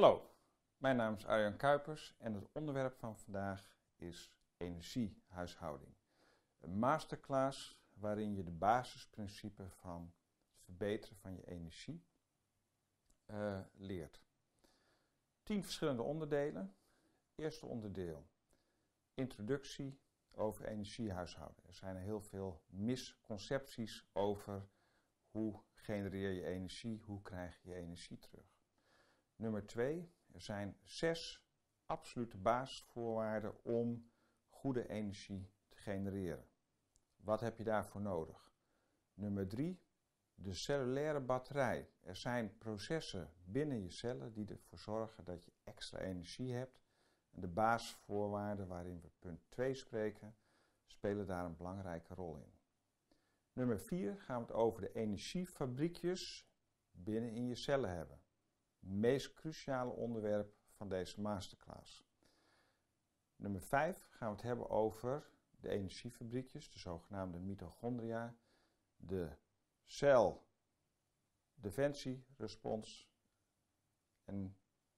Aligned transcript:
Hallo, 0.00 0.34
mijn 0.76 0.96
naam 0.96 1.14
is 1.14 1.26
Arjan 1.26 1.56
Kuipers 1.56 2.14
en 2.18 2.34
het 2.34 2.48
onderwerp 2.52 2.94
van 2.94 3.16
vandaag 3.16 3.76
is 3.96 4.32
energiehuishouding. 4.56 5.94
Een 6.58 6.78
masterclass 6.78 7.82
waarin 7.92 8.34
je 8.34 8.42
de 8.42 8.50
basisprincipes 8.50 9.72
van 9.72 10.14
het 10.50 10.60
verbeteren 10.60 11.16
van 11.16 11.34
je 11.34 11.46
energie 11.46 12.04
uh, 13.26 13.60
leert. 13.72 14.22
Tien 15.42 15.62
verschillende 15.62 16.02
onderdelen. 16.02 16.76
Eerste 17.34 17.66
onderdeel, 17.66 18.26
introductie 19.14 20.00
over 20.30 20.64
energiehuishouden. 20.64 21.64
Er 21.66 21.74
zijn 21.74 21.96
heel 21.96 22.20
veel 22.20 22.62
misconcepties 22.66 24.08
over 24.12 24.68
hoe 25.30 25.62
genereer 25.72 26.30
je 26.30 26.44
energie, 26.44 27.02
hoe 27.04 27.22
krijg 27.22 27.62
je 27.62 27.74
energie 27.74 28.18
terug. 28.18 28.59
Nummer 29.40 29.66
twee, 29.66 30.12
er 30.32 30.40
zijn 30.40 30.76
zes 30.82 31.44
absolute 31.86 32.36
basisvoorwaarden 32.36 33.64
om 33.64 34.10
goede 34.48 34.88
energie 34.88 35.50
te 35.68 35.76
genereren. 35.76 36.48
Wat 37.16 37.40
heb 37.40 37.58
je 37.58 37.64
daarvoor 37.64 38.00
nodig? 38.00 38.52
Nummer 39.14 39.48
drie, 39.48 39.82
de 40.34 40.54
cellulaire 40.54 41.20
batterij. 41.20 41.90
Er 42.00 42.16
zijn 42.16 42.58
processen 42.58 43.32
binnen 43.44 43.82
je 43.82 43.90
cellen 43.90 44.32
die 44.32 44.46
ervoor 44.48 44.78
zorgen 44.78 45.24
dat 45.24 45.44
je 45.44 45.52
extra 45.64 45.98
energie 45.98 46.54
hebt. 46.54 46.82
De 47.30 47.48
basisvoorwaarden 47.48 48.68
waarin 48.68 49.00
we 49.00 49.08
punt 49.18 49.40
2 49.48 49.74
spreken, 49.74 50.36
spelen 50.84 51.26
daar 51.26 51.44
een 51.44 51.56
belangrijke 51.56 52.14
rol 52.14 52.36
in. 52.36 52.52
Nummer 53.52 53.80
4 53.80 54.16
gaan 54.16 54.40
we 54.40 54.46
het 54.46 54.56
over 54.56 54.80
de 54.80 54.92
energiefabriekjes 54.92 56.50
binnen 56.90 57.30
in 57.30 57.46
je 57.46 57.54
cellen 57.54 57.90
hebben. 57.90 58.20
Meest 58.80 59.34
cruciale 59.34 59.90
onderwerp 59.90 60.54
van 60.70 60.88
deze 60.88 61.20
masterclass. 61.20 62.04
Nummer 63.36 63.60
5 63.62 64.06
gaan 64.10 64.28
we 64.28 64.34
het 64.34 64.44
hebben 64.44 64.70
over 64.70 65.30
de 65.60 65.68
energiefabriekjes, 65.68 66.70
de 66.70 66.78
zogenaamde 66.78 67.38
mitochondria, 67.38 68.36
de 68.96 69.36
cel 69.84 70.48
defensierespons 71.54 73.10
en 74.24 74.56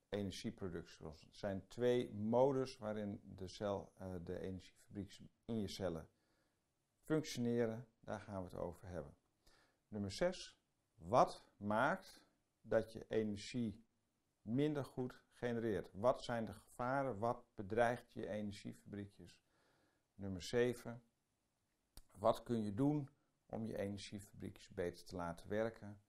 energieproductie. 0.09 1.07
Het 1.07 1.37
zijn 1.37 1.67
twee 1.69 2.13
modus 2.13 2.79
waarin 2.79 3.21
de, 3.25 3.49
cel, 3.49 3.93
uh, 4.01 4.15
de 4.25 4.39
energiefabriekjes 4.39 5.23
in 5.45 5.61
je 5.61 5.69
cellen 5.69 6.09
functioneren. 6.99 7.89
Daar 8.01 8.21
gaan 8.21 8.39
we 8.39 8.45
het 8.45 8.59
over 8.59 8.89
hebben. 8.89 9.17
Nummer 9.89 10.13
6. 10.13 10.57
Wat 10.95 11.45
maakt 11.57 12.22
dat 12.63 12.93
je 12.93 13.05
energie 13.09 13.85
minder 14.43 14.85
goed 14.85 15.23
genereert? 15.31 15.89
Wat 15.93 16.23
zijn 16.23 16.45
de 16.45 16.53
gevaren? 16.53 17.19
Wat 17.19 17.45
bedreigt 17.55 18.13
je 18.13 18.29
energiefabriekjes? 18.29 19.45
Nummer 20.15 20.43
7. 20.43 21.03
Wat 22.11 22.43
kun 22.43 22.63
je 22.63 22.75
doen 22.75 23.09
om 23.47 23.67
je 23.67 23.79
energiefabriekjes 23.79 24.69
beter 24.69 25.05
te 25.05 25.17
laten 25.17 25.49
werken? 25.49 26.03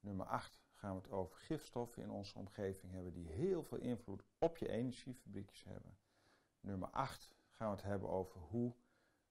Nummer 0.00 0.26
8 0.26 0.58
gaan 0.72 0.94
we 0.94 1.02
het 1.02 1.10
over 1.10 1.36
gifstoffen 1.36 2.02
in 2.02 2.10
onze 2.10 2.38
omgeving 2.38 2.92
hebben 2.92 3.12
die 3.12 3.28
heel 3.28 3.62
veel 3.62 3.78
invloed 3.78 4.24
op 4.38 4.56
je 4.56 4.68
energiefabriekjes 4.68 5.64
hebben. 5.64 5.98
Nummer 6.60 6.88
8 6.88 7.34
gaan 7.48 7.68
we 7.68 7.76
het 7.76 7.84
hebben 7.84 8.08
over 8.08 8.40
hoe 8.40 8.74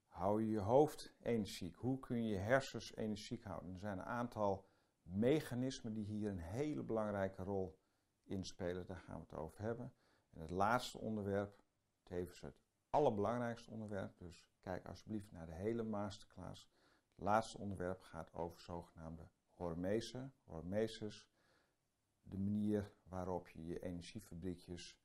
hou 0.07 0.41
je 0.41 0.49
je 0.49 0.59
hoofd 0.59 1.13
energiek? 1.21 1.75
Hoe 1.75 1.99
kun 1.99 2.23
je 2.23 2.29
je 2.29 2.37
hersens 2.37 2.95
energiek 2.95 3.43
houden? 3.43 3.73
Er 3.73 3.79
zijn 3.79 3.97
een 3.97 4.05
aantal 4.05 4.67
mechanismen 5.03 5.93
die 5.93 6.05
hier 6.05 6.29
een 6.29 6.39
hele 6.39 6.83
belangrijke 6.83 7.43
rol 7.43 7.79
in 8.23 8.45
spelen. 8.45 8.85
Daar 8.85 8.99
gaan 8.99 9.15
we 9.15 9.21
het 9.21 9.33
over 9.33 9.61
hebben. 9.61 9.93
En 10.29 10.41
het 10.41 10.49
laatste 10.49 10.97
onderwerp, 10.97 11.63
tevens 12.03 12.41
het 12.41 12.61
allerbelangrijkste 12.89 13.71
onderwerp, 13.71 14.17
dus 14.17 14.47
kijk 14.59 14.85
alsjeblieft 14.85 15.31
naar 15.31 15.45
de 15.45 15.53
hele 15.53 15.83
masterclass. 15.83 16.69
Het 17.15 17.25
laatste 17.25 17.57
onderwerp 17.57 18.01
gaat 18.01 18.33
over 18.33 18.59
zogenaamde 18.59 19.29
hormezen, 19.53 20.33
hormeses. 20.43 21.31
De 22.21 22.37
manier 22.37 22.93
waarop 23.03 23.47
je 23.47 23.65
je 23.65 23.79
energiefabriekjes 23.79 24.97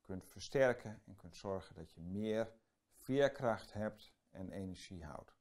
kunt 0.00 0.24
versterken 0.24 1.02
en 1.04 1.16
kunt 1.16 1.36
zorgen 1.36 1.74
dat 1.74 1.92
je 1.92 2.00
meer 2.00 2.52
veerkracht 2.92 3.72
hebt 3.72 4.12
en 4.30 4.50
energie 4.50 5.04
houdt. 5.04 5.36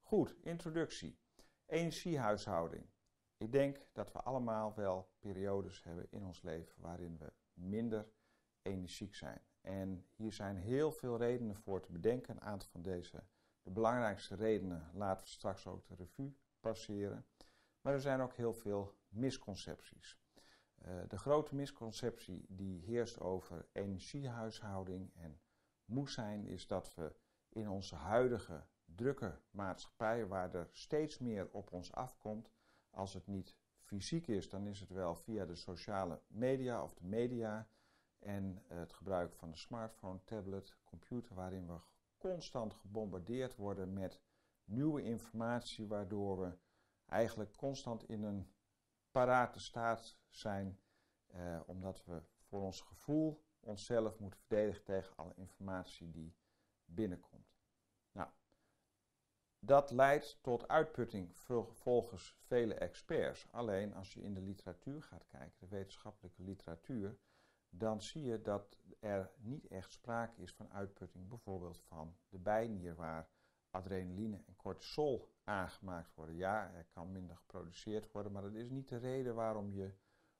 Goed, 0.00 0.36
introductie. 0.40 1.18
Energiehuishouding. 1.66 2.86
Ik 3.36 3.52
denk 3.52 3.86
dat 3.92 4.12
we 4.12 4.20
allemaal 4.20 4.74
wel 4.74 5.08
periodes 5.18 5.82
hebben 5.82 6.06
in 6.10 6.24
ons 6.24 6.42
leven 6.42 6.82
waarin 6.82 7.18
we 7.18 7.32
minder 7.52 8.08
energiek 8.62 9.14
zijn. 9.14 9.40
En 9.60 10.06
hier 10.14 10.32
zijn 10.32 10.56
heel 10.56 10.92
veel 10.92 11.16
redenen 11.16 11.56
voor 11.56 11.80
te 11.80 11.92
bedenken. 11.92 12.34
Een 12.34 12.42
aantal 12.42 12.68
van 12.68 12.82
deze, 12.82 13.24
de 13.62 13.70
belangrijkste 13.70 14.34
redenen, 14.34 14.90
laten 14.94 15.24
we 15.24 15.30
straks 15.30 15.66
ook 15.66 15.86
de 15.86 15.94
revue 15.94 16.36
passeren. 16.60 17.26
Maar 17.80 17.92
er 17.92 18.00
zijn 18.00 18.20
ook 18.20 18.34
heel 18.34 18.54
veel 18.54 18.98
misconcepties. 19.08 20.18
Uh, 20.84 21.02
de 21.08 21.18
grote 21.18 21.54
misconceptie 21.54 22.44
die 22.48 22.80
heerst 22.80 23.20
over 23.20 23.68
energiehuishouding 23.72 25.14
en 25.14 25.40
moe 25.84 26.10
zijn 26.10 26.46
is 26.46 26.66
dat 26.66 26.94
we 26.94 27.14
in 27.48 27.68
onze 27.68 27.94
huidige 27.94 28.66
drukke 28.84 29.40
maatschappij, 29.50 30.26
waar 30.26 30.54
er 30.54 30.68
steeds 30.70 31.18
meer 31.18 31.48
op 31.50 31.72
ons 31.72 31.92
afkomt, 31.92 32.50
als 32.96 33.14
het 33.14 33.26
niet 33.26 33.56
fysiek 33.80 34.26
is, 34.26 34.48
dan 34.48 34.66
is 34.66 34.80
het 34.80 34.90
wel 34.90 35.14
via 35.14 35.44
de 35.44 35.54
sociale 35.54 36.22
media 36.26 36.82
of 36.82 36.94
de 36.94 37.04
media 37.04 37.68
en 38.18 38.62
het 38.66 38.92
gebruik 38.92 39.34
van 39.34 39.50
de 39.50 39.56
smartphone, 39.56 40.24
tablet, 40.24 40.76
computer, 40.84 41.34
waarin 41.34 41.66
we 41.66 41.78
constant 42.18 42.74
gebombardeerd 42.74 43.56
worden 43.56 43.92
met 43.92 44.20
nieuwe 44.64 45.02
informatie, 45.02 45.86
waardoor 45.86 46.40
we 46.40 46.58
eigenlijk 47.06 47.56
constant 47.56 48.08
in 48.08 48.22
een 48.22 48.52
parate 49.10 49.60
staat 49.60 50.18
zijn, 50.28 50.80
eh, 51.26 51.60
omdat 51.66 52.04
we 52.04 52.22
voor 52.40 52.60
ons 52.60 52.80
gevoel 52.80 53.44
onszelf 53.60 54.18
moeten 54.18 54.40
verdedigen 54.40 54.84
tegen 54.84 55.16
alle 55.16 55.34
informatie 55.34 56.10
die 56.10 56.36
binnenkomt. 56.84 57.45
Dat 59.66 59.90
leidt 59.90 60.38
tot 60.42 60.68
uitputting 60.68 61.36
volgens 61.70 62.36
vele 62.38 62.74
experts. 62.74 63.46
Alleen 63.50 63.94
als 63.94 64.14
je 64.14 64.22
in 64.22 64.34
de 64.34 64.40
literatuur 64.40 65.02
gaat 65.02 65.26
kijken, 65.26 65.56
de 65.58 65.68
wetenschappelijke 65.68 66.42
literatuur, 66.42 67.18
dan 67.68 68.02
zie 68.02 68.22
je 68.22 68.42
dat 68.42 68.78
er 69.00 69.30
niet 69.36 69.66
echt 69.66 69.92
sprake 69.92 70.42
is 70.42 70.54
van 70.54 70.72
uitputting, 70.72 71.28
bijvoorbeeld 71.28 71.80
van 71.80 72.16
de 72.28 72.38
bijnier, 72.38 72.94
waar 72.94 73.28
adrenaline 73.70 74.42
en 74.46 74.56
cortisol 74.56 75.28
aangemaakt 75.44 76.14
worden. 76.14 76.36
Ja, 76.36 76.72
er 76.74 76.86
kan 76.90 77.12
minder 77.12 77.36
geproduceerd 77.36 78.12
worden, 78.12 78.32
maar 78.32 78.42
dat 78.42 78.54
is 78.54 78.68
niet 78.68 78.88
de 78.88 78.98
reden 78.98 79.34
waarom 79.34 79.72
je 79.72 79.94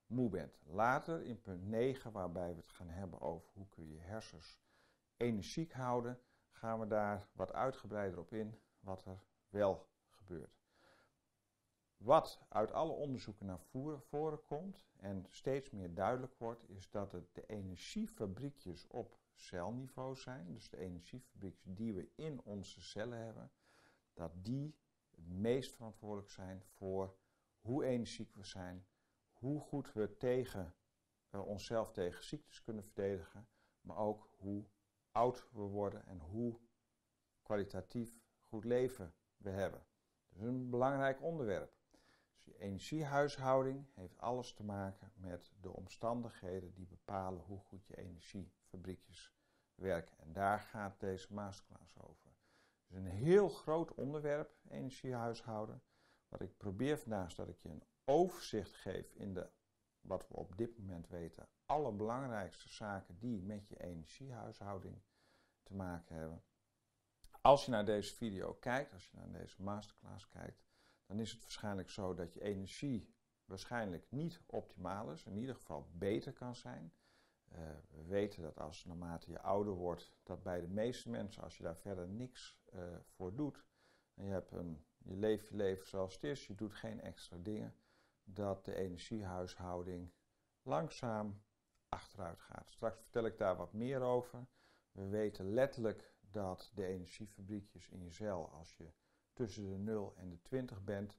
moe 0.06 0.28
bent. 0.28 0.58
Later 0.64 1.22
in 1.22 1.40
punt 1.40 1.66
9, 1.66 2.12
waarbij 2.12 2.50
we 2.50 2.56
het 2.56 2.68
gaan 2.68 2.90
hebben 2.90 3.20
over 3.20 3.50
hoe 3.52 3.68
kun 3.68 3.88
je 3.88 3.98
hersens 3.98 4.60
energiek 5.16 5.72
houden, 5.72 6.20
gaan 6.50 6.80
we 6.80 6.86
daar 6.86 7.28
wat 7.32 7.52
uitgebreider 7.52 8.18
op 8.18 8.32
in 8.32 8.60
wat 8.86 9.04
er 9.04 9.22
wel 9.48 9.88
gebeurt. 10.08 10.64
Wat 11.96 12.40
uit 12.48 12.72
alle 12.72 12.92
onderzoeken 12.92 13.46
naar 13.46 13.60
voren 14.00 14.44
komt 14.44 14.86
en 14.96 15.26
steeds 15.28 15.70
meer 15.70 15.94
duidelijk 15.94 16.34
wordt, 16.34 16.68
is 16.68 16.90
dat 16.90 17.12
het 17.12 17.34
de 17.34 17.46
energiefabriekjes 17.46 18.86
op 18.86 19.18
celniveau 19.34 20.16
zijn, 20.16 20.52
dus 20.52 20.68
de 20.68 20.76
energiefabriekjes 20.76 21.74
die 21.76 21.94
we 21.94 22.08
in 22.14 22.42
onze 22.42 22.80
cellen 22.80 23.18
hebben, 23.18 23.50
dat 24.14 24.32
die 24.44 24.76
het 25.10 25.28
meest 25.28 25.74
verantwoordelijk 25.74 26.30
zijn 26.30 26.62
voor 26.64 27.16
hoe 27.60 27.84
energiek 27.84 28.34
we 28.34 28.44
zijn, 28.44 28.86
hoe 29.32 29.60
goed 29.60 29.92
we 29.92 30.16
tegen, 30.16 30.74
uh, 31.30 31.46
onszelf 31.46 31.92
tegen 31.92 32.24
ziektes 32.24 32.62
kunnen 32.62 32.84
verdedigen, 32.84 33.48
maar 33.80 33.96
ook 33.96 34.28
hoe 34.36 34.64
oud 35.10 35.48
we 35.52 35.60
worden 35.60 36.06
en 36.06 36.20
hoe 36.20 36.58
kwalitatief 37.42 38.25
goed 38.48 38.64
leven 38.64 39.14
we 39.36 39.50
hebben. 39.50 39.86
Dat 40.28 40.38
is 40.38 40.44
een 40.44 40.70
belangrijk 40.70 41.22
onderwerp. 41.22 41.74
Dus 42.34 42.44
je 42.44 42.58
energiehuishouding 42.58 43.86
heeft 43.94 44.18
alles 44.18 44.52
te 44.52 44.62
maken 44.62 45.12
met 45.14 45.52
de 45.60 45.72
omstandigheden 45.72 46.74
die 46.74 46.86
bepalen 46.86 47.42
hoe 47.42 47.58
goed 47.58 47.86
je 47.86 47.96
energiefabriekjes 47.96 49.34
werken. 49.74 50.18
En 50.18 50.32
daar 50.32 50.60
gaat 50.60 51.00
deze 51.00 51.34
masterclass 51.34 51.98
over. 51.98 52.34
Dus 52.86 52.96
een 52.96 53.06
heel 53.06 53.48
groot 53.48 53.94
onderwerp, 53.94 54.56
energiehuishouden. 54.68 55.82
Wat 56.28 56.40
ik 56.40 56.56
probeer 56.56 56.98
vandaag 56.98 57.26
is 57.26 57.34
dat 57.34 57.48
ik 57.48 57.58
je 57.58 57.68
een 57.68 57.84
overzicht 58.04 58.74
geef 58.74 59.14
in 59.14 59.34
de, 59.34 59.50
wat 60.00 60.28
we 60.28 60.34
op 60.34 60.56
dit 60.56 60.78
moment 60.78 61.08
weten, 61.08 61.48
allerbelangrijkste 61.66 62.68
zaken 62.68 63.18
die 63.18 63.42
met 63.42 63.68
je 63.68 63.80
energiehuishouding 63.80 65.02
te 65.62 65.74
maken 65.74 66.16
hebben. 66.16 66.42
Als 67.46 67.64
je 67.64 67.70
naar 67.70 67.84
deze 67.84 68.14
video 68.14 68.54
kijkt, 68.54 68.92
als 68.92 69.10
je 69.10 69.16
naar 69.16 69.32
deze 69.32 69.62
masterclass 69.62 70.28
kijkt, 70.28 70.64
dan 71.06 71.18
is 71.18 71.32
het 71.32 71.42
waarschijnlijk 71.42 71.90
zo 71.90 72.14
dat 72.14 72.34
je 72.34 72.40
energie 72.40 73.14
waarschijnlijk 73.44 74.06
niet 74.10 74.40
optimaal 74.46 75.10
is, 75.12 75.24
in 75.24 75.36
ieder 75.36 75.54
geval 75.54 75.90
beter 75.92 76.32
kan 76.32 76.54
zijn. 76.54 76.92
Uh, 77.52 77.58
we 77.90 78.04
weten 78.04 78.42
dat 78.42 78.58
als 78.58 78.84
naarmate 78.84 79.30
je 79.30 79.40
ouder 79.40 79.72
wordt, 79.72 80.16
dat 80.22 80.42
bij 80.42 80.60
de 80.60 80.68
meeste 80.68 81.10
mensen, 81.10 81.42
als 81.42 81.56
je 81.56 81.62
daar 81.62 81.76
verder 81.76 82.08
niks 82.08 82.60
uh, 82.74 82.82
voor 83.04 83.34
doet, 83.34 83.64
en 84.14 84.24
je, 84.24 84.30
hebt 84.30 84.52
een, 84.52 84.86
je 84.98 85.16
leeft 85.16 85.48
je 85.48 85.56
leven 85.56 85.86
zoals 85.86 86.14
het 86.14 86.24
is, 86.24 86.46
je 86.46 86.54
doet 86.54 86.74
geen 86.74 87.00
extra 87.00 87.36
dingen, 87.36 87.74
dat 88.24 88.64
de 88.64 88.74
energiehuishouding 88.74 90.12
langzaam 90.62 91.42
achteruit 91.88 92.40
gaat. 92.40 92.70
Straks 92.70 93.00
vertel 93.00 93.24
ik 93.24 93.38
daar 93.38 93.56
wat 93.56 93.72
meer 93.72 94.00
over. 94.00 94.46
We 94.92 95.08
weten 95.08 95.54
letterlijk 95.54 96.14
dat 96.36 96.70
de 96.74 96.86
energiefabriekjes 96.86 97.88
in 97.88 98.02
je 98.02 98.10
cel, 98.10 98.50
als 98.50 98.76
je 98.76 98.92
tussen 99.32 99.64
de 99.64 99.78
0 99.78 100.14
en 100.16 100.28
de 100.28 100.42
20 100.42 100.84
bent, 100.84 101.18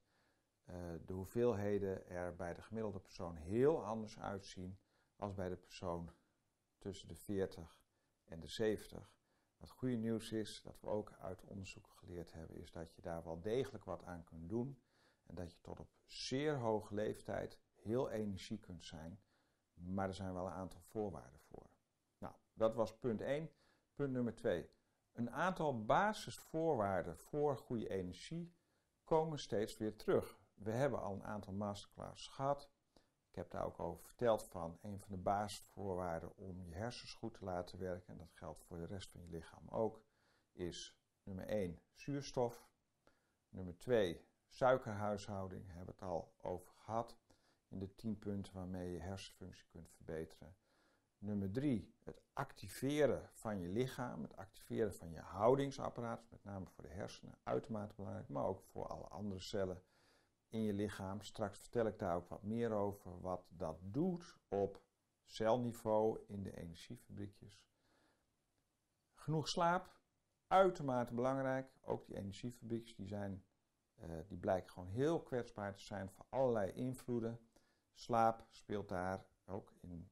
uh, 0.70 0.76
de 1.06 1.14
hoeveelheden 1.14 2.08
er 2.08 2.36
bij 2.36 2.54
de 2.54 2.62
gemiddelde 2.62 3.00
persoon 3.00 3.36
heel 3.36 3.86
anders 3.86 4.20
uitzien 4.20 4.80
als 5.16 5.34
bij 5.34 5.50
de 5.50 5.56
persoon 5.56 6.14
tussen 6.78 7.08
de 7.08 7.16
40 7.16 7.82
en 8.26 8.40
de 8.40 8.48
70. 8.48 9.16
Het 9.58 9.70
goede 9.70 9.96
nieuws 9.96 10.32
is, 10.32 10.62
dat 10.62 10.80
we 10.80 10.88
ook 10.88 11.14
uit 11.14 11.44
onderzoek 11.44 11.88
geleerd 11.88 12.34
hebben, 12.34 12.58
is 12.58 12.72
dat 12.72 12.94
je 12.94 13.02
daar 13.02 13.24
wel 13.24 13.42
degelijk 13.42 13.86
wat 13.86 14.04
aan 14.04 14.24
kunt 14.24 14.50
doen. 14.50 14.82
En 15.26 15.36
dat 15.36 15.52
je 15.52 15.62
tot 15.62 15.80
op 15.80 15.90
zeer 16.06 16.58
hoge 16.58 16.94
leeftijd 16.94 17.60
heel 17.76 18.10
energiek 18.10 18.62
kunt 18.62 18.84
zijn. 18.84 19.20
Maar 19.74 20.08
er 20.08 20.14
zijn 20.14 20.34
wel 20.34 20.46
een 20.46 20.52
aantal 20.52 20.82
voorwaarden 20.82 21.40
voor. 21.40 21.70
Nou, 22.18 22.36
dat 22.54 22.76
was 22.76 22.98
punt 22.98 23.22
1. 23.22 23.52
Punt 23.96 24.12
nummer 24.12 24.36
2. 24.36 24.70
Een 25.18 25.32
aantal 25.32 25.86
basisvoorwaarden 25.86 27.18
voor 27.18 27.58
goede 27.58 27.90
energie 27.90 28.56
komen 29.04 29.40
steeds 29.40 29.78
weer 29.78 29.96
terug. 29.96 30.40
We 30.54 30.72
hebben 30.72 31.02
al 31.02 31.14
een 31.14 31.24
aantal 31.24 31.54
masterclasses 31.54 32.28
gehad. 32.28 32.70
Ik 33.30 33.36
heb 33.36 33.52
daar 33.52 33.66
ook 33.66 33.80
over 33.80 34.06
verteld 34.06 34.44
van 34.44 34.78
een 34.82 35.00
van 35.00 35.12
de 35.12 35.18
basisvoorwaarden 35.18 36.38
om 36.38 36.64
je 36.64 36.76
hersens 36.76 37.14
goed 37.14 37.34
te 37.34 37.46
laten 37.46 37.80
werken, 37.80 38.14
en 38.14 38.18
dat 38.18 38.32
geldt 38.34 38.64
voor 38.64 38.78
de 38.78 38.86
rest 38.86 39.12
van 39.12 39.22
je 39.22 39.30
lichaam 39.30 39.68
ook, 39.70 40.02
is 40.52 40.98
nummer 41.24 41.48
1 41.48 41.82
zuurstof. 41.94 42.70
Nummer 43.50 43.78
2 43.78 44.28
suikerhuishouding, 44.48 45.68
hebben 45.68 45.86
we 45.86 45.92
het 45.92 46.02
al 46.02 46.34
over 46.42 46.74
gehad 46.74 47.18
in 47.68 47.80
de 47.80 47.96
10 47.96 48.20
punten 48.20 48.54
waarmee 48.54 48.92
je 48.92 49.00
hersenfunctie 49.00 49.68
kunt 49.68 49.90
verbeteren. 49.90 50.56
Nummer 51.20 51.52
3, 51.52 51.94
het 52.04 52.22
activeren 52.34 53.30
van 53.34 53.60
je 53.60 53.68
lichaam, 53.68 54.22
het 54.22 54.36
activeren 54.36 54.94
van 54.94 55.12
je 55.12 55.20
houdingsapparaat, 55.20 56.30
met 56.30 56.44
name 56.44 56.66
voor 56.66 56.84
de 56.84 56.90
hersenen, 56.90 57.38
uitermate 57.44 57.96
belangrijk, 57.96 58.30
maar 58.30 58.46
ook 58.46 58.62
voor 58.62 58.88
alle 58.88 59.08
andere 59.08 59.40
cellen 59.40 59.84
in 60.48 60.62
je 60.62 60.74
lichaam. 60.74 61.22
Straks 61.22 61.60
vertel 61.60 61.86
ik 61.86 62.00
daar 62.00 62.16
ook 62.16 62.28
wat 62.28 62.44
meer 62.44 62.72
over 62.72 63.22
wat 63.22 63.46
dat 63.50 63.78
doet 63.82 64.38
op 64.48 64.82
celniveau 65.24 66.20
in 66.28 66.44
de 66.44 66.58
energiefabriekjes. 66.58 67.66
Genoeg 69.14 69.48
slaap, 69.48 70.00
uitermate 70.48 71.14
belangrijk. 71.14 71.72
Ook 71.82 72.06
die 72.06 72.16
energiefabriekjes 72.16 72.96
die 72.96 73.08
zijn, 73.08 73.46
uh, 74.00 74.20
die 74.28 74.38
blijken 74.38 74.70
gewoon 74.70 74.90
heel 74.90 75.22
kwetsbaar 75.22 75.74
te 75.74 75.84
zijn 75.84 76.10
voor 76.10 76.26
allerlei 76.30 76.72
invloeden. 76.72 77.40
Slaap 77.94 78.46
speelt 78.50 78.90
daar 78.90 79.26
ook 79.46 79.74
in, 79.80 80.12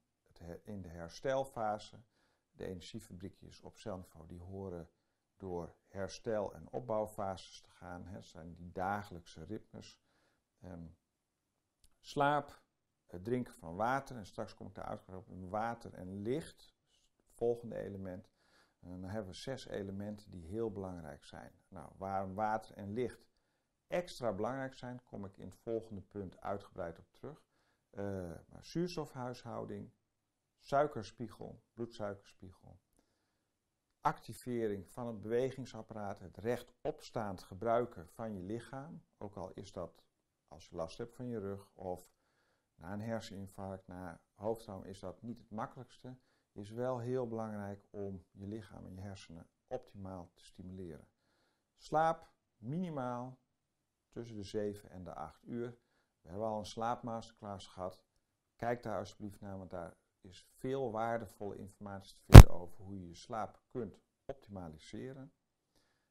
in 0.63 0.81
de 0.81 0.89
herstelfase. 0.89 2.03
De 2.51 2.65
energiefabriekjes 2.65 3.61
op 3.61 3.77
celniveau 3.77 4.27
die 4.27 4.39
horen 4.39 4.89
door 5.37 5.75
herstel- 5.87 6.53
en 6.53 6.71
opbouwfases 6.71 7.61
te 7.61 7.69
gaan. 7.69 8.05
Het 8.05 8.25
zijn 8.25 8.53
die 8.53 8.71
dagelijkse 8.71 9.43
ritmes. 9.43 9.99
Um, 10.63 10.97
slaap, 11.99 12.61
het 13.05 13.23
drinken 13.23 13.53
van 13.53 13.75
water, 13.75 14.15
en 14.15 14.25
straks 14.25 14.53
kom 14.53 14.67
ik 14.67 14.75
daar 14.75 14.85
uitgebreid 14.85 15.27
op, 15.27 15.49
water 15.49 15.93
en 15.93 16.21
licht, 16.21 16.75
het 17.15 17.31
volgende 17.31 17.77
element. 17.77 18.29
En 18.79 19.01
dan 19.01 19.09
hebben 19.09 19.31
we 19.31 19.37
zes 19.37 19.67
elementen 19.67 20.31
die 20.31 20.45
heel 20.45 20.71
belangrijk 20.71 21.23
zijn. 21.23 21.51
Nou, 21.67 21.91
waarom 21.97 22.33
water 22.33 22.75
en 22.75 22.93
licht 22.93 23.27
extra 23.87 24.33
belangrijk 24.33 24.73
zijn, 24.73 25.03
kom 25.03 25.25
ik 25.25 25.37
in 25.37 25.45
het 25.45 25.55
volgende 25.55 26.01
punt 26.01 26.41
uitgebreid 26.41 26.99
op 26.99 27.11
terug. 27.11 27.43
Uh, 27.91 28.03
maar 28.49 28.65
zuurstofhuishouding, 28.65 29.91
suikerspiegel, 30.65 31.63
bloedsuikerspiegel, 31.73 32.79
activering 34.01 34.89
van 34.89 35.07
het 35.07 35.21
bewegingsapparaat, 35.21 36.19
het 36.19 36.37
rechtopstaand 36.37 37.43
gebruiken 37.43 38.07
van 38.07 38.33
je 38.33 38.39
lichaam, 38.39 39.03
ook 39.17 39.35
al 39.35 39.51
is 39.53 39.71
dat 39.71 40.03
als 40.47 40.69
je 40.69 40.75
last 40.75 40.97
hebt 40.97 41.15
van 41.15 41.27
je 41.27 41.39
rug 41.39 41.71
of 41.73 42.13
na 42.75 42.93
een 42.93 43.01
herseninfarct, 43.01 43.87
na 43.87 44.21
hoofdtrauma, 44.33 44.85
is 44.85 44.99
dat 44.99 45.21
niet 45.21 45.39
het 45.39 45.51
makkelijkste. 45.51 46.17
Is 46.51 46.69
wel 46.69 46.99
heel 46.99 47.27
belangrijk 47.27 47.87
om 47.89 48.25
je 48.31 48.47
lichaam 48.47 48.85
en 48.85 48.95
je 48.95 49.01
hersenen 49.01 49.49
optimaal 49.67 50.31
te 50.33 50.45
stimuleren. 50.45 51.07
Slaap 51.75 52.29
minimaal 52.57 53.39
tussen 54.09 54.35
de 54.35 54.43
7 54.43 54.89
en 54.89 55.03
de 55.03 55.13
8 55.13 55.43
uur. 55.43 55.77
We 56.21 56.29
hebben 56.29 56.47
al 56.47 56.59
een 56.59 56.65
slaapmasterclass 56.65 57.67
gehad. 57.67 58.03
Kijk 58.55 58.83
daar 58.83 58.99
alsjeblieft 58.99 59.39
naar, 59.39 59.57
want 59.57 59.69
daar 59.69 59.97
is 60.25 60.47
veel 60.51 60.91
waardevolle 60.91 61.57
informatie 61.57 62.15
te 62.15 62.23
vinden 62.25 62.49
over 62.49 62.83
hoe 62.83 62.99
je 62.99 63.07
je 63.07 63.15
slaap 63.15 63.59
kunt 63.71 63.99
optimaliseren. 64.25 65.33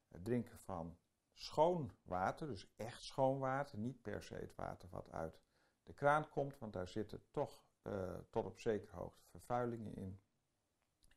Het 0.08 0.24
drinken 0.24 0.58
van 0.58 0.98
schoon 1.32 1.92
water, 2.02 2.46
dus 2.46 2.72
echt 2.76 3.02
schoon 3.02 3.38
water, 3.38 3.78
niet 3.78 4.02
per 4.02 4.22
se 4.22 4.34
het 4.34 4.54
water 4.54 4.88
wat 4.88 5.10
uit 5.10 5.40
de 5.82 5.92
kraan 5.92 6.28
komt, 6.28 6.58
want 6.58 6.72
daar 6.72 6.88
zitten 6.88 7.22
toch 7.30 7.64
uh, 7.82 8.14
tot 8.30 8.44
op 8.44 8.58
zekere 8.58 8.96
hoogte 8.96 9.24
vervuilingen 9.26 9.94
in. 9.94 10.20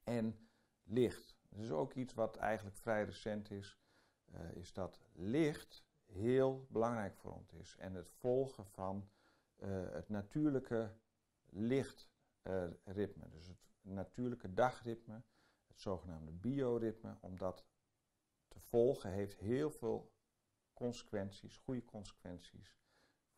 En 0.04 0.50
licht. 0.84 1.38
Dat 1.50 1.60
is 1.60 1.72
ook 1.72 1.94
iets 1.94 2.14
wat 2.14 2.38
eigenlijk 2.38 2.78
vrij 2.78 3.04
recent 3.04 3.52
is, 3.52 3.80
uh, 4.34 4.52
is 4.56 4.74
dat 4.74 5.00
licht 5.14 5.86
heel 6.06 6.68
belangrijk 6.70 7.16
voor 7.16 7.32
ons 7.32 7.54
is. 7.54 7.76
En 7.78 7.94
het 7.94 8.12
volgen 8.12 8.66
van 8.66 9.10
uh, 9.58 9.90
het 9.92 10.10
natuurlijke 10.10 10.96
lichtritme, 12.48 13.30
dus 13.30 13.48
het 13.48 13.70
natuurlijke 13.82 14.54
dagritme, 14.54 15.24
het 15.68 15.82
zogenaamde 15.82 16.32
bioritme, 16.32 17.18
omdat 17.22 17.66
te 18.48 18.60
volgen 18.60 19.12
heeft 19.12 19.40
heel 19.40 19.72
veel 19.72 20.12
consequenties, 20.74 21.58
goede 21.58 21.86
consequenties 21.86 22.78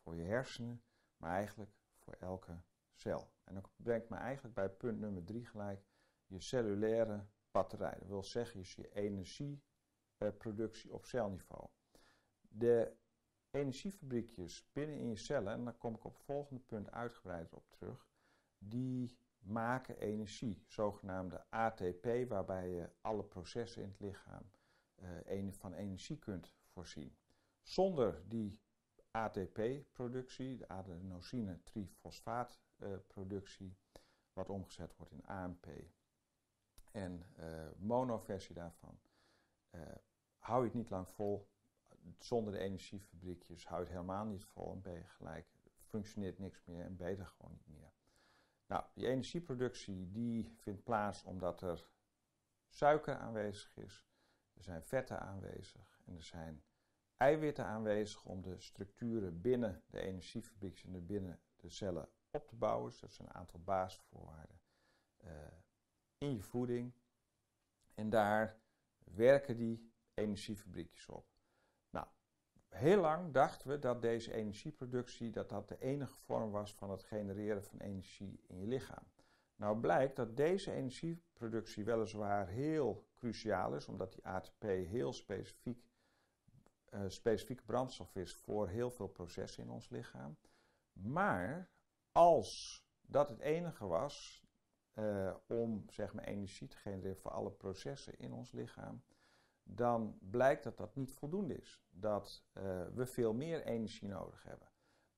voor 0.02 0.16
je 0.16 0.22
hersenen, 0.22 0.82
maar 1.16 1.30
eigenlijk 1.30 1.72
voor 1.98 2.14
elke 2.14 2.62
cel. 2.92 3.32
En 3.44 3.54
dat 3.54 3.70
brengt 3.76 4.08
me 4.08 4.16
eigenlijk 4.16 4.54
bij 4.54 4.70
punt 4.70 4.98
nummer 4.98 5.24
drie 5.24 5.46
gelijk, 5.46 5.84
je 6.26 6.40
cellulaire 6.40 7.26
batterij. 7.50 7.98
Dat 7.98 8.08
wil 8.08 8.24
zeggen, 8.24 8.60
is 8.60 8.74
je 8.74 8.92
energieproductie 8.92 10.92
op 10.92 11.04
celniveau. 11.04 11.68
De 12.40 12.96
energiefabriekjes 13.50 14.72
binnen 14.72 14.98
in 14.98 15.08
je 15.08 15.16
cellen, 15.16 15.52
en 15.52 15.64
daar 15.64 15.74
kom 15.74 15.94
ik 15.94 16.04
op 16.04 16.14
het 16.14 16.22
volgende 16.22 16.60
punt 16.60 16.90
uitgebreid 16.90 17.54
op 17.54 17.70
terug, 17.70 18.09
die 18.62 19.18
maken 19.38 19.98
energie, 19.98 20.64
zogenaamde 20.66 21.50
ATP, 21.50 22.06
waarbij 22.28 22.68
je 22.68 22.90
alle 23.00 23.24
processen 23.24 23.82
in 23.82 23.88
het 23.88 24.00
lichaam 24.00 24.50
uh, 25.26 25.52
van 25.52 25.72
energie 25.72 26.18
kunt 26.18 26.54
voorzien. 26.64 27.16
Zonder 27.62 28.22
die 28.28 28.60
ATP-productie, 29.10 30.56
de 30.56 30.68
adenosine 30.68 31.62
trifosfaatproductie, 31.62 33.68
uh, 33.68 33.74
wat 34.32 34.48
omgezet 34.48 34.96
wordt 34.96 35.12
in 35.12 35.26
AMP 35.26 35.66
en 36.90 37.26
uh, 37.38 37.68
monoversie 37.76 38.54
daarvan, 38.54 39.00
hou 40.38 40.60
je 40.60 40.66
het 40.66 40.74
niet 40.74 40.90
lang 40.90 41.08
vol. 41.08 41.48
Zonder 42.18 42.52
de 42.52 42.58
energiefabriekjes 42.58 43.66
hou 43.66 43.80
je 43.80 43.86
het 43.86 43.94
helemaal 43.94 44.24
niet 44.24 44.44
vol 44.44 44.72
en 44.72 44.82
ben 44.82 44.94
je 44.94 45.04
gelijk, 45.04 45.46
functioneert 45.80 46.38
niks 46.38 46.64
meer 46.64 46.84
en 46.84 46.96
ben 46.96 47.10
je 47.10 47.16
er 47.16 47.26
gewoon 47.26 47.52
niet 47.52 47.66
meer. 47.66 47.92
Nou, 48.70 48.84
die 48.94 49.06
energieproductie 49.06 50.10
die 50.10 50.54
vindt 50.56 50.82
plaats 50.82 51.24
omdat 51.24 51.62
er 51.62 51.88
suiker 52.68 53.16
aanwezig 53.16 53.76
is, 53.76 54.06
er 54.52 54.62
zijn 54.62 54.82
vetten 54.82 55.20
aanwezig 55.20 56.00
en 56.04 56.16
er 56.16 56.22
zijn 56.22 56.62
eiwitten 57.16 57.64
aanwezig 57.64 58.24
om 58.24 58.42
de 58.42 58.60
structuren 58.60 59.40
binnen 59.40 59.82
de 59.86 60.00
energiefabriek 60.00 60.82
en 60.82 61.06
binnen 61.06 61.40
de 61.56 61.68
cellen 61.68 62.08
op 62.30 62.48
te 62.48 62.56
bouwen. 62.56 62.90
Dus 62.90 63.00
dat 63.00 63.12
zijn 63.12 63.28
een 63.28 63.34
aantal 63.34 63.60
basisvoorwaarden 63.60 64.60
uh, 65.24 65.30
in 66.18 66.34
je 66.34 66.42
voeding. 66.42 66.92
En 67.94 68.10
daar 68.10 68.60
werken 69.04 69.56
die 69.56 69.92
energiefabriekjes 70.14 71.08
op. 71.08 71.29
Heel 72.70 73.00
lang 73.00 73.32
dachten 73.32 73.68
we 73.68 73.78
dat 73.78 74.02
deze 74.02 74.32
energieproductie 74.32 75.30
dat 75.30 75.48
dat 75.48 75.68
de 75.68 75.78
enige 75.78 76.16
vorm 76.16 76.50
was 76.50 76.74
van 76.74 76.90
het 76.90 77.02
genereren 77.02 77.64
van 77.64 77.78
energie 77.78 78.40
in 78.46 78.58
je 78.58 78.66
lichaam. 78.66 79.04
Nou 79.56 79.80
blijkt 79.80 80.16
dat 80.16 80.36
deze 80.36 80.72
energieproductie 80.72 81.84
weliswaar 81.84 82.48
heel 82.48 83.08
cruciaal 83.16 83.74
is, 83.74 83.88
omdat 83.88 84.12
die 84.12 84.26
ATP 84.26 84.62
heel 84.62 85.12
specifiek, 85.12 85.84
uh, 87.54 87.64
brandstof 87.66 88.16
is 88.16 88.34
voor 88.34 88.68
heel 88.68 88.90
veel 88.90 89.08
processen 89.08 89.62
in 89.62 89.70
ons 89.70 89.88
lichaam. 89.88 90.36
Maar 90.92 91.70
als 92.12 92.82
dat 93.00 93.28
het 93.28 93.40
enige 93.40 93.86
was, 93.86 94.44
eh, 94.92 95.34
om 95.46 95.84
zeg 95.90 96.12
maar, 96.12 96.24
energie 96.24 96.68
te 96.68 96.76
genereren 96.76 97.16
voor 97.16 97.30
alle 97.30 97.50
processen 97.50 98.18
in 98.18 98.32
ons 98.32 98.52
lichaam, 98.52 99.02
dan 99.74 100.18
blijkt 100.20 100.64
dat 100.64 100.76
dat 100.76 100.96
niet 100.96 101.12
voldoende 101.12 101.56
is. 101.56 101.82
Dat 101.90 102.44
eh, 102.52 102.86
we 102.94 103.06
veel 103.06 103.32
meer 103.32 103.62
energie 103.64 104.08
nodig 104.08 104.42
hebben. 104.42 104.68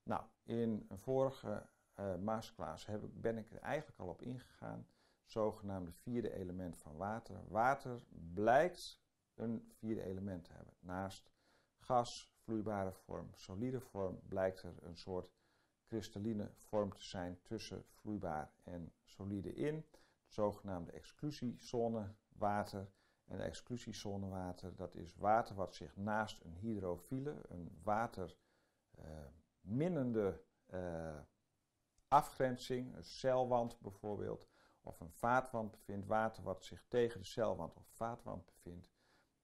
Nou, 0.03 0.25
in 0.43 0.87
een 0.89 0.99
vorige 0.99 1.67
uh, 2.01 2.17
masterclass 2.17 2.87
heb 2.87 3.05
ik, 3.05 3.21
ben 3.21 3.39
ik 3.39 3.51
er 3.51 3.59
eigenlijk 3.59 4.01
al 4.01 4.09
op 4.09 4.23
ingegaan. 4.23 4.87
Zogenaamde 5.25 5.93
vierde 5.93 6.33
element 6.33 6.77
van 6.79 6.97
water. 6.97 7.41
Water 7.49 8.03
blijkt 8.33 9.03
een 9.35 9.73
vierde 9.73 10.03
element 10.03 10.45
te 10.45 10.53
hebben. 10.53 10.75
Naast 10.81 11.33
gas, 11.79 12.33
vloeibare 12.37 12.93
vorm, 12.93 13.29
solide 13.35 13.81
vorm, 13.81 14.21
blijkt 14.29 14.63
er 14.63 14.75
een 14.83 14.97
soort 14.97 15.31
kristalline 15.87 16.51
vorm 16.55 16.95
te 16.95 17.05
zijn 17.05 17.39
tussen 17.43 17.85
vloeibaar 17.87 18.53
en 18.63 18.93
solide 19.03 19.55
in. 19.55 19.87
De 19.91 20.33
zogenaamde 20.33 20.93
exclusiezone 20.93 22.15
water. 22.29 22.93
En 23.33 23.39
de 23.39 23.45
exclusiezone 23.45 24.29
water, 24.29 24.77
dat 24.77 24.95
is 24.95 25.17
water 25.17 25.55
wat 25.55 25.75
zich 25.75 25.97
naast 25.97 26.45
een 26.45 26.55
hydrofiele, 26.55 27.37
een 27.49 27.79
waterminnende 27.83 30.45
uh, 30.67 30.81
uh, 30.81 31.19
afgrenzing, 32.09 32.97
een 32.97 33.05
celwand 33.05 33.81
bijvoorbeeld, 33.81 34.49
of 34.81 35.01
een 35.01 35.12
vaatwand 35.12 35.71
bevindt. 35.71 36.07
Water 36.07 36.43
wat 36.43 36.65
zich 36.65 36.85
tegen 36.89 37.21
de 37.21 37.27
celwand 37.27 37.77
of 37.77 37.87
vaatwand 37.87 38.45
bevindt, 38.45 38.93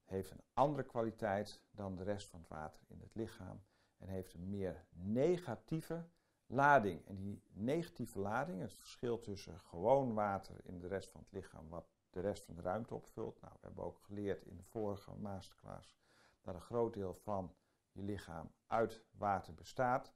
heeft 0.05 0.31
een 0.31 0.45
andere 0.53 0.85
kwaliteit 0.85 1.63
dan 1.71 1.97
de 1.97 2.05
rest 2.05 2.29
van 2.29 2.41
het 2.41 2.49
water 2.49 2.81
in 2.89 3.01
het 3.01 3.15
lichaam 3.15 3.65
en 3.97 4.09
heeft 4.09 4.35
een 4.35 4.49
meer 4.49 4.87
negatieve 4.91 6.09
lading. 6.47 7.07
En 7.07 7.17
die 7.17 7.43
negatieve 7.49 8.19
lading, 8.19 8.61
het 8.61 8.75
verschil 8.75 9.21
tussen 9.21 9.61
gewoon 9.61 10.15
water 10.15 10.61
in 10.65 10.79
de 10.79 10.89
rest 10.89 11.11
van 11.11 11.21
het 11.21 11.33
lichaam, 11.33 11.69
wat 11.69 11.98
de 12.21 12.29
rest 12.29 12.45
van 12.45 12.55
de 12.55 12.63
ruimte 12.63 12.95
opvult. 12.95 13.41
Nou, 13.41 13.53
we 13.53 13.67
hebben 13.67 13.85
ook 13.85 13.99
geleerd 13.99 14.45
in 14.45 14.57
de 14.57 14.63
vorige 14.63 15.15
masterclass 15.15 15.97
dat 16.41 16.55
een 16.55 16.61
groot 16.61 16.95
deel 16.95 17.15
van 17.15 17.55
je 17.93 18.03
lichaam 18.03 18.53
uit 18.67 19.05
water 19.11 19.55
bestaat. 19.55 20.15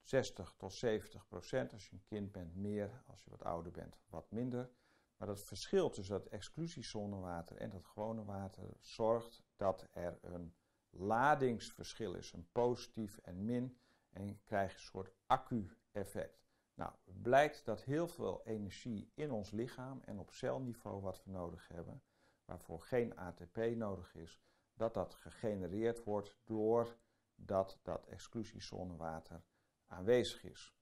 60 0.00 0.54
tot 0.56 0.72
70 0.72 1.26
procent. 1.26 1.72
Als 1.72 1.88
je 1.88 1.92
een 1.92 2.04
kind 2.04 2.32
bent, 2.32 2.54
meer. 2.54 3.02
Als 3.06 3.24
je 3.24 3.30
wat 3.30 3.44
ouder 3.44 3.72
bent, 3.72 3.98
wat 4.08 4.30
minder. 4.30 4.70
Maar 5.16 5.28
dat 5.28 5.40
verschil 5.40 5.90
tussen 5.90 6.18
dat 6.18 6.26
exclusiezonewater 6.26 7.56
en 7.56 7.70
dat 7.70 7.84
gewone 7.84 8.24
water 8.24 8.76
zorgt 8.80 9.42
dat 9.56 9.88
er 9.90 10.18
een 10.22 10.54
ladingsverschil 10.90 12.14
is, 12.14 12.32
een 12.32 12.48
positief 12.52 13.18
en 13.18 13.44
min. 13.44 13.78
En 14.10 14.26
je 14.26 14.38
krijgt 14.44 14.74
een 14.74 14.80
soort 14.80 15.12
accu-effect. 15.26 16.45
Nou, 16.76 16.92
blijkt 17.04 17.64
dat 17.64 17.82
heel 17.82 18.08
veel 18.08 18.40
energie 18.44 19.10
in 19.14 19.30
ons 19.30 19.50
lichaam 19.50 20.00
en 20.04 20.18
op 20.18 20.30
celniveau 20.30 21.00
wat 21.00 21.24
we 21.24 21.30
nodig 21.30 21.68
hebben, 21.68 22.02
waarvoor 22.44 22.80
geen 22.80 23.16
ATP 23.16 23.56
nodig 23.56 24.14
is, 24.14 24.40
dat 24.74 24.94
dat 24.94 25.14
gegenereerd 25.14 26.04
wordt 26.04 26.36
doordat 26.44 27.78
dat 27.82 28.06
exclusiezonewater 28.06 29.42
aanwezig 29.86 30.44
is. 30.44 30.74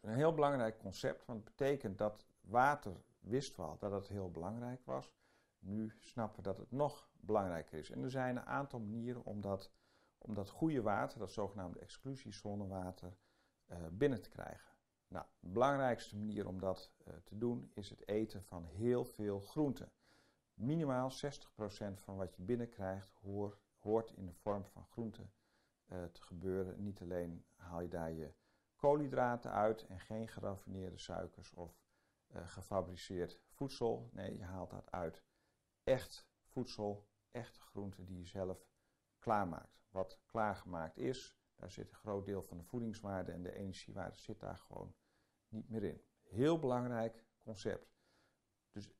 Een 0.00 0.14
heel 0.14 0.34
belangrijk 0.34 0.78
concept, 0.78 1.24
want 1.24 1.44
het 1.44 1.56
betekent 1.56 1.98
dat 1.98 2.26
water, 2.40 3.02
wisten 3.18 3.56
we 3.56 3.70
al 3.70 3.78
dat 3.78 3.92
het 3.92 4.08
heel 4.08 4.30
belangrijk 4.30 4.84
was. 4.84 5.14
Nu 5.58 5.96
snappen 5.98 6.36
we 6.36 6.42
dat 6.42 6.58
het 6.58 6.70
nog 6.70 7.10
belangrijker 7.12 7.78
is. 7.78 7.90
En 7.90 8.02
er 8.02 8.10
zijn 8.10 8.36
een 8.36 8.46
aantal 8.46 8.80
manieren 8.80 9.24
om 9.24 9.40
dat, 9.40 9.72
om 10.18 10.34
dat 10.34 10.50
goede 10.50 10.82
water, 10.82 11.18
dat 11.18 11.32
zogenaamde 11.32 11.78
exclusiezonewater, 11.78 13.16
uh, 13.66 13.86
binnen 13.90 14.22
te 14.22 14.28
krijgen. 14.28 14.69
Nou, 15.10 15.26
de 15.40 15.48
belangrijkste 15.48 16.16
manier 16.16 16.46
om 16.46 16.60
dat 16.60 16.92
uh, 17.08 17.14
te 17.24 17.38
doen 17.38 17.70
is 17.74 17.90
het 17.90 18.08
eten 18.08 18.42
van 18.42 18.64
heel 18.64 19.04
veel 19.04 19.40
groenten. 19.40 19.92
Minimaal 20.54 21.10
60% 21.10 21.14
van 21.94 22.16
wat 22.16 22.34
je 22.34 22.42
binnenkrijgt 22.42 23.12
hoor, 23.12 23.58
hoort 23.78 24.10
in 24.10 24.26
de 24.26 24.32
vorm 24.32 24.64
van 24.64 24.86
groenten 24.86 25.32
uh, 25.86 26.04
te 26.04 26.22
gebeuren. 26.22 26.82
Niet 26.82 27.00
alleen 27.00 27.44
haal 27.54 27.80
je 27.80 27.88
daar 27.88 28.12
je 28.12 28.34
koolhydraten 28.76 29.52
uit 29.52 29.86
en 29.86 30.00
geen 30.00 30.28
geraffineerde 30.28 30.98
suikers 30.98 31.52
of 31.52 31.82
uh, 32.28 32.48
gefabriceerd 32.48 33.40
voedsel. 33.48 34.10
Nee, 34.12 34.36
je 34.36 34.44
haalt 34.44 34.70
dat 34.70 34.90
uit 34.90 35.22
echt 35.84 36.28
voedsel, 36.44 37.08
echte 37.30 37.60
groenten 37.60 38.04
die 38.04 38.18
je 38.18 38.26
zelf 38.26 38.66
klaarmaakt. 39.18 39.82
Wat 39.88 40.20
klaargemaakt 40.26 40.96
is, 40.96 41.36
daar 41.54 41.70
zit 41.70 41.90
een 41.90 41.96
groot 41.96 42.24
deel 42.24 42.42
van 42.42 42.58
de 42.58 42.64
voedingswaarde 42.64 43.32
en 43.32 43.42
de 43.42 43.54
energiewaarde 43.54 44.16
zit 44.16 44.40
daar 44.40 44.58
gewoon 44.58 44.94
niet 45.50 45.68
meer 45.68 45.82
in. 45.82 46.02
Heel 46.22 46.58
belangrijk 46.58 47.24
concept. 47.38 47.94
Dus 48.72 48.90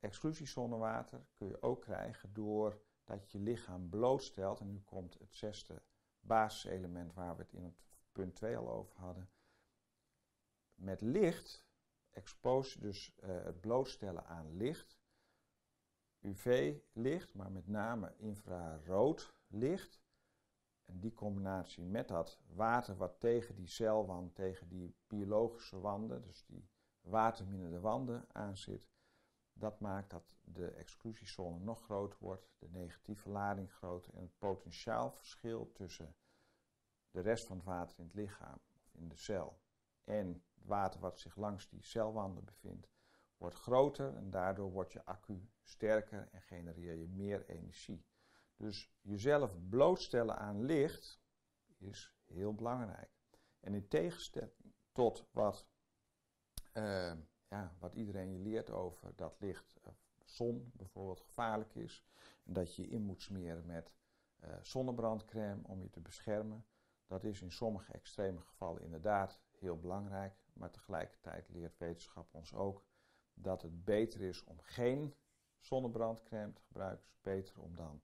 exclusiezonnewater 0.00 1.26
kun 1.34 1.48
je 1.48 1.62
ook 1.62 1.80
krijgen 1.80 2.32
doordat 2.32 3.30
je 3.30 3.38
lichaam 3.38 3.88
blootstelt. 3.88 4.60
En 4.60 4.72
nu 4.72 4.80
komt 4.80 5.18
het 5.18 5.34
zesde 5.34 5.82
basiselement 6.20 7.14
waar 7.14 7.36
we 7.36 7.42
het 7.42 7.52
in 7.52 7.64
het 7.64 7.84
punt 8.12 8.34
2 8.34 8.56
al 8.56 8.70
over 8.70 8.96
hadden. 8.96 9.30
Met 10.74 11.00
licht, 11.00 11.66
expose, 12.10 12.80
dus 12.80 13.16
uh, 13.16 13.44
het 13.44 13.60
blootstellen 13.60 14.26
aan 14.26 14.56
licht, 14.56 14.98
UV-licht, 16.20 17.34
maar 17.34 17.52
met 17.52 17.66
name 17.66 18.14
infrarood 18.16 19.34
licht. 19.46 20.00
En 20.86 21.00
die 21.00 21.14
combinatie 21.14 21.84
met 21.84 22.08
dat 22.08 22.38
water 22.46 22.96
wat 22.96 23.20
tegen 23.20 23.54
die 23.54 23.66
celwand, 23.66 24.34
tegen 24.34 24.68
die 24.68 24.96
biologische 25.06 25.80
wanden, 25.80 26.22
dus 26.22 26.44
die 26.46 26.68
waterminnende 27.00 27.80
wanden 27.80 28.24
aanzit, 28.32 28.88
dat 29.52 29.80
maakt 29.80 30.10
dat 30.10 30.36
de 30.44 30.70
exclusiezone 30.70 31.58
nog 31.58 31.82
groter 31.82 32.18
wordt, 32.20 32.48
de 32.58 32.68
negatieve 32.68 33.28
lading 33.28 33.72
groter 33.72 34.14
en 34.14 34.22
het 34.22 34.38
potentiaalverschil 34.38 35.72
tussen 35.72 36.16
de 37.10 37.20
rest 37.20 37.46
van 37.46 37.56
het 37.56 37.66
water 37.66 37.98
in 37.98 38.04
het 38.04 38.14
lichaam 38.14 38.58
of 38.74 38.94
in 38.94 39.08
de 39.08 39.16
cel 39.16 39.60
en 40.04 40.44
het 40.54 40.66
water 40.66 41.00
wat 41.00 41.20
zich 41.20 41.36
langs 41.36 41.68
die 41.68 41.82
celwanden 41.82 42.44
bevindt, 42.44 42.88
wordt 43.36 43.56
groter 43.56 44.16
en 44.16 44.30
daardoor 44.30 44.70
wordt 44.70 44.92
je 44.92 45.04
accu 45.04 45.48
sterker 45.62 46.28
en 46.32 46.42
genereer 46.42 46.94
je 46.94 47.08
meer 47.08 47.46
energie. 47.46 48.06
Dus 48.56 48.90
jezelf 49.00 49.68
blootstellen 49.68 50.36
aan 50.36 50.64
licht 50.64 51.20
is 51.78 52.14
heel 52.24 52.54
belangrijk. 52.54 53.10
En 53.60 53.74
in 53.74 53.88
tegenstelling 53.88 54.74
tot 54.92 55.26
wat, 55.30 55.66
uh, 56.74 57.12
ja, 57.48 57.76
wat 57.78 57.94
iedereen 57.94 58.32
je 58.32 58.38
leert 58.38 58.70
over 58.70 59.16
dat 59.16 59.40
licht, 59.40 59.80
uh, 59.86 59.92
zon 60.24 60.70
bijvoorbeeld, 60.74 61.20
gevaarlijk 61.20 61.74
is. 61.74 62.04
En 62.44 62.52
dat 62.52 62.74
je 62.74 62.82
je 62.82 62.88
in 62.88 63.02
moet 63.02 63.22
smeren 63.22 63.66
met 63.66 63.94
uh, 64.44 64.56
zonnebrandcrème 64.62 65.62
om 65.62 65.82
je 65.82 65.90
te 65.90 66.00
beschermen. 66.00 66.66
Dat 67.06 67.24
is 67.24 67.42
in 67.42 67.52
sommige 67.52 67.92
extreme 67.92 68.40
gevallen 68.40 68.82
inderdaad 68.82 69.40
heel 69.50 69.78
belangrijk. 69.78 70.34
Maar 70.52 70.70
tegelijkertijd 70.70 71.48
leert 71.48 71.78
wetenschap 71.78 72.34
ons 72.34 72.54
ook 72.54 72.84
dat 73.34 73.62
het 73.62 73.84
beter 73.84 74.20
is 74.20 74.44
om 74.44 74.60
geen 74.60 75.14
zonnebrandcrème 75.58 76.52
te 76.52 76.62
gebruiken. 76.62 77.06
Het 77.08 77.22
beter 77.22 77.60
om 77.60 77.76
dan 77.76 78.02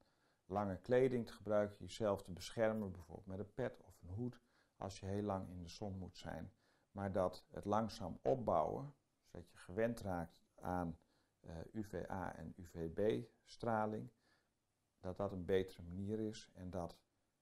lange 0.52 0.76
kleding 0.76 1.26
te 1.26 1.32
gebruiken, 1.32 1.76
jezelf 1.78 2.22
te 2.22 2.32
beschermen, 2.32 2.92
bijvoorbeeld 2.92 3.26
met 3.26 3.38
een 3.38 3.54
pet 3.54 3.82
of 3.86 4.02
een 4.02 4.14
hoed, 4.14 4.40
als 4.76 5.00
je 5.00 5.06
heel 5.06 5.22
lang 5.22 5.48
in 5.48 5.62
de 5.62 5.68
zon 5.68 5.98
moet 5.98 6.16
zijn. 6.16 6.52
Maar 6.90 7.12
dat 7.12 7.46
het 7.50 7.64
langzaam 7.64 8.18
opbouwen, 8.22 8.94
zodat 9.22 9.50
je 9.50 9.56
gewend 9.56 10.00
raakt 10.00 10.44
aan 10.54 10.98
uh, 11.40 11.60
eh, 11.60 11.66
UVA 11.72 12.36
en 12.36 12.54
UVB-straling, 12.56 14.10
dat 15.00 15.16
dat 15.16 15.32
een 15.32 15.44
betere 15.44 15.82
manier 15.82 16.20
is 16.20 16.50
en 16.54 16.70
dat 16.70 16.98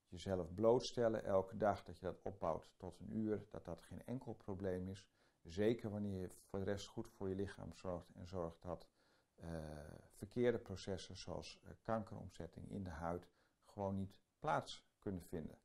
jezelf 0.09 0.55
blootstellen 0.55 1.25
elke 1.25 1.57
dag, 1.57 1.83
dat 1.83 1.99
je 1.99 2.07
dat 2.07 2.21
opbouwt 2.23 2.73
tot 2.77 2.99
een 3.01 3.17
uur, 3.17 3.47
dat 3.51 3.65
dat 3.65 3.83
geen 3.83 4.05
enkel 4.05 4.33
probleem 4.33 4.89
is. 4.89 5.07
Zeker 5.43 5.91
wanneer 5.91 6.21
je 6.21 6.29
voor 6.31 6.59
de 6.59 6.65
rest 6.65 6.87
goed 6.87 7.09
voor 7.09 7.29
je 7.29 7.35
lichaam 7.35 7.73
zorgt 7.73 8.11
en 8.15 8.27
zorgt 8.27 8.63
dat 8.63 8.89
uh, 9.45 9.49
verkeerde 10.11 10.59
processen 10.59 11.17
zoals 11.17 11.61
uh, 11.65 11.71
kankeromzetting 11.83 12.71
in 12.71 12.83
de 12.85 12.91
huid 12.91 13.29
gewoon 13.65 13.97
niet 13.97 14.21
plaats 14.39 14.87
kunnen 14.99 15.23
vinden. 15.23 15.59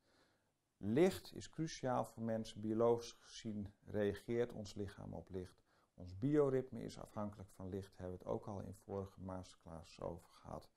Licht 0.76 1.34
is 1.34 1.50
cruciaal 1.50 2.04
voor 2.04 2.22
mensen. 2.22 2.60
Biologisch 2.60 3.12
gezien 3.12 3.74
reageert 3.86 4.52
ons 4.52 4.74
lichaam 4.74 5.12
op 5.12 5.30
licht. 5.30 5.64
Ons 5.94 6.18
bioritme 6.18 6.82
is 6.82 6.98
afhankelijk 6.98 7.50
van 7.50 7.68
licht. 7.68 7.90
Daar 7.90 8.00
hebben 8.00 8.18
we 8.18 8.24
het 8.24 8.32
ook 8.32 8.46
al 8.46 8.60
in 8.60 8.74
vorige 8.74 9.20
masterclass 9.20 10.00
over 10.00 10.28
gehad. 10.30 10.70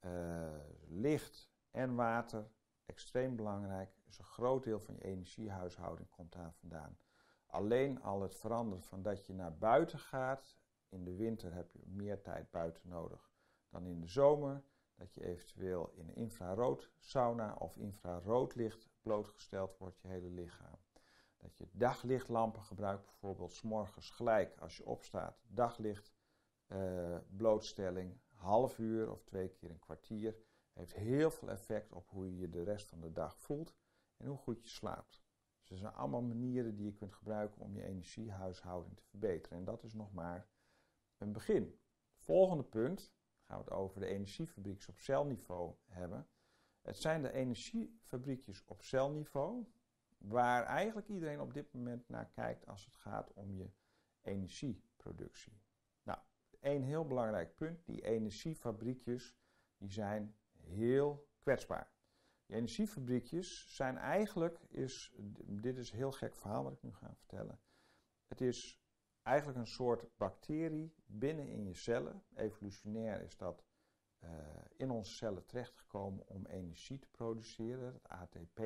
Uh, 0.00 0.50
licht 0.86 1.50
en 1.70 1.94
water, 1.94 2.50
extreem 2.86 3.36
belangrijk. 3.36 3.90
Dus 4.04 4.18
een 4.18 4.24
groot 4.24 4.64
deel 4.64 4.80
van 4.80 4.94
je 4.94 5.04
energiehuishouding 5.04 6.10
komt 6.10 6.32
daar 6.32 6.52
vandaan. 6.52 6.98
Alleen 7.46 8.02
al 8.02 8.22
het 8.22 8.36
veranderen 8.36 8.84
van 8.84 9.02
dat 9.02 9.26
je 9.26 9.34
naar 9.34 9.58
buiten 9.58 9.98
gaat 9.98 10.57
in 10.88 11.04
de 11.04 11.14
winter 11.14 11.54
heb 11.54 11.72
je 11.72 11.82
meer 11.86 12.22
tijd 12.22 12.50
buiten 12.50 12.88
nodig 12.88 13.30
dan 13.68 13.86
in 13.86 14.00
de 14.00 14.06
zomer. 14.06 14.64
Dat 14.94 15.14
je 15.14 15.24
eventueel 15.24 15.92
in 15.94 16.14
infrarood 16.14 16.90
sauna 16.98 17.54
of 17.54 17.76
infraroodlicht 17.76 18.88
blootgesteld 19.02 19.76
wordt, 19.76 20.00
je 20.00 20.08
hele 20.08 20.30
lichaam. 20.30 20.78
Dat 21.36 21.56
je 21.56 21.68
daglichtlampen 21.72 22.62
gebruikt, 22.62 23.04
bijvoorbeeld 23.04 23.62
morgens 23.62 24.10
gelijk 24.10 24.58
als 24.58 24.76
je 24.76 24.86
opstaat. 24.86 25.42
Daglicht, 25.46 26.12
uh, 26.68 27.18
blootstelling, 27.36 28.20
half 28.34 28.78
uur 28.78 29.10
of 29.10 29.22
twee 29.22 29.48
keer 29.48 29.70
een 29.70 29.78
kwartier. 29.78 30.36
Heeft 30.72 30.94
heel 30.94 31.30
veel 31.30 31.50
effect 31.50 31.92
op 31.92 32.08
hoe 32.08 32.26
je 32.26 32.38
je 32.38 32.48
de 32.48 32.62
rest 32.62 32.88
van 32.88 33.00
de 33.00 33.12
dag 33.12 33.38
voelt 33.38 33.76
en 34.16 34.26
hoe 34.26 34.36
goed 34.36 34.62
je 34.62 34.68
slaapt. 34.68 35.22
Dus 35.58 35.70
er 35.70 35.76
zijn 35.76 35.94
allemaal 35.94 36.22
manieren 36.22 36.76
die 36.76 36.84
je 36.84 36.94
kunt 36.94 37.14
gebruiken 37.14 37.60
om 37.60 37.74
je 37.74 37.82
energiehuishouding 37.82 38.96
te 38.96 39.04
verbeteren. 39.04 39.58
En 39.58 39.64
dat 39.64 39.82
is 39.82 39.94
nog 39.94 40.12
maar 40.12 40.48
een 41.18 41.32
begin. 41.32 41.80
Volgende 42.16 42.64
punt 42.64 43.12
gaan 43.42 43.58
we 43.58 43.64
het 43.64 43.72
over 43.72 44.00
de 44.00 44.06
energiefabriekjes 44.06 44.88
op 44.88 44.98
celniveau 44.98 45.74
hebben. 45.86 46.28
Het 46.82 46.96
zijn 46.96 47.22
de 47.22 47.32
energiefabriekjes 47.32 48.64
op 48.64 48.82
celniveau 48.82 49.66
waar 50.18 50.64
eigenlijk 50.64 51.08
iedereen 51.08 51.40
op 51.40 51.54
dit 51.54 51.72
moment 51.72 52.08
naar 52.08 52.30
kijkt 52.30 52.66
als 52.66 52.84
het 52.84 52.96
gaat 52.96 53.32
om 53.32 53.54
je 53.54 53.70
energieproductie. 54.22 55.60
Nou, 56.02 56.18
één 56.60 56.82
heel 56.82 57.06
belangrijk 57.06 57.54
punt, 57.54 57.86
die 57.86 58.04
energiefabriekjes 58.04 59.36
die 59.76 59.90
zijn 59.90 60.36
heel 60.52 61.28
kwetsbaar. 61.38 61.92
Die 62.46 62.56
energiefabriekjes 62.56 63.74
zijn 63.76 63.96
eigenlijk, 63.96 64.58
is, 64.68 65.14
dit 65.38 65.76
is 65.76 65.90
een 65.90 65.96
heel 65.96 66.12
gek 66.12 66.36
verhaal 66.36 66.62
wat 66.62 66.72
ik 66.72 66.82
nu 66.82 66.94
ga 66.94 67.14
vertellen. 67.14 67.60
Het 68.26 68.40
is 68.40 68.80
eigenlijk 69.28 69.58
een 69.58 69.66
soort 69.66 70.16
bacterie 70.16 70.94
binnen 71.06 71.48
in 71.48 71.64
je 71.64 71.74
cellen. 71.74 72.22
Evolutionair 72.34 73.22
is 73.22 73.36
dat 73.36 73.64
uh, 74.24 74.30
in 74.76 74.90
onze 74.90 75.12
cellen 75.12 75.46
terechtgekomen 75.46 76.26
om 76.26 76.46
energie 76.46 76.98
te 76.98 77.08
produceren, 77.08 77.92
het 77.92 78.08
ATP, 78.08 78.60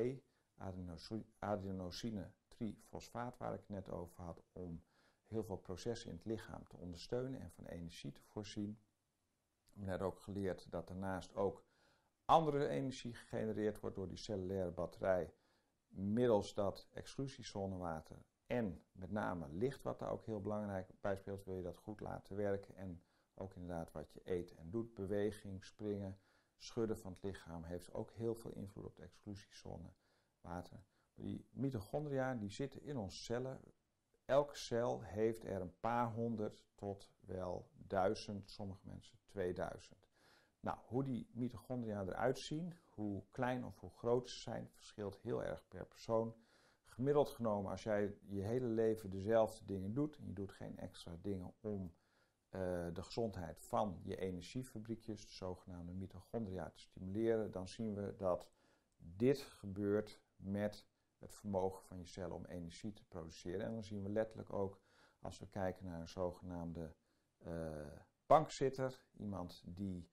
adenosine 1.39 2.31
trifosfaat, 2.47 3.37
waar 3.37 3.53
ik 3.53 3.59
het 3.59 3.69
net 3.69 3.89
over 3.89 4.23
had, 4.23 4.43
om 4.51 4.83
heel 5.25 5.43
veel 5.43 5.57
processen 5.57 6.09
in 6.09 6.15
het 6.15 6.25
lichaam 6.25 6.67
te 6.67 6.77
ondersteunen 6.77 7.41
en 7.41 7.51
van 7.51 7.65
energie 7.65 8.11
te 8.11 8.21
voorzien. 8.23 8.79
We 9.73 9.85
hebben 9.85 10.07
ook 10.07 10.19
geleerd 10.19 10.71
dat 10.71 10.87
daarnaast 10.87 11.35
ook 11.35 11.65
andere 12.25 12.67
energie 12.67 13.13
gegenereerd 13.13 13.79
wordt 13.79 13.95
door 13.95 14.07
die 14.07 14.17
cellulaire 14.17 14.71
batterij 14.71 15.33
middels 15.87 16.53
dat 16.53 16.87
exclusiezonewater 16.91 18.25
en 18.47 18.83
met 18.91 19.11
name 19.11 19.47
licht, 19.49 19.83
wat 19.83 19.99
daar 19.99 20.11
ook 20.11 20.25
heel 20.25 20.41
belangrijk 20.41 20.89
bij 21.01 21.15
speelt, 21.15 21.43
wil 21.43 21.55
je 21.55 21.61
dat 21.63 21.77
goed 21.77 21.99
laten 21.99 22.35
werken. 22.35 22.75
En 22.75 23.03
ook 23.33 23.55
inderdaad 23.55 23.91
wat 23.91 24.11
je 24.11 24.21
eet 24.23 24.55
en 24.55 24.69
doet, 24.69 24.93
beweging, 24.93 25.65
springen, 25.65 26.19
schudden 26.57 26.97
van 26.97 27.11
het 27.11 27.23
lichaam, 27.23 27.63
heeft 27.63 27.93
ook 27.93 28.11
heel 28.11 28.35
veel 28.35 28.51
invloed 28.51 28.85
op 28.85 28.95
de 28.95 29.03
exclusiezone 29.03 29.93
water. 30.41 30.83
Die 31.15 31.47
mitochondria 31.51 32.35
die 32.35 32.49
zitten 32.49 32.81
in 32.81 32.97
onze 32.97 33.17
cellen. 33.17 33.59
Elke 34.25 34.57
cel 34.57 35.01
heeft 35.01 35.43
er 35.43 35.61
een 35.61 35.79
paar 35.79 36.11
honderd 36.11 36.63
tot 36.75 37.11
wel 37.19 37.69
duizend, 37.73 38.49
sommige 38.49 38.87
mensen 38.87 39.17
2000. 39.25 40.07
Nou, 40.59 40.77
hoe 40.85 41.03
die 41.03 41.29
mitochondria 41.33 42.01
eruit 42.01 42.39
zien, 42.39 42.73
hoe 42.89 43.23
klein 43.31 43.65
of 43.65 43.79
hoe 43.79 43.89
groot 43.89 44.29
ze 44.29 44.39
zijn, 44.39 44.69
verschilt 44.71 45.17
heel 45.17 45.43
erg 45.43 45.67
per 45.67 45.85
persoon. 45.85 46.35
Gemiddeld 46.93 47.29
genomen, 47.29 47.71
als 47.71 47.83
jij 47.83 48.15
je 48.25 48.41
hele 48.41 48.67
leven 48.67 49.09
dezelfde 49.09 49.65
dingen 49.65 49.93
doet 49.93 50.17
en 50.17 50.25
je 50.25 50.33
doet 50.33 50.51
geen 50.51 50.77
extra 50.77 51.17
dingen 51.21 51.53
om 51.61 51.93
uh, 52.49 52.59
de 52.93 53.03
gezondheid 53.03 53.61
van 53.61 53.99
je 54.03 54.15
energiefabriekjes, 54.15 55.25
de 55.25 55.31
zogenaamde 55.31 55.93
mitochondria, 55.93 56.69
te 56.69 56.79
stimuleren, 56.79 57.51
dan 57.51 57.67
zien 57.67 57.93
we 57.93 58.15
dat 58.17 58.49
dit 58.97 59.39
gebeurt 59.39 60.21
met 60.35 60.87
het 61.17 61.33
vermogen 61.33 61.83
van 61.83 61.97
je 61.97 62.05
cellen 62.05 62.35
om 62.35 62.45
energie 62.45 62.93
te 62.93 63.05
produceren. 63.05 63.65
En 63.65 63.73
dan 63.73 63.83
zien 63.83 64.03
we 64.03 64.09
letterlijk 64.09 64.53
ook, 64.53 64.79
als 65.19 65.39
we 65.39 65.47
kijken 65.47 65.85
naar 65.85 65.99
een 65.99 66.07
zogenaamde 66.07 66.93
uh, 67.47 67.87
bankzitter, 68.25 69.05
iemand 69.17 69.63
die 69.65 70.09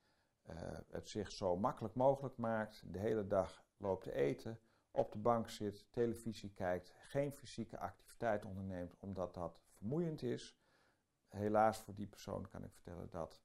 uh, 0.50 0.56
het 0.88 1.08
zich 1.08 1.30
zo 1.30 1.56
makkelijk 1.56 1.94
mogelijk 1.94 2.36
maakt, 2.36 2.82
de 2.92 2.98
hele 2.98 3.26
dag 3.26 3.64
loopt 3.76 4.02
te 4.02 4.12
eten, 4.12 4.60
op 4.90 5.12
de 5.12 5.18
bank 5.18 5.48
zit, 5.48 5.86
televisie 5.90 6.52
kijkt, 6.52 6.94
geen 6.98 7.32
fysieke 7.32 7.78
activiteit 7.78 8.44
onderneemt 8.44 8.96
omdat 8.98 9.34
dat 9.34 9.60
vermoeiend 9.66 10.22
is. 10.22 10.58
Helaas 11.28 11.78
voor 11.78 11.94
die 11.94 12.06
persoon 12.06 12.48
kan 12.48 12.64
ik 12.64 12.72
vertellen 12.72 13.10
dat 13.10 13.42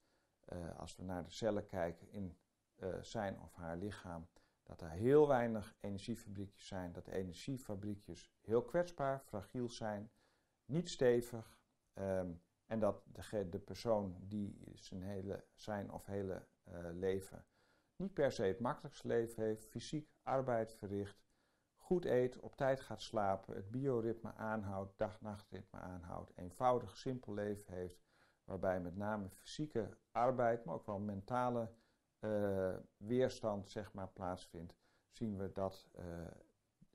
uh, 0.53 0.79
als 0.79 0.95
we 0.95 1.03
naar 1.03 1.23
de 1.23 1.29
cellen 1.29 1.65
kijken 1.65 2.09
in 2.11 2.37
uh, 2.75 3.01
zijn 3.01 3.39
of 3.41 3.53
haar 3.53 3.77
lichaam, 3.77 4.27
dat 4.63 4.81
er 4.81 4.89
heel 4.89 5.27
weinig 5.27 5.75
energiefabriekjes 5.79 6.67
zijn, 6.67 6.91
dat 6.91 7.07
energiefabriekjes 7.07 8.31
heel 8.41 8.63
kwetsbaar, 8.63 9.19
fragiel 9.19 9.69
zijn, 9.69 10.11
niet 10.65 10.89
stevig 10.89 11.59
um, 11.93 12.41
en 12.65 12.79
dat 12.79 13.03
de, 13.05 13.49
de, 13.49 13.59
persoon 13.59 14.15
die 14.19 14.61
zijn, 14.73 15.01
hele, 15.03 15.45
zijn 15.53 15.91
of 15.91 16.05
hele 16.05 16.47
uh, 16.67 16.89
leven 16.91 17.45
niet 17.95 18.13
per 18.13 18.31
se 18.31 18.43
het 18.43 18.59
makkelijkste 18.59 19.07
leven 19.07 19.43
heeft, 19.43 19.65
fysiek 19.65 20.09
arbeid 20.23 20.73
verricht, 20.73 21.24
goed 21.85 22.05
eet, 22.05 22.39
op 22.39 22.55
tijd 22.55 22.79
gaat 22.79 23.01
slapen, 23.01 23.55
het 23.55 23.71
bioritme 23.71 24.33
aanhoudt, 24.33 24.97
dag-nachtritme 24.97 25.79
aanhoudt, 25.79 26.31
eenvoudig, 26.35 26.97
simpel 26.97 27.33
leven 27.33 27.73
heeft, 27.73 28.03
waarbij 28.43 28.79
met 28.81 28.95
name 28.95 29.29
fysieke 29.29 29.97
arbeid, 30.11 30.65
maar 30.65 30.75
ook 30.75 30.85
wel 30.85 30.99
mentale 30.99 31.71
uh, 32.19 32.75
weerstand 32.97 33.69
zeg 33.69 33.93
maar, 33.93 34.07
plaatsvindt, 34.07 34.75
zien 35.09 35.37
we 35.37 35.51
dat 35.51 35.87
uh, 35.99 36.03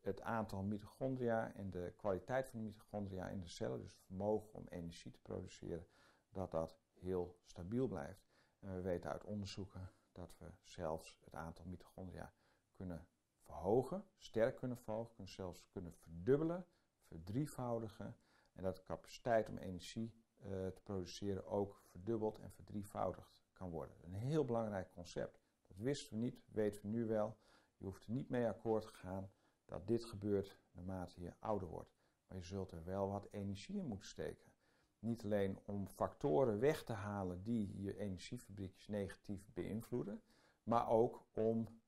het 0.00 0.22
aantal 0.22 0.62
mitochondria 0.62 1.54
en 1.54 1.70
de 1.70 1.92
kwaliteit 1.96 2.48
van 2.48 2.58
de 2.58 2.64
mitochondria 2.64 3.28
in 3.28 3.40
de 3.40 3.48
cellen, 3.48 3.80
dus 3.80 3.92
het 3.92 4.02
vermogen 4.06 4.54
om 4.54 4.66
energie 4.68 5.10
te 5.10 5.20
produceren, 5.22 5.86
dat 6.30 6.50
dat 6.50 6.78
heel 6.92 7.38
stabiel 7.42 7.86
blijft. 7.86 8.28
En 8.58 8.74
we 8.74 8.80
weten 8.80 9.10
uit 9.10 9.24
onderzoeken 9.24 9.90
dat 10.12 10.34
we 10.38 10.46
zelfs 10.62 11.18
het 11.24 11.34
aantal 11.34 11.64
mitochondria 11.64 12.32
kunnen 12.72 13.08
verhogen, 13.50 14.04
sterk 14.16 14.56
kunnen 14.56 14.76
verhogen, 14.76 15.14
kunnen 15.14 15.32
zelfs 15.32 15.66
kunnen 15.68 15.92
verdubbelen, 15.92 16.66
verdrievoudigen. 17.02 18.16
En 18.52 18.62
dat 18.62 18.76
de 18.76 18.82
capaciteit 18.82 19.48
om 19.48 19.58
energie 19.58 20.14
uh, 20.38 20.66
te 20.66 20.80
produceren 20.82 21.46
ook 21.46 21.82
verdubbeld 21.84 22.38
en 22.38 22.50
verdrievoudigd 22.50 23.42
kan 23.52 23.70
worden. 23.70 23.96
Een 24.02 24.14
heel 24.14 24.44
belangrijk 24.44 24.90
concept. 24.92 25.40
Dat 25.66 25.76
wisten 25.76 26.10
we 26.10 26.16
niet, 26.16 26.42
weten 26.46 26.82
we 26.82 26.88
nu 26.88 27.06
wel. 27.06 27.38
Je 27.76 27.84
hoeft 27.84 28.06
er 28.06 28.12
niet 28.12 28.28
mee 28.28 28.48
akkoord 28.48 28.86
te 28.86 28.94
gaan 28.94 29.30
dat 29.64 29.86
dit 29.86 30.04
gebeurt 30.04 30.58
naarmate 30.70 31.20
je 31.20 31.32
ouder 31.38 31.68
wordt. 31.68 31.94
Maar 32.26 32.38
je 32.38 32.44
zult 32.44 32.72
er 32.72 32.84
wel 32.84 33.10
wat 33.10 33.28
energie 33.30 33.78
in 33.78 33.86
moeten 33.86 34.08
steken. 34.08 34.52
Niet 34.98 35.24
alleen 35.24 35.58
om 35.64 35.88
factoren 35.88 36.58
weg 36.58 36.84
te 36.84 36.92
halen 36.92 37.42
die 37.42 37.82
je 37.82 37.98
energiefabriekjes 37.98 38.86
negatief 38.86 39.48
beïnvloeden, 39.52 40.22
maar 40.62 40.88
ook 40.88 41.26
om 41.34 41.79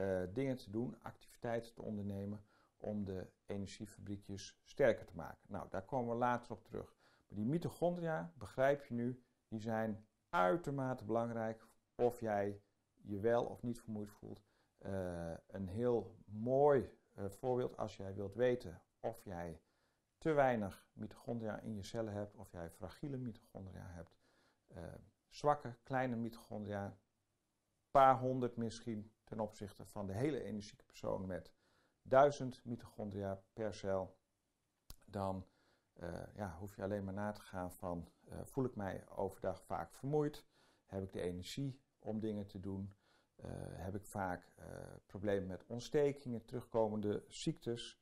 uh, 0.00 0.22
dingen 0.32 0.56
te 0.56 0.70
doen, 0.70 0.96
activiteiten 1.02 1.74
te 1.74 1.82
ondernemen 1.82 2.44
om 2.76 3.04
de 3.04 3.30
energiefabriekjes 3.46 4.60
sterker 4.62 5.06
te 5.06 5.16
maken. 5.16 5.46
Nou, 5.48 5.68
daar 5.70 5.84
komen 5.84 6.12
we 6.12 6.18
later 6.18 6.52
op 6.52 6.64
terug. 6.64 6.94
Maar 7.28 7.38
die 7.38 7.46
mitochondria, 7.46 8.32
begrijp 8.34 8.84
je 8.84 8.94
nu, 8.94 9.22
die 9.48 9.60
zijn 9.60 10.06
uitermate 10.28 11.04
belangrijk 11.04 11.66
of 11.94 12.20
jij 12.20 12.62
je 12.94 13.20
wel 13.20 13.44
of 13.44 13.62
niet 13.62 13.80
vermoeid 13.80 14.10
voelt. 14.10 14.42
Uh, 14.78 15.34
een 15.46 15.68
heel 15.68 16.16
mooi 16.24 16.90
uh, 17.14 17.28
voorbeeld 17.28 17.76
als 17.76 17.96
jij 17.96 18.14
wilt 18.14 18.34
weten 18.34 18.82
of 19.00 19.24
jij 19.24 19.60
te 20.18 20.32
weinig 20.32 20.88
mitochondria 20.92 21.60
in 21.60 21.74
je 21.74 21.82
cellen 21.82 22.12
hebt 22.12 22.36
of 22.36 22.50
jij 22.50 22.70
fragiele 22.70 23.16
mitochondria 23.16 23.86
hebt. 23.86 24.20
Zwakke, 25.28 25.76
kleine 25.82 26.16
mitochondria, 26.16 26.98
paar 27.90 28.18
honderd 28.18 28.56
misschien 28.56 29.12
ten 29.32 29.40
opzichte 29.40 29.84
van 29.84 30.06
de 30.06 30.12
hele 30.12 30.42
energieke 30.42 30.84
persoon 30.84 31.26
met 31.26 31.52
duizend 32.02 32.64
mitochondria 32.64 33.42
per 33.52 33.74
cel. 33.74 34.16
Dan 35.04 35.46
ja, 36.34 36.56
hoef 36.58 36.76
je 36.76 36.82
alleen 36.82 37.04
maar 37.04 37.14
na 37.14 37.32
te 37.32 37.40
gaan 37.40 37.72
van 37.72 38.08
uh, 38.28 38.44
voel 38.44 38.64
ik 38.64 38.76
mij 38.76 39.08
overdag 39.08 39.62
vaak 39.62 39.92
vermoeid? 39.92 40.46
Heb 40.86 41.02
ik 41.02 41.12
de 41.12 41.20
energie 41.20 41.80
om 41.98 42.20
dingen 42.20 42.46
te 42.46 42.60
doen? 42.60 42.94
Uh, 43.36 43.50
heb 43.56 43.94
ik 43.94 44.06
vaak 44.06 44.54
problemen 45.06 45.48
met 45.48 45.66
ontstekingen, 45.66 46.44
terugkomende 46.44 47.24
ziektes? 47.28 48.00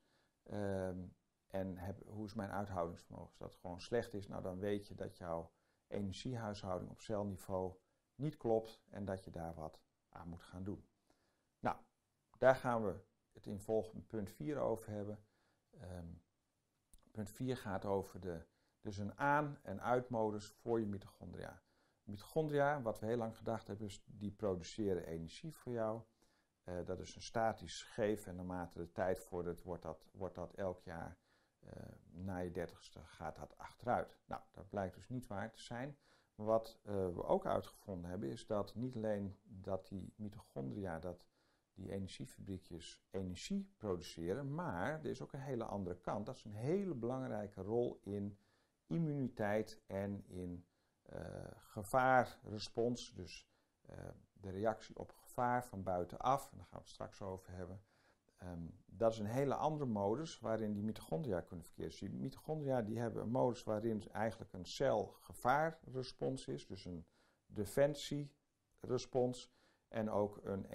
Um, 0.51 1.15
en 1.47 1.77
heb, 1.77 2.07
hoe 2.07 2.25
is 2.25 2.33
mijn 2.33 2.51
uithoudingsvermogen? 2.51 3.27
Als 3.27 3.37
dat 3.37 3.55
gewoon 3.55 3.81
slecht 3.81 4.13
is, 4.13 4.27
nou 4.27 4.41
dan 4.41 4.59
weet 4.59 4.87
je 4.87 4.95
dat 4.95 5.17
jouw 5.17 5.51
energiehuishouding 5.87 6.91
op 6.91 6.99
celniveau 6.99 7.73
niet 8.15 8.37
klopt 8.37 8.81
en 8.89 9.05
dat 9.05 9.23
je 9.23 9.31
daar 9.31 9.53
wat 9.53 9.81
aan 10.09 10.27
moet 10.27 10.43
gaan 10.43 10.63
doen. 10.63 10.85
Nou, 11.61 11.77
daar 12.37 12.55
gaan 12.55 12.83
we 12.85 12.99
het 13.31 13.45
in 13.45 13.59
volgende 13.59 14.01
punt 14.01 14.29
4 14.29 14.57
over 14.57 14.91
hebben. 14.91 15.23
Um, 15.81 16.21
punt 17.11 17.29
4 17.29 17.57
gaat 17.57 17.85
over 17.85 18.19
de 18.19 18.45
dus 18.81 18.97
een 18.97 19.17
aan- 19.17 19.59
en 19.61 19.81
uitmodus 19.81 20.47
voor 20.47 20.79
je 20.79 20.85
mitochondria. 20.85 21.61
Mitochondria, 22.03 22.81
wat 22.81 22.99
we 22.99 23.05
heel 23.05 23.17
lang 23.17 23.37
gedacht 23.37 23.67
hebben, 23.67 23.85
is 23.85 24.03
die 24.05 24.31
produceren 24.31 25.05
energie 25.05 25.55
voor 25.55 25.71
jou. 25.73 26.01
Uh, 26.63 26.85
dat 26.85 26.99
is 26.99 27.15
een 27.15 27.21
statisch 27.21 27.83
gegeven 27.83 28.29
en 28.31 28.35
naarmate 28.35 28.77
de 28.77 28.91
tijd 28.91 29.19
vordert, 29.19 29.63
wordt 29.63 29.83
dat, 29.83 30.09
wordt 30.11 30.35
dat 30.35 30.53
elk 30.53 30.79
jaar 30.79 31.17
na 32.11 32.37
je 32.37 32.51
dertigste 32.51 32.99
gaat 33.03 33.35
dat 33.35 33.57
achteruit. 33.57 34.17
Nou, 34.25 34.41
dat 34.51 34.69
blijkt 34.69 34.95
dus 34.95 35.09
niet 35.09 35.27
waar 35.27 35.51
te 35.51 35.61
zijn. 35.61 35.97
Wat 36.35 36.79
we 36.83 37.23
ook 37.23 37.45
uitgevonden 37.45 38.09
hebben 38.09 38.29
is 38.29 38.45
dat 38.45 38.75
niet 38.75 38.95
alleen 38.95 39.39
dat 39.43 39.87
die 39.87 40.13
mitochondria, 40.15 40.99
dat 40.99 41.25
die 41.73 41.91
energiefabriekjes 41.91 43.03
energie 43.09 43.73
produceren, 43.77 44.53
maar 44.53 44.99
er 44.99 45.05
is 45.05 45.21
ook 45.21 45.33
een 45.33 45.39
hele 45.39 45.63
andere 45.63 45.99
kant. 45.99 46.25
Dat 46.25 46.35
is 46.35 46.43
een 46.43 46.53
hele 46.53 46.95
belangrijke 46.95 47.61
rol 47.61 47.99
in 48.03 48.37
immuniteit 48.87 49.81
en 49.87 50.23
in 50.27 50.65
gevaarrespons. 51.55 53.13
Dus 53.13 53.49
de 54.33 54.49
reactie 54.49 54.97
op 54.97 55.11
gevaar 55.11 55.65
van 55.65 55.83
buitenaf, 55.83 56.51
en 56.51 56.57
daar 56.57 56.65
gaan 56.65 56.79
we 56.79 56.83
het 56.83 56.93
straks 56.93 57.21
over 57.21 57.53
hebben. 57.53 57.81
Ehm, 58.37 58.67
dat 58.85 59.11
is 59.11 59.19
een 59.19 59.25
hele 59.25 59.55
andere 59.55 59.85
modus 59.85 60.39
waarin 60.39 60.73
die 60.73 60.83
mitochondria 60.83 61.41
kunnen 61.41 61.65
verkeren. 61.65 61.89
Dus 61.89 61.99
die 61.99 62.09
mitochondria 62.09 62.81
die 62.81 62.99
hebben 62.99 63.21
een 63.21 63.29
modus 63.29 63.63
waarin 63.63 64.11
eigenlijk 64.11 64.53
een 64.53 64.65
cel 64.65 65.15
gevaarrespons 65.19 66.47
is, 66.47 66.67
dus 66.67 66.85
een 66.85 67.05
defensierespons 67.45 69.51
en 69.87 70.09
ook 70.09 70.39
een 70.43 70.71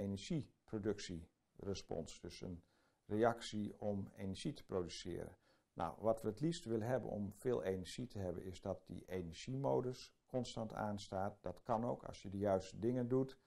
energieproductierespons, 0.73 2.21
dus 2.21 2.41
een 2.41 2.63
reactie 3.07 3.81
om 3.81 4.11
energie 4.17 4.53
te 4.53 4.65
produceren. 4.65 5.37
Nou, 5.73 5.95
wat 5.99 6.23
we 6.23 6.29
het 6.29 6.41
liefst 6.41 6.65
willen 6.65 6.87
hebben 6.87 7.11
om 7.11 7.33
veel 7.33 7.63
energie 7.63 8.07
te 8.07 8.19
hebben, 8.19 8.45
is 8.45 8.61
dat 8.61 8.83
die 8.87 9.05
energiemodus 9.07 10.15
constant 10.27 10.73
aanstaat. 10.73 11.39
Dat 11.43 11.63
kan 11.63 11.85
ook 11.85 12.05
als 12.05 12.23
je 12.23 12.31
de 12.31 12.39
juiste 12.39 12.79
dingen 12.79 13.09
doet. 13.09 13.39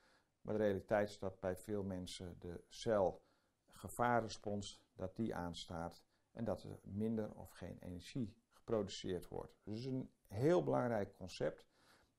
Maar 0.41 0.57
de 0.57 0.63
realiteit 0.63 1.09
is 1.09 1.19
dat 1.19 1.39
bij 1.39 1.55
veel 1.55 1.83
mensen 1.83 2.39
de 2.39 2.63
cel 2.67 3.23
gevaarrespons, 3.67 4.83
dat 4.93 5.15
die 5.15 5.35
aanstaat 5.35 6.03
en 6.31 6.43
dat 6.43 6.63
er 6.63 6.79
minder 6.83 7.31
of 7.33 7.51
geen 7.51 7.77
energie 7.79 8.35
geproduceerd 8.49 9.27
wordt. 9.27 9.59
Dus 9.63 9.85
een 9.85 10.11
heel 10.27 10.63
belangrijk 10.63 11.15
concept. 11.15 11.67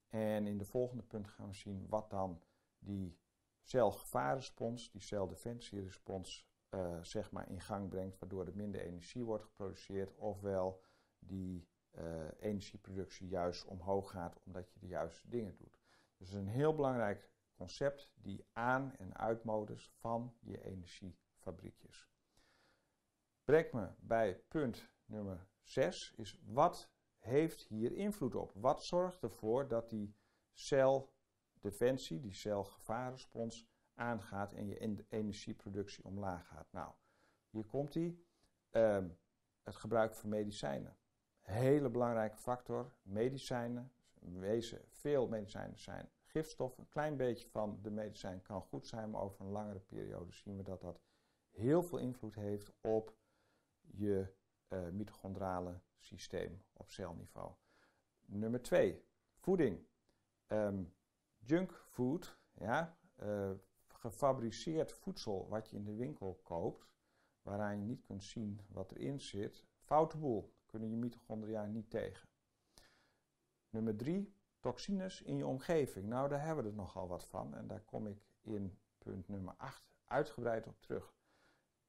En 0.09 0.47
in 0.47 0.59
de 0.59 0.65
volgende 0.65 1.03
punt 1.03 1.29
gaan 1.29 1.49
we 1.49 1.55
zien 1.55 1.87
wat 1.89 2.11
dan 2.11 2.43
die 2.79 3.19
celgevaarrespons, 3.63 4.91
die 4.91 5.01
celdefensierespons, 5.01 6.49
uh, 6.71 7.03
zeg 7.03 7.31
maar 7.31 7.49
in 7.49 7.61
gang 7.61 7.89
brengt, 7.89 8.19
waardoor 8.19 8.47
er 8.47 8.57
minder 8.57 8.81
energie 8.81 9.25
wordt 9.25 9.45
geproduceerd, 9.45 10.15
ofwel 10.15 10.83
die 11.19 11.69
uh, 11.99 12.29
energieproductie 12.39 13.29
juist 13.29 13.65
omhoog 13.65 14.11
gaat 14.11 14.41
omdat 14.45 14.73
je 14.73 14.81
de 14.81 14.87
juiste 14.87 15.29
dingen 15.29 15.57
doet. 15.57 15.79
Dus 16.17 16.29
het 16.29 16.29
is 16.29 16.35
een 16.35 16.53
heel 16.53 16.75
belangrijk 16.75 17.31
concept, 17.55 18.13
die 18.15 18.47
aan- 18.53 18.97
en 18.97 19.17
uitmodus 19.17 19.93
van 19.99 20.37
je 20.41 20.63
energiefabriekjes. 20.63 22.09
Brengt 23.45 23.73
me 23.73 23.89
bij 23.99 24.39
punt 24.49 24.91
nummer 25.05 25.49
6, 25.63 26.13
is 26.17 26.41
wat 26.45 26.91
heeft 27.19 27.63
hier 27.63 27.93
invloed 27.93 28.35
op? 28.35 28.53
Wat 28.55 28.85
zorgt 28.85 29.23
ervoor 29.23 29.69
dat 29.69 29.91
die 29.91 30.17
celdefensie, 31.61 32.21
die 32.21 32.35
celgevaarrespons, 32.35 33.69
aangaat 33.95 34.53
en 34.53 34.67
je 34.67 35.05
energieproductie 35.09 36.05
omlaag 36.05 36.47
gaat? 36.47 36.73
Nou, 36.73 36.93
hier 37.51 37.65
komt 37.65 37.93
die. 37.93 38.25
Uh, 38.71 39.05
het 39.63 39.77
gebruik 39.77 40.15
van 40.15 40.29
medicijnen. 40.29 40.97
Hele 41.41 41.91
belangrijke 41.91 42.37
factor. 42.37 42.93
Medicijnen, 43.03 43.93
wezen 44.21 44.81
veel 44.89 45.29
medicijnen 45.29 45.79
zijn 45.79 46.11
gifstof. 46.25 46.79
Een 46.79 46.89
klein 46.89 47.17
beetje 47.17 47.49
van 47.49 47.79
de 47.83 47.91
medicijn 47.91 48.43
kan 48.43 48.63
goed 48.63 48.87
zijn, 48.87 49.11
maar 49.11 49.21
over 49.21 49.41
een 49.41 49.51
langere 49.51 49.81
periode 49.81 50.33
zien 50.33 50.57
we 50.57 50.63
dat 50.63 50.81
dat 50.81 51.01
heel 51.51 51.83
veel 51.83 51.99
invloed 51.99 52.35
heeft 52.35 52.73
op 52.81 53.15
je 53.81 54.33
uh, 54.69 54.89
mitochondrale 54.89 55.81
systeem 55.99 56.63
op 56.73 56.91
celniveau. 56.91 57.53
Nummer 58.27 58.63
2, 58.63 59.05
voeding. 59.35 59.87
Um, 60.47 60.95
junk 61.41 61.85
food, 61.89 62.39
ja, 62.53 62.97
uh, 63.23 63.51
gefabriceerd 63.89 64.93
voedsel 64.93 65.49
wat 65.49 65.71
je 65.71 65.77
in 65.77 65.85
de 65.85 65.95
winkel 65.95 66.41
koopt, 66.43 66.87
waaraan 67.43 67.79
je 67.79 67.85
niet 67.85 68.03
kunt 68.03 68.25
zien 68.25 68.61
wat 68.69 68.93
erin 68.93 69.21
zit, 69.21 69.65
foute 69.79 70.17
boel, 70.17 70.55
kunnen 70.67 70.91
je 70.91 70.97
mitochondria 70.97 71.65
niet 71.67 71.91
tegen. 71.91 72.29
Nummer 73.71 73.97
3, 73.97 74.35
toxines 74.61 75.23
in 75.23 75.37
je 75.37 75.47
omgeving. 75.47 76.07
Nou, 76.09 76.29
daar 76.29 76.45
hebben 76.45 76.65
we 76.65 76.71
er 76.71 76.77
nogal 76.77 77.09
wat 77.09 77.25
van 77.25 77.55
en 77.55 77.67
daar 77.67 77.81
kom 77.81 78.07
ik 78.07 78.23
in 78.41 78.79
punt 78.99 79.29
nummer 79.29 79.55
8 79.57 79.85
uitgebreid 80.05 80.67
op 80.67 80.81
terug. 80.81 81.15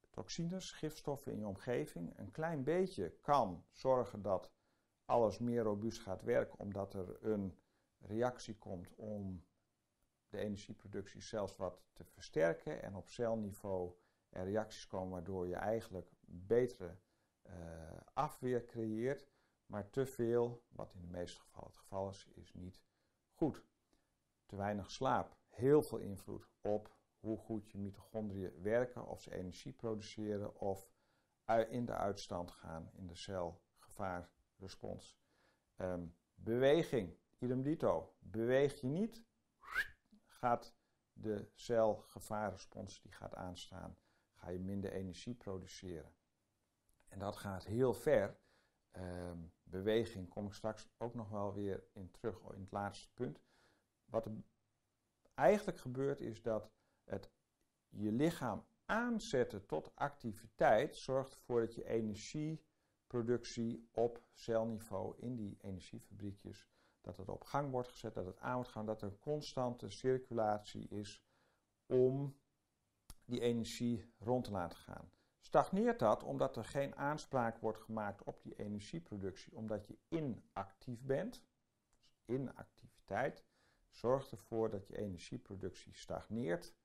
Toxines, 0.09 0.71
gifstoffen 0.71 1.31
in 1.31 1.39
je 1.39 1.47
omgeving, 1.47 2.17
een 2.17 2.31
klein 2.31 2.63
beetje 2.63 3.09
kan 3.21 3.65
zorgen 3.71 4.21
dat 4.21 4.51
alles 5.05 5.39
meer 5.39 5.63
robuust 5.63 6.01
gaat 6.01 6.21
werken, 6.21 6.59
omdat 6.59 6.93
er 6.93 7.25
een 7.25 7.60
reactie 8.01 8.57
komt 8.57 8.95
om 8.95 9.45
de 10.29 10.37
energieproductie 10.37 11.21
zelfs 11.21 11.55
wat 11.55 11.83
te 11.93 12.03
versterken 12.03 12.81
en 12.81 12.95
op 12.95 13.07
celniveau 13.07 13.93
er 14.29 14.43
reacties 14.43 14.87
komen 14.87 15.11
waardoor 15.11 15.47
je 15.47 15.55
eigenlijk 15.55 16.11
betere 16.25 16.97
uh, 17.43 17.53
afweer 18.13 18.65
creëert. 18.65 19.29
Maar 19.65 19.89
te 19.89 20.05
veel, 20.05 20.65
wat 20.69 20.93
in 20.93 21.01
de 21.01 21.07
meeste 21.07 21.41
gevallen 21.41 21.69
het 21.69 21.77
geval 21.77 22.09
is, 22.09 22.27
is 22.33 22.53
niet 22.53 22.83
goed. 23.31 23.65
Te 24.45 24.55
weinig 24.55 24.91
slaap, 24.91 25.37
heel 25.47 25.81
veel 25.81 25.97
invloed 25.97 26.49
op 26.61 26.95
hoe 27.19 27.37
goed 27.37 27.69
je 27.69 27.77
mitochondriën 27.77 28.61
werken, 28.61 29.05
of 29.05 29.21
ze 29.21 29.33
energie 29.33 29.73
produceren 29.73 30.59
of 30.59 30.89
in 31.69 31.85
de 31.85 31.93
uitstand 31.93 32.51
gaan 32.51 32.89
in 32.93 33.07
de 33.07 33.15
cel 33.15 33.61
gevaarrespons. 33.77 35.19
Um, 35.77 36.15
beweging, 36.33 37.17
idem 37.41 37.61
dito. 37.61 38.15
Beweeg 38.19 38.81
je 38.81 38.87
niet, 38.87 39.23
gaat 40.27 40.75
de 41.13 41.49
cel 41.53 41.95
gevaarrespons 41.95 43.01
die 43.01 43.11
gaat 43.11 43.35
aanstaan, 43.35 43.97
ga 44.33 44.49
je 44.49 44.59
minder 44.59 44.91
energie 44.91 45.35
produceren. 45.35 46.13
En 47.07 47.19
dat 47.19 47.35
gaat 47.35 47.65
heel 47.65 47.93
ver. 47.93 48.39
Um, 48.91 49.53
beweging 49.63 50.29
kom 50.29 50.45
ik 50.45 50.53
straks 50.53 50.89
ook 50.97 51.13
nog 51.13 51.29
wel 51.29 51.53
weer 51.53 51.83
in 51.93 52.11
terug 52.11 52.39
in 52.53 52.61
het 52.61 52.71
laatste 52.71 53.13
punt. 53.13 53.41
Wat 54.05 54.25
er 54.25 54.31
eigenlijk 55.33 55.79
gebeurt 55.79 56.21
is 56.21 56.41
dat 56.41 56.71
het 57.03 57.31
je 57.89 58.11
lichaam 58.11 58.65
aanzetten 58.85 59.65
tot 59.65 59.95
activiteit 59.95 60.95
zorgt 60.95 61.33
ervoor 61.33 61.59
dat 61.59 61.75
je 61.75 61.87
energieproductie 61.87 63.89
op 63.91 64.23
celniveau 64.31 65.17
in 65.17 65.35
die 65.35 65.57
energiefabriekjes, 65.61 66.67
dat 67.01 67.17
het 67.17 67.29
op 67.29 67.43
gang 67.43 67.71
wordt 67.71 67.87
gezet, 67.87 68.13
dat 68.13 68.25
het 68.25 68.39
aan 68.39 68.55
wordt 68.55 68.69
gaan, 68.69 68.85
dat 68.85 69.01
er 69.01 69.07
een 69.07 69.19
constante 69.19 69.89
circulatie 69.89 70.87
is 70.87 71.23
om 71.85 72.39
die 73.25 73.39
energie 73.39 74.13
rond 74.19 74.43
te 74.43 74.51
laten 74.51 74.77
gaan. 74.77 75.11
Stagneert 75.39 75.99
dat 75.99 76.23
omdat 76.23 76.57
er 76.57 76.65
geen 76.65 76.95
aanspraak 76.95 77.57
wordt 77.57 77.79
gemaakt 77.79 78.23
op 78.23 78.41
die 78.41 78.55
energieproductie, 78.55 79.55
omdat 79.55 79.87
je 79.87 79.97
inactief 80.07 81.03
bent, 81.03 81.43
dus 81.99 82.21
inactiviteit, 82.25 83.45
zorgt 83.89 84.31
ervoor 84.31 84.69
dat 84.69 84.87
je 84.87 84.97
energieproductie 84.97 85.95
stagneert. 85.95 86.75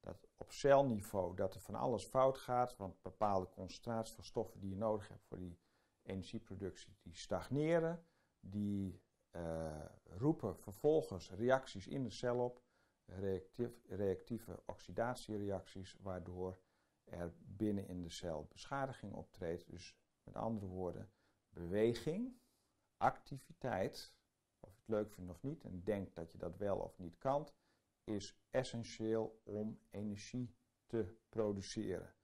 Dat 0.00 0.28
op 0.36 0.52
celniveau 0.52 1.36
dat 1.36 1.54
er 1.54 1.60
van 1.60 1.74
alles 1.74 2.04
fout 2.04 2.38
gaat, 2.38 2.76
want 2.76 3.02
bepaalde 3.02 3.48
concentraties 3.48 4.14
van 4.14 4.24
stoffen 4.24 4.60
die 4.60 4.70
je 4.70 4.76
nodig 4.76 5.08
hebt 5.08 5.24
voor 5.24 5.38
die 5.38 5.58
energieproductie, 6.02 6.96
die 7.02 7.14
stagneren. 7.14 8.04
Die 8.40 9.02
uh, 9.36 9.84
roepen 10.04 10.56
vervolgens 10.56 11.30
reacties 11.30 11.86
in 11.86 12.02
de 12.02 12.10
cel 12.10 12.44
op, 12.44 12.62
reactief, 13.04 13.82
reactieve 13.88 14.62
oxidatiereacties, 14.66 15.96
waardoor 16.00 16.58
er 17.04 17.32
binnen 17.36 17.86
in 17.86 18.02
de 18.02 18.10
cel 18.10 18.46
beschadiging 18.52 19.12
optreedt. 19.12 19.70
Dus 19.70 19.96
met 20.22 20.36
andere 20.36 20.66
woorden, 20.66 21.10
beweging, 21.48 22.40
activiteit, 22.96 24.14
of 24.60 24.70
je 24.74 24.78
het 24.78 24.88
leuk 24.88 25.12
vindt 25.12 25.30
of 25.30 25.42
niet, 25.42 25.64
en 25.64 25.82
denkt 25.84 26.14
dat 26.14 26.32
je 26.32 26.38
dat 26.38 26.56
wel 26.56 26.76
of 26.76 26.98
niet 26.98 27.18
kan, 27.18 27.48
is 28.04 28.40
essentieel 28.50 29.40
om 29.44 29.80
energie 29.90 30.54
te 30.86 31.16
produceren. 31.28 32.14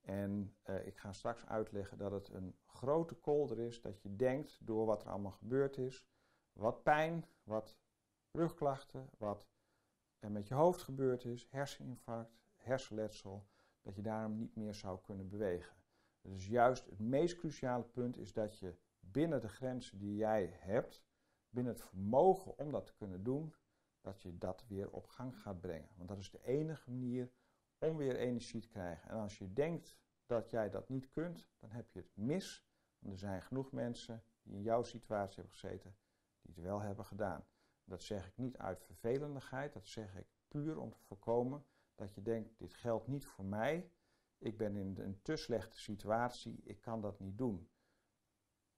En 0.00 0.56
uh, 0.64 0.86
ik 0.86 0.98
ga 0.98 1.12
straks 1.12 1.46
uitleggen 1.46 1.98
dat 1.98 2.12
het 2.12 2.28
een 2.28 2.56
grote 2.66 3.14
kolder 3.14 3.58
is 3.58 3.80
dat 3.80 4.02
je 4.02 4.16
denkt 4.16 4.58
door 4.66 4.86
wat 4.86 5.02
er 5.02 5.08
allemaal 5.08 5.32
gebeurd 5.32 5.78
is, 5.78 6.06
wat 6.52 6.82
pijn, 6.82 7.24
wat 7.44 7.78
rugklachten, 8.30 9.08
wat 9.18 9.48
er 10.18 10.30
met 10.30 10.48
je 10.48 10.54
hoofd 10.54 10.82
gebeurd 10.82 11.24
is, 11.24 11.46
herseninfarct, 11.50 12.40
hersenletsel, 12.56 13.46
dat 13.82 13.94
je 13.94 14.02
daarom 14.02 14.38
niet 14.38 14.56
meer 14.56 14.74
zou 14.74 15.00
kunnen 15.00 15.28
bewegen. 15.28 15.76
Dus 16.20 16.46
juist 16.46 16.84
het 16.84 16.98
meest 16.98 17.36
cruciale 17.36 17.84
punt 17.84 18.16
is 18.16 18.32
dat 18.32 18.58
je 18.58 18.74
binnen 19.00 19.40
de 19.40 19.48
grenzen 19.48 19.98
die 19.98 20.16
jij 20.16 20.56
hebt, 20.58 21.04
binnen 21.48 21.72
het 21.72 21.82
vermogen 21.82 22.58
om 22.58 22.70
dat 22.70 22.86
te 22.86 22.94
kunnen 22.94 23.22
doen, 23.22 23.54
dat 24.00 24.20
je 24.20 24.38
dat 24.38 24.64
weer 24.68 24.90
op 24.90 25.06
gang 25.06 25.38
gaat 25.38 25.60
brengen. 25.60 25.88
Want 25.96 26.08
dat 26.08 26.18
is 26.18 26.30
de 26.30 26.44
enige 26.44 26.90
manier 26.90 27.30
om 27.78 27.96
weer 27.96 28.16
energie 28.16 28.60
te 28.60 28.68
krijgen. 28.68 29.10
En 29.10 29.16
als 29.16 29.38
je 29.38 29.52
denkt 29.52 29.96
dat 30.26 30.50
jij 30.50 30.70
dat 30.70 30.88
niet 30.88 31.10
kunt, 31.10 31.48
dan 31.58 31.70
heb 31.70 31.90
je 31.90 31.98
het 31.98 32.16
mis. 32.16 32.64
Want 32.98 33.12
er 33.12 33.18
zijn 33.18 33.42
genoeg 33.42 33.72
mensen 33.72 34.24
die 34.42 34.54
in 34.54 34.62
jouw 34.62 34.82
situatie 34.82 35.34
hebben 35.34 35.58
gezeten, 35.58 35.96
die 36.42 36.54
het 36.54 36.64
wel 36.64 36.80
hebben 36.80 37.04
gedaan. 37.04 37.46
Dat 37.84 38.02
zeg 38.02 38.26
ik 38.26 38.36
niet 38.36 38.58
uit 38.58 38.82
vervelendigheid, 38.82 39.72
dat 39.72 39.86
zeg 39.86 40.16
ik 40.16 40.26
puur 40.48 40.78
om 40.78 40.92
te 40.92 41.00
voorkomen 41.00 41.64
dat 41.94 42.14
je 42.14 42.22
denkt, 42.22 42.58
dit 42.58 42.74
geldt 42.74 43.06
niet 43.06 43.26
voor 43.26 43.44
mij, 43.44 43.90
ik 44.38 44.56
ben 44.56 44.76
in 44.76 44.96
een 44.98 45.22
te 45.22 45.36
slechte 45.36 45.80
situatie, 45.80 46.60
ik 46.62 46.80
kan 46.80 47.00
dat 47.00 47.20
niet 47.20 47.38
doen. 47.38 47.70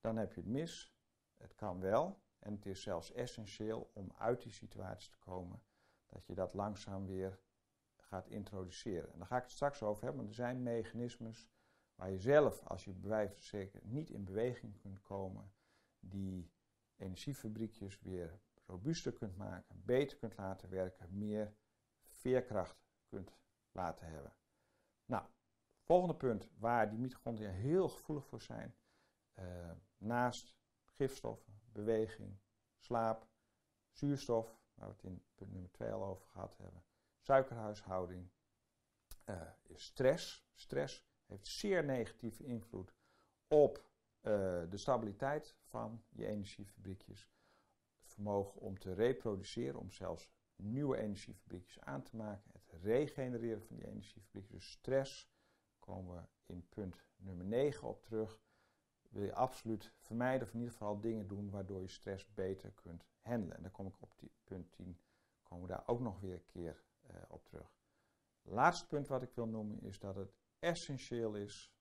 Dan 0.00 0.16
heb 0.16 0.32
je 0.32 0.40
het 0.40 0.50
mis, 0.50 0.96
het 1.36 1.54
kan 1.54 1.80
wel 1.80 2.22
en 2.38 2.52
het 2.52 2.66
is 2.66 2.82
zelfs 2.82 3.12
essentieel 3.12 3.90
om 3.92 4.12
uit 4.16 4.42
die 4.42 4.52
situatie 4.52 5.10
te 5.10 5.18
komen, 5.18 5.62
dat 6.06 6.26
je 6.26 6.34
dat 6.34 6.54
langzaam 6.54 7.06
weer 7.06 7.40
gaat 7.96 8.28
introduceren. 8.28 9.12
En 9.12 9.18
daar 9.18 9.26
ga 9.26 9.36
ik 9.36 9.42
het 9.42 9.52
straks 9.52 9.82
over 9.82 10.02
hebben, 10.02 10.20
want 10.20 10.28
er 10.28 10.44
zijn 10.44 10.62
mechanismes 10.62 11.48
waar 11.94 12.10
je 12.10 12.18
zelf, 12.18 12.66
als 12.66 12.84
je 12.84 12.92
bij 12.92 13.32
zeker 13.36 13.80
niet 13.84 14.10
in 14.10 14.24
beweging 14.24 14.78
kunt 14.78 15.02
komen, 15.02 15.52
die 16.00 16.52
energiefabriekjes 16.96 18.00
weer 18.00 18.40
robuuster 18.66 19.12
kunt 19.12 19.36
maken, 19.36 19.82
beter 19.84 20.18
kunt 20.18 20.36
laten 20.36 20.70
werken, 20.70 21.18
meer 21.18 21.54
veerkracht 22.08 22.84
kunt 23.06 23.36
laten 23.72 24.06
hebben. 24.06 24.32
Nou, 25.06 25.24
volgende 25.80 26.14
punt 26.14 26.48
waar 26.58 26.90
die 26.90 26.98
mitochondria 26.98 27.50
heel 27.50 27.88
gevoelig 27.88 28.26
voor 28.26 28.40
zijn, 28.40 28.76
uh, 29.38 29.70
naast 29.96 30.56
gifstoffen, 30.84 31.60
beweging, 31.72 32.38
slaap, 32.78 33.26
zuurstof, 33.90 34.58
waar 34.74 34.88
we 34.88 34.94
het 34.94 35.04
in 35.04 35.24
punt 35.34 35.52
nummer 35.52 35.70
2 35.70 35.92
al 35.92 36.04
over 36.04 36.26
gehad 36.26 36.56
hebben, 36.56 36.84
suikerhuishouding, 37.18 38.30
uh, 39.26 39.42
is 39.62 39.84
stress. 39.84 40.46
Stress 40.54 41.06
heeft 41.26 41.46
zeer 41.46 41.84
negatieve 41.84 42.44
invloed 42.44 42.94
op 43.48 43.84
de 44.24 44.76
stabiliteit 44.76 45.56
van 45.62 46.04
je 46.08 46.26
energiefabriekjes. 46.26 47.30
Het 48.00 48.12
vermogen 48.12 48.60
om 48.60 48.78
te 48.78 48.92
reproduceren, 48.92 49.80
om 49.80 49.90
zelfs 49.90 50.30
nieuwe 50.56 50.96
energiefabriekjes 50.96 51.80
aan 51.80 52.02
te 52.02 52.16
maken. 52.16 52.50
Het 52.52 52.82
regenereren 52.82 53.62
van 53.62 53.76
die 53.76 53.86
energiefabriekjes. 53.86 54.52
Dus 54.52 54.70
stress, 54.70 55.30
komen 55.78 56.14
we 56.14 56.52
in 56.52 56.68
punt 56.68 57.04
nummer 57.16 57.44
9 57.44 57.88
op 57.88 58.02
terug. 58.02 58.40
Wil 59.08 59.24
je 59.24 59.34
absoluut 59.34 59.92
vermijden 59.98 60.46
of 60.46 60.52
in 60.52 60.58
ieder 60.58 60.72
geval 60.72 61.00
dingen 61.00 61.26
doen 61.26 61.50
waardoor 61.50 61.80
je 61.80 61.88
stress 61.88 62.34
beter 62.34 62.72
kunt 62.72 63.06
handelen. 63.20 63.56
En 63.56 63.62
dan 63.62 63.70
kom 63.70 63.86
ik 63.86 64.02
op 64.02 64.18
die 64.18 64.32
punt 64.44 64.72
10, 64.72 65.00
komen 65.42 65.66
we 65.66 65.72
daar 65.72 65.86
ook 65.86 66.00
nog 66.00 66.20
weer 66.20 66.34
een 66.34 66.46
keer 66.46 66.84
uh, 67.10 67.16
op 67.28 67.44
terug. 67.44 67.74
Laatste 68.42 68.86
punt 68.86 69.08
wat 69.08 69.22
ik 69.22 69.34
wil 69.34 69.46
noemen 69.46 69.80
is 69.80 69.98
dat 69.98 70.14
het 70.14 70.34
essentieel 70.58 71.34
is 71.34 71.74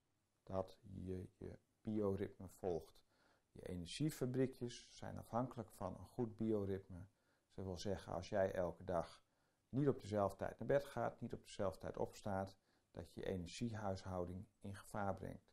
dat 0.44 0.80
je 0.82 1.28
je 1.36 1.60
bioritme 1.84 2.48
volgt. 2.48 3.02
Je 3.52 3.68
energiefabriekjes 3.68 4.88
zijn 4.90 5.18
afhankelijk 5.18 5.70
van 5.70 5.98
een 5.98 6.06
goed 6.06 6.38
bioritme. 6.38 7.06
Dat 7.54 7.66
wil 7.66 7.78
zeggen, 7.78 8.14
als 8.14 8.30
jij 8.30 8.54
elke 8.54 8.84
dag 8.84 9.24
niet 9.70 9.88
op 9.88 10.02
dezelfde 10.02 10.38
tijd 10.38 10.60
naar 10.60 10.68
bed 10.68 10.86
gaat, 10.86 11.22
niet 11.22 11.34
op 11.34 11.46
dezelfde 11.46 11.80
tijd 11.80 11.98
opstaat, 11.98 12.58
dat 12.92 13.12
je 13.12 13.20
je 13.20 13.28
energiehuishouding 13.28 14.46
in 14.60 14.76
gevaar 14.76 15.16
brengt. 15.16 15.52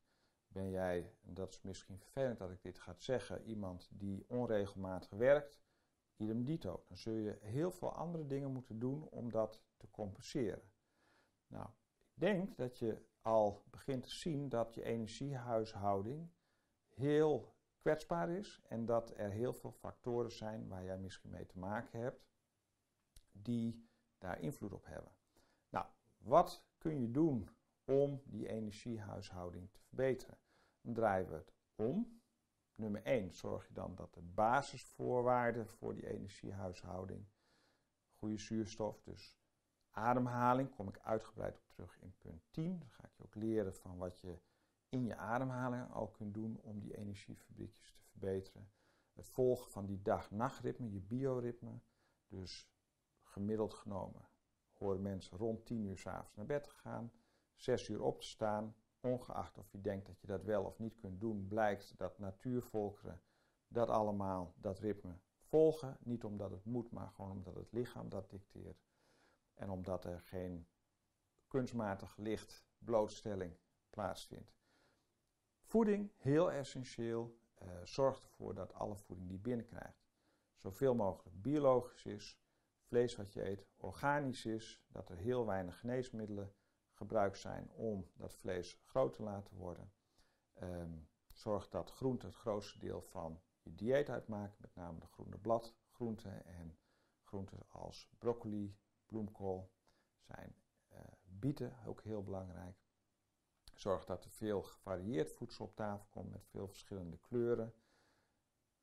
Ben 0.49 0.71
jij, 0.71 1.15
en 1.21 1.35
dat 1.35 1.53
is 1.53 1.63
misschien 1.63 1.99
vervelend 1.99 2.39
dat 2.39 2.51
ik 2.51 2.63
dit 2.63 2.79
ga 2.79 2.95
zeggen, 2.99 3.43
iemand 3.45 3.89
die 3.93 4.25
onregelmatig 4.29 5.11
werkt, 5.11 5.63
idem 6.17 6.45
dito. 6.45 6.85
Dan 6.89 6.97
zul 6.97 7.15
je 7.15 7.39
heel 7.41 7.71
veel 7.71 7.93
andere 7.93 8.27
dingen 8.27 8.53
moeten 8.53 8.79
doen 8.79 9.09
om 9.09 9.31
dat 9.31 9.63
te 9.77 9.91
compenseren. 9.91 10.71
Nou, 11.47 11.69
ik 11.99 12.13
denk 12.15 12.57
dat 12.57 12.79
je 12.79 13.09
al 13.23 13.65
begint 13.71 14.03
te 14.03 14.11
zien 14.11 14.49
dat 14.49 14.75
je 14.75 14.83
energiehuishouding 14.83 16.31
heel 16.89 17.55
kwetsbaar 17.79 18.31
is 18.31 18.61
en 18.69 18.85
dat 18.85 19.13
er 19.17 19.31
heel 19.31 19.53
veel 19.53 19.73
factoren 19.73 20.33
zijn 20.33 20.69
waar 20.69 20.85
jij 20.85 20.99
misschien 20.99 21.31
mee 21.31 21.47
te 21.47 21.59
maken 21.59 22.01
hebt 22.01 22.29
die 23.33 23.89
daar 24.19 24.41
invloed 24.41 24.73
op 24.73 24.87
hebben. 24.87 25.13
Nou, 25.69 25.87
wat 26.17 26.65
kun 26.79 27.01
je 27.01 27.11
doen 27.11 27.49
om 27.85 28.23
die 28.25 28.49
energiehuishouding 28.49 29.73
te 29.73 29.81
verbeteren? 29.81 30.39
Dan 30.81 30.95
draaien 30.95 31.29
we 31.29 31.35
het 31.35 31.53
om. 31.75 32.23
Nummer 32.75 33.03
1 33.03 33.33
zorg 33.33 33.67
je 33.69 33.75
dan 33.75 33.95
dat 33.95 34.15
de 34.15 34.23
basisvoorwaarden 34.23 35.67
voor 35.67 35.95
die 35.95 36.07
energiehuishouding, 36.07 37.29
goede 38.13 38.39
zuurstof, 38.39 39.03
dus 39.03 39.40
ademhaling, 39.91 40.75
kom 40.75 40.89
ik 40.89 40.99
uitgebreid 40.99 41.59
op 41.59 41.69
terug 41.69 41.99
in 42.01 42.15
punt 42.19 42.43
10. 42.51 42.79
Dan 42.79 42.91
ga 42.91 43.05
ik 43.05 43.17
je 43.17 43.23
ook 43.23 43.35
leren 43.35 43.75
van 43.75 43.97
wat 43.97 44.19
je 44.19 44.39
in 44.89 45.05
je 45.05 45.17
ademhaling 45.17 45.93
al 45.93 46.09
kunt 46.09 46.35
doen 46.35 46.61
om 46.63 46.81
die 46.81 46.97
energiefabriekjes 46.97 47.93
te 47.93 48.03
verbeteren. 48.03 48.71
Het 49.13 49.29
volgen 49.29 49.71
van 49.71 49.87
die 49.87 50.03
dag-nachtritme, 50.03 50.91
je 50.91 51.01
bioritme. 51.01 51.81
Dus 52.27 52.71
gemiddeld 53.23 53.75
genomen 53.75 54.29
horen 54.81 55.03
mensen 55.03 55.39
rond 55.39 55.67
10 55.67 55.85
uur 55.85 55.99
s'avonds 55.99 56.35
naar 56.35 56.47
bed 56.47 56.65
te 56.65 56.71
gaan, 56.71 57.13
6 57.55 57.89
uur 57.89 58.03
op 58.03 58.21
te 58.21 58.27
staan. 58.27 58.75
Ongeacht 59.01 59.59
of 59.59 59.71
je 59.71 59.81
denkt 59.81 60.07
dat 60.07 60.21
je 60.21 60.27
dat 60.27 60.45
wel 60.45 60.65
of 60.65 60.79
niet 60.79 60.97
kunt 60.97 61.21
doen, 61.21 61.47
blijkt 61.49 61.99
dat 61.99 62.19
natuurvolkeren 62.19 63.21
dat 63.69 63.89
allemaal, 63.89 64.55
dat 64.57 64.79
ritme 64.79 65.19
volgen. 65.39 65.97
Niet 66.01 66.25
omdat 66.25 66.51
het 66.51 66.65
moet, 66.65 66.91
maar 66.91 67.11
gewoon 67.11 67.31
omdat 67.31 67.55
het 67.55 67.73
lichaam 67.73 68.09
dat 68.09 68.31
dicteert. 68.31 68.90
En 69.61 69.71
omdat 69.71 70.05
er 70.05 70.21
geen 70.21 70.69
kunstmatig 71.47 72.17
licht 72.17 72.65
blootstelling 72.79 73.57
plaatsvindt. 73.91 74.55
Voeding, 75.61 76.13
heel 76.17 76.53
essentieel. 76.53 77.39
Uh, 77.63 77.69
zorg 77.85 78.23
ervoor 78.23 78.55
dat 78.55 78.75
alle 78.75 78.97
voeding 78.97 79.29
die 79.29 79.37
je 79.37 79.43
binnenkrijgt 79.43 80.09
zoveel 80.55 80.95
mogelijk 80.95 81.43
biologisch 81.43 82.05
is. 82.05 82.41
Vlees 82.81 83.17
wat 83.17 83.33
je 83.33 83.49
eet 83.49 83.67
organisch 83.77 84.47
is. 84.47 84.83
Dat 84.89 85.11
er 85.11 85.17
heel 85.17 85.47
weinig 85.47 85.79
geneesmiddelen 85.79 86.55
gebruikt 86.93 87.39
zijn 87.39 87.71
om 87.71 88.11
dat 88.15 88.35
vlees 88.35 88.81
groot 88.85 89.13
te 89.13 89.23
laten 89.23 89.57
worden. 89.57 89.93
Um, 90.63 91.09
zorg 91.27 91.69
dat 91.69 91.91
groenten 91.91 92.29
het 92.29 92.37
grootste 92.37 92.79
deel 92.79 93.03
van 93.03 93.41
je 93.63 93.75
dieet 93.75 94.09
uitmaken. 94.09 94.57
Met 94.61 94.75
name 94.75 94.99
de 94.99 95.07
groene 95.07 95.39
bladgroenten 95.39 96.45
en 96.45 96.79
groenten 97.23 97.69
als 97.69 98.09
broccoli, 98.19 98.79
bloemkool. 99.11 99.71
Zijn 100.19 100.55
uh, 100.93 100.99
bieten 101.23 101.77
ook 101.87 102.03
heel 102.03 102.23
belangrijk. 102.23 102.77
Zorg 103.75 104.05
dat 104.05 104.25
er 104.25 104.31
veel 104.31 104.63
gevarieerd 104.63 105.33
voedsel 105.33 105.65
op 105.65 105.77
tafel 105.77 106.07
komt 106.11 106.31
met 106.31 106.47
veel 106.47 106.69
verschillende 106.69 107.19
kleuren. 107.19 107.75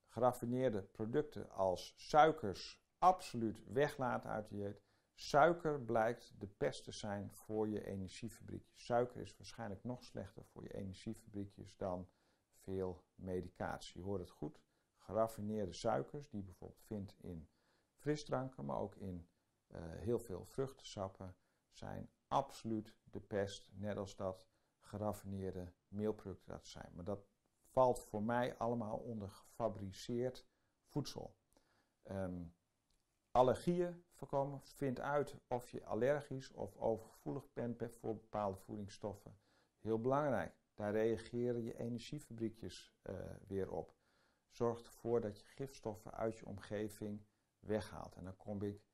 Geraffineerde 0.08 0.82
producten 0.82 1.50
als 1.50 1.94
suikers 1.98 2.86
absoluut 2.98 3.64
weglaten 3.68 4.30
uit 4.30 4.50
dieet. 4.50 4.82
Suiker 5.14 5.82
blijkt 5.82 6.34
de 6.40 6.48
pest 6.48 6.84
te 6.84 6.92
zijn 6.92 7.32
voor 7.32 7.68
je 7.68 7.86
energiefabriekjes. 7.86 8.86
Suiker 8.86 9.22
is 9.22 9.38
waarschijnlijk 9.38 9.84
nog 9.84 10.04
slechter 10.04 10.46
voor 10.46 10.64
je 10.64 10.74
energiefabriekjes 10.74 11.78
dan 11.78 12.10
veel 12.54 13.04
medicatie. 13.16 14.00
Je 14.00 14.06
hoort 14.06 14.22
het 14.22 14.30
goed. 14.30 14.62
Geraffineerde 14.98 15.74
suikers, 15.74 16.30
die 16.30 16.40
je 16.40 16.46
bijvoorbeeld 16.46 16.82
vindt 16.82 17.16
in 17.18 17.50
frisdranken, 17.96 18.66
maar 18.66 18.78
ook 18.78 18.96
in 18.96 19.28
heel 19.76 20.20
veel 20.20 20.46
vruchtensappen, 20.46 21.36
zijn 21.72 22.10
absoluut 22.28 22.96
de 23.04 23.20
pest. 23.20 23.70
Net 23.74 23.98
als 23.98 24.16
dat 24.16 24.48
geraffineerde 24.80 25.74
meelproducten 25.88 26.52
dat 26.52 26.66
zijn. 26.66 26.92
Maar 26.94 27.06
dat 27.06 27.28
valt 27.64 28.00
voor 28.00 28.24
mij 28.24 28.58
allemaal 28.58 28.98
onder 28.98 29.30
gefabriceerd 29.30 30.48
voedsel. 30.86 31.36
Um, 32.04 32.56
allergieën 33.32 34.04
voorkomen. 34.12 34.62
Vind 34.62 35.00
uit 35.00 35.36
of 35.48 35.70
je 35.70 35.86
allergisch 35.86 36.52
of 36.52 36.76
overgevoelig 36.76 37.54
bent 37.54 37.84
voor 37.92 38.16
bepaalde 38.16 38.58
voedingsstoffen. 38.58 39.40
Heel 39.80 40.02
belangrijk. 40.02 40.56
Daar 40.74 40.92
reageren 40.92 41.64
je 41.64 41.78
energiefabriekjes 41.78 42.94
uh, 43.04 43.16
weer 43.48 43.72
op. 43.72 43.96
Zorg 44.50 44.84
ervoor 44.84 45.22
dat 45.22 45.40
je 45.40 45.46
gifstoffen 45.46 46.12
uit 46.12 46.38
je 46.38 46.46
omgeving 46.46 47.26
weghaalt. 47.60 48.16
En 48.16 48.24
dan 48.24 48.38
kom 48.38 48.62
ik 48.62 48.87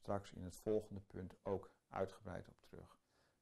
straks 0.00 0.32
in 0.32 0.44
het 0.44 0.56
volgende 0.56 1.00
punt 1.00 1.34
ook 1.42 1.70
uitgebreid 1.88 2.48
op 2.48 2.62
terug. 2.62 2.98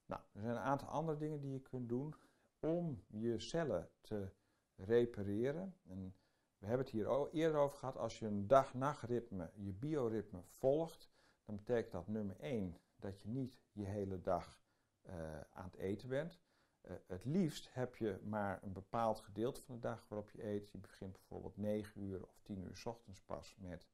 Nou, 0.07 0.23
er 0.33 0.41
zijn 0.41 0.57
een 0.57 0.63
aantal 0.63 0.89
andere 0.89 1.19
dingen 1.19 1.41
die 1.41 1.53
je 1.53 1.61
kunt 1.61 1.89
doen 1.89 2.15
om 2.61 3.05
je 3.07 3.39
cellen 3.39 3.91
te 4.01 4.33
repareren. 4.75 5.77
En 5.87 6.15
we 6.59 6.67
hebben 6.67 6.87
het 6.87 6.95
hier 6.95 7.31
eerder 7.31 7.61
over 7.61 7.79
gehad. 7.79 7.97
Als 7.97 8.19
je 8.19 8.27
een 8.27 8.47
dag-nachtritme, 8.47 9.51
je 9.55 9.73
bioritme 9.73 10.43
volgt, 10.43 11.11
dan 11.45 11.57
betekent 11.57 11.93
dat 11.93 12.09
nummer 12.09 12.37
1 12.41 12.77
dat 12.97 13.21
je 13.21 13.29
niet 13.29 13.61
je 13.73 13.85
hele 13.85 14.21
dag 14.21 14.61
uh, 15.07 15.41
aan 15.53 15.65
het 15.65 15.77
eten 15.77 16.09
bent. 16.09 16.41
Uh, 16.83 16.93
het 17.07 17.25
liefst 17.25 17.75
heb 17.75 17.97
je 17.97 18.19
maar 18.23 18.63
een 18.63 18.73
bepaald 18.73 19.21
gedeelte 19.21 19.63
van 19.63 19.75
de 19.75 19.81
dag 19.81 20.09
waarop 20.09 20.31
je 20.31 20.45
eet. 20.45 20.71
Je 20.71 20.79
begint 20.79 21.13
bijvoorbeeld 21.13 21.57
9 21.57 22.01
uur 22.01 22.23
of 22.23 22.41
10 22.43 22.63
uur 22.63 22.77
s 22.77 22.87
ochtends 22.87 23.21
pas 23.21 23.57
met 23.59 23.89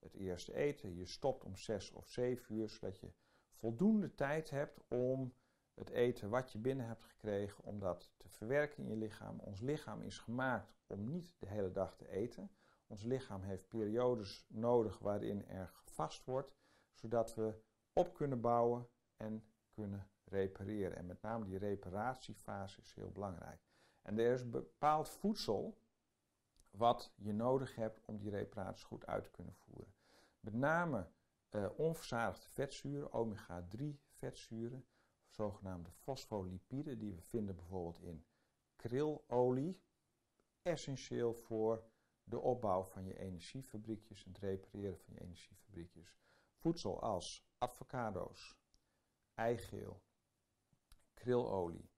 het 0.00 0.14
eerste 0.14 0.54
eten. 0.54 0.96
Je 0.96 1.06
stopt 1.06 1.44
om 1.44 1.56
6 1.56 1.90
of 1.90 2.08
7 2.08 2.54
uur, 2.54 2.68
zodat 2.68 2.98
je 2.98 3.12
voldoende 3.50 4.14
tijd 4.14 4.50
hebt 4.50 4.80
om 4.88 5.34
het 5.74 5.90
eten 5.90 6.28
wat 6.30 6.52
je 6.52 6.58
binnen 6.58 6.86
hebt 6.86 7.04
gekregen, 7.04 7.64
om 7.64 7.78
dat 7.78 8.10
te 8.16 8.28
verwerken 8.28 8.82
in 8.82 8.88
je 8.88 8.96
lichaam. 8.96 9.38
Ons 9.38 9.60
lichaam 9.60 10.02
is 10.02 10.18
gemaakt 10.18 10.74
om 10.86 11.08
niet 11.08 11.34
de 11.38 11.46
hele 11.46 11.72
dag 11.72 11.96
te 11.96 12.08
eten. 12.08 12.50
Ons 12.86 13.02
lichaam 13.02 13.42
heeft 13.42 13.68
periodes 13.68 14.46
nodig 14.48 14.98
waarin 14.98 15.46
er 15.46 15.70
gevast 15.72 16.24
wordt, 16.24 16.54
zodat 16.92 17.34
we 17.34 17.54
op 17.92 18.14
kunnen 18.14 18.40
bouwen 18.40 18.88
en 19.16 19.44
kunnen 19.70 20.10
repareren. 20.24 20.96
En 20.96 21.06
met 21.06 21.22
name 21.22 21.44
die 21.44 21.58
reparatiefase 21.58 22.80
is 22.80 22.94
heel 22.94 23.10
belangrijk. 23.10 23.60
En 24.02 24.18
er 24.18 24.32
is 24.32 24.50
bepaald 24.50 25.08
voedsel 25.08 25.78
wat 26.70 27.12
je 27.16 27.32
nodig 27.32 27.74
hebt 27.74 28.00
om 28.04 28.18
die 28.18 28.30
reparatie 28.30 28.86
goed 28.86 29.06
uit 29.06 29.24
te 29.24 29.30
kunnen 29.30 29.54
voeren. 29.54 29.94
Met 30.40 30.54
name 30.54 31.08
uh, 31.50 31.68
onverzadigde 31.76 32.48
vetzuren, 32.48 33.12
omega-3 33.12 33.82
vetzuren, 34.06 34.86
zogenaamde 35.28 35.90
fosfolipiden, 35.90 36.98
die 36.98 37.14
we 37.14 37.22
vinden 37.22 37.56
bijvoorbeeld 37.56 38.00
in 38.00 38.24
krilolie. 38.76 39.80
Essentieel 40.62 41.34
voor 41.34 41.84
de 42.24 42.38
opbouw 42.40 42.84
van 42.84 43.04
je 43.04 43.18
energiefabriekjes 43.18 44.24
en 44.24 44.32
het 44.32 44.38
repareren 44.38 44.98
van 44.98 45.14
je 45.14 45.20
energiefabriekjes. 45.20 46.16
Voedsel 46.54 47.00
als 47.02 47.48
avocado's, 47.58 48.58
eigeel, 49.34 50.02
krilolie, 51.14 51.89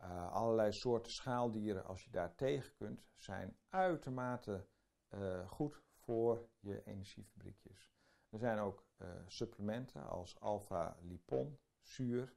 uh, 0.00 0.32
allerlei 0.32 0.72
soorten 0.72 1.12
schaaldieren, 1.12 1.84
als 1.84 2.04
je 2.04 2.10
daar 2.10 2.34
tegen 2.34 2.74
kunt, 2.74 3.06
zijn 3.14 3.56
uitermate 3.68 4.66
uh, 5.08 5.48
goed 5.48 5.82
voor 5.92 6.48
je 6.58 6.82
energiefabriekjes. 6.84 7.94
Er 8.28 8.38
zijn 8.38 8.58
ook 8.58 8.86
uh, 8.96 9.08
supplementen 9.26 10.08
als 10.08 10.40
alpha-lipon, 10.40 11.58
zuur 11.80 12.36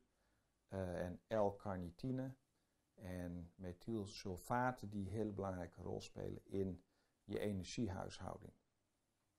en 0.69 1.21
L-carnitine 1.27 2.35
en 2.93 3.51
methylsulfaten 3.55 4.89
die 4.89 5.05
een 5.05 5.11
hele 5.11 5.31
belangrijke 5.31 5.81
rol 5.81 6.01
spelen 6.01 6.41
in 6.45 6.83
je 7.23 7.39
energiehuishouding. 7.39 8.53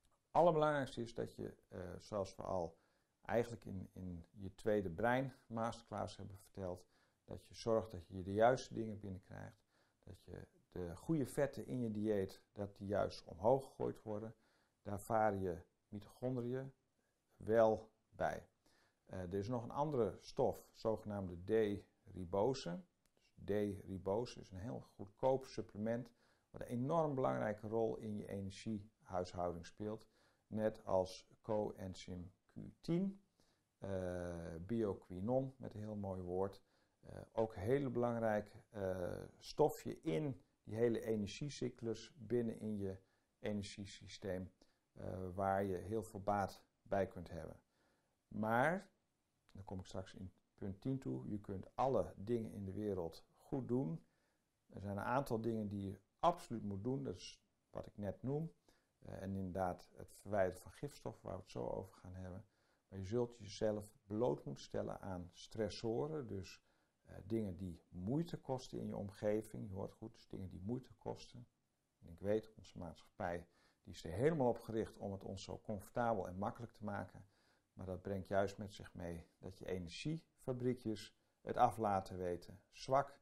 Het 0.02 0.28
allerbelangrijkste 0.30 1.02
is 1.02 1.14
dat 1.14 1.34
je, 1.34 1.54
zoals 1.98 2.36
we 2.36 2.42
al 2.42 2.78
eigenlijk 3.22 3.64
in, 3.64 3.88
in 3.92 4.26
je 4.30 4.54
tweede 4.54 4.90
brein 4.90 5.34
masterclass 5.46 6.16
hebben 6.16 6.36
verteld, 6.38 6.86
dat 7.30 7.46
je 7.46 7.54
zorgt 7.54 7.90
dat 7.90 8.06
je 8.06 8.22
de 8.22 8.32
juiste 8.32 8.74
dingen 8.74 9.00
binnenkrijgt. 9.00 9.62
Dat 10.04 10.22
je 10.24 10.46
de 10.68 10.96
goede 10.96 11.26
vetten 11.26 11.66
in 11.66 11.80
je 11.80 11.90
dieet, 11.90 12.42
dat 12.52 12.76
die 12.76 12.86
juist 12.86 13.24
omhoog 13.24 13.64
gegooid 13.64 14.02
worden. 14.02 14.34
Daar 14.82 15.00
varen 15.00 15.40
je 15.40 15.62
mitochondriën 15.88 16.72
wel 17.36 17.92
bij. 18.08 18.48
Uh, 19.06 19.20
er 19.20 19.34
is 19.34 19.48
nog 19.48 19.62
een 19.62 19.70
andere 19.70 20.16
stof, 20.20 20.68
zogenaamde 20.72 21.36
D-ribose. 21.44 22.82
Dus 23.34 23.44
D-ribose 23.44 24.40
is 24.40 24.50
een 24.50 24.58
heel 24.58 24.80
goedkoop 24.80 25.44
supplement, 25.44 26.10
wat 26.50 26.60
een 26.60 26.66
enorm 26.66 27.14
belangrijke 27.14 27.68
rol 27.68 27.96
in 27.96 28.16
je 28.16 28.26
energiehuishouding 28.26 29.66
speelt. 29.66 30.06
Net 30.46 30.84
als 30.84 31.28
coenzym 31.42 32.32
Q10, 32.58 32.92
uh, 33.78 34.54
bioquinon 34.60 35.54
met 35.56 35.74
een 35.74 35.80
heel 35.80 35.96
mooi 35.96 36.22
woord. 36.22 36.62
Uh, 37.04 37.20
ook 37.32 37.54
een 37.54 37.60
hele 37.60 37.90
belangrijk 37.90 38.52
uh, 38.74 39.22
stofje 39.38 40.00
in 40.00 40.42
die 40.62 40.74
hele 40.74 41.00
energiecyclus 41.00 42.12
binnen 42.16 42.58
in 42.58 42.78
je 42.78 42.98
energiesysteem, 43.38 44.52
uh, 44.92 45.04
waar 45.34 45.64
je 45.64 45.76
heel 45.76 46.02
veel 46.02 46.20
baat 46.20 46.62
bij 46.82 47.06
kunt 47.06 47.30
hebben. 47.30 47.60
Maar, 48.28 48.90
dan 49.52 49.64
kom 49.64 49.78
ik 49.78 49.86
straks 49.86 50.14
in 50.14 50.32
punt 50.54 50.80
10 50.80 50.98
toe, 50.98 51.28
je 51.28 51.40
kunt 51.40 51.76
alle 51.76 52.14
dingen 52.16 52.52
in 52.52 52.64
de 52.64 52.72
wereld 52.72 53.24
goed 53.36 53.68
doen. 53.68 54.04
Er 54.68 54.80
zijn 54.80 54.96
een 54.96 55.04
aantal 55.04 55.40
dingen 55.40 55.68
die 55.68 55.90
je 55.90 56.00
absoluut 56.18 56.62
moet 56.62 56.84
doen, 56.84 57.04
dat 57.04 57.16
is 57.16 57.42
wat 57.70 57.86
ik 57.86 57.96
net 57.96 58.22
noem. 58.22 58.52
en 59.00 59.34
inderdaad 59.34 59.90
het 59.96 60.12
verwijderen 60.12 60.62
van 60.62 60.72
gifstoffen, 60.72 61.26
waar 61.26 61.36
we 61.36 61.42
het 61.42 61.50
zo 61.50 61.66
over 61.66 61.94
gaan 61.94 62.14
hebben. 62.14 62.44
Maar 62.88 62.98
je 62.98 63.04
zult 63.04 63.36
jezelf 63.38 63.96
bloot 64.06 64.44
moeten 64.44 64.64
stellen 64.64 65.00
aan 65.00 65.30
stressoren, 65.32 66.26
dus 66.26 66.62
dingen 67.24 67.56
die 67.56 67.82
moeite 67.88 68.36
kosten 68.36 68.78
in 68.78 68.86
je 68.86 68.96
omgeving. 68.96 69.68
Je 69.68 69.74
hoort 69.74 69.92
goed, 69.92 70.12
dus 70.12 70.28
dingen 70.28 70.48
die 70.48 70.62
moeite 70.62 70.94
kosten. 70.98 71.48
En 71.98 72.08
ik 72.08 72.20
weet, 72.20 72.54
onze 72.54 72.78
maatschappij 72.78 73.46
die 73.82 73.94
is 73.94 74.04
er 74.04 74.12
helemaal 74.12 74.48
op 74.48 74.58
gericht 74.58 74.98
om 74.98 75.12
het 75.12 75.24
ons 75.24 75.42
zo 75.42 75.60
comfortabel 75.60 76.28
en 76.28 76.38
makkelijk 76.38 76.72
te 76.72 76.84
maken. 76.84 77.26
Maar 77.72 77.86
dat 77.86 78.02
brengt 78.02 78.28
juist 78.28 78.58
met 78.58 78.74
zich 78.74 78.94
mee 78.94 79.26
dat 79.38 79.58
je 79.58 79.66
energiefabriekjes 79.66 81.14
het 81.40 81.56
af 81.56 81.76
laten 81.76 82.18
weten, 82.18 82.60
zwak 82.70 83.20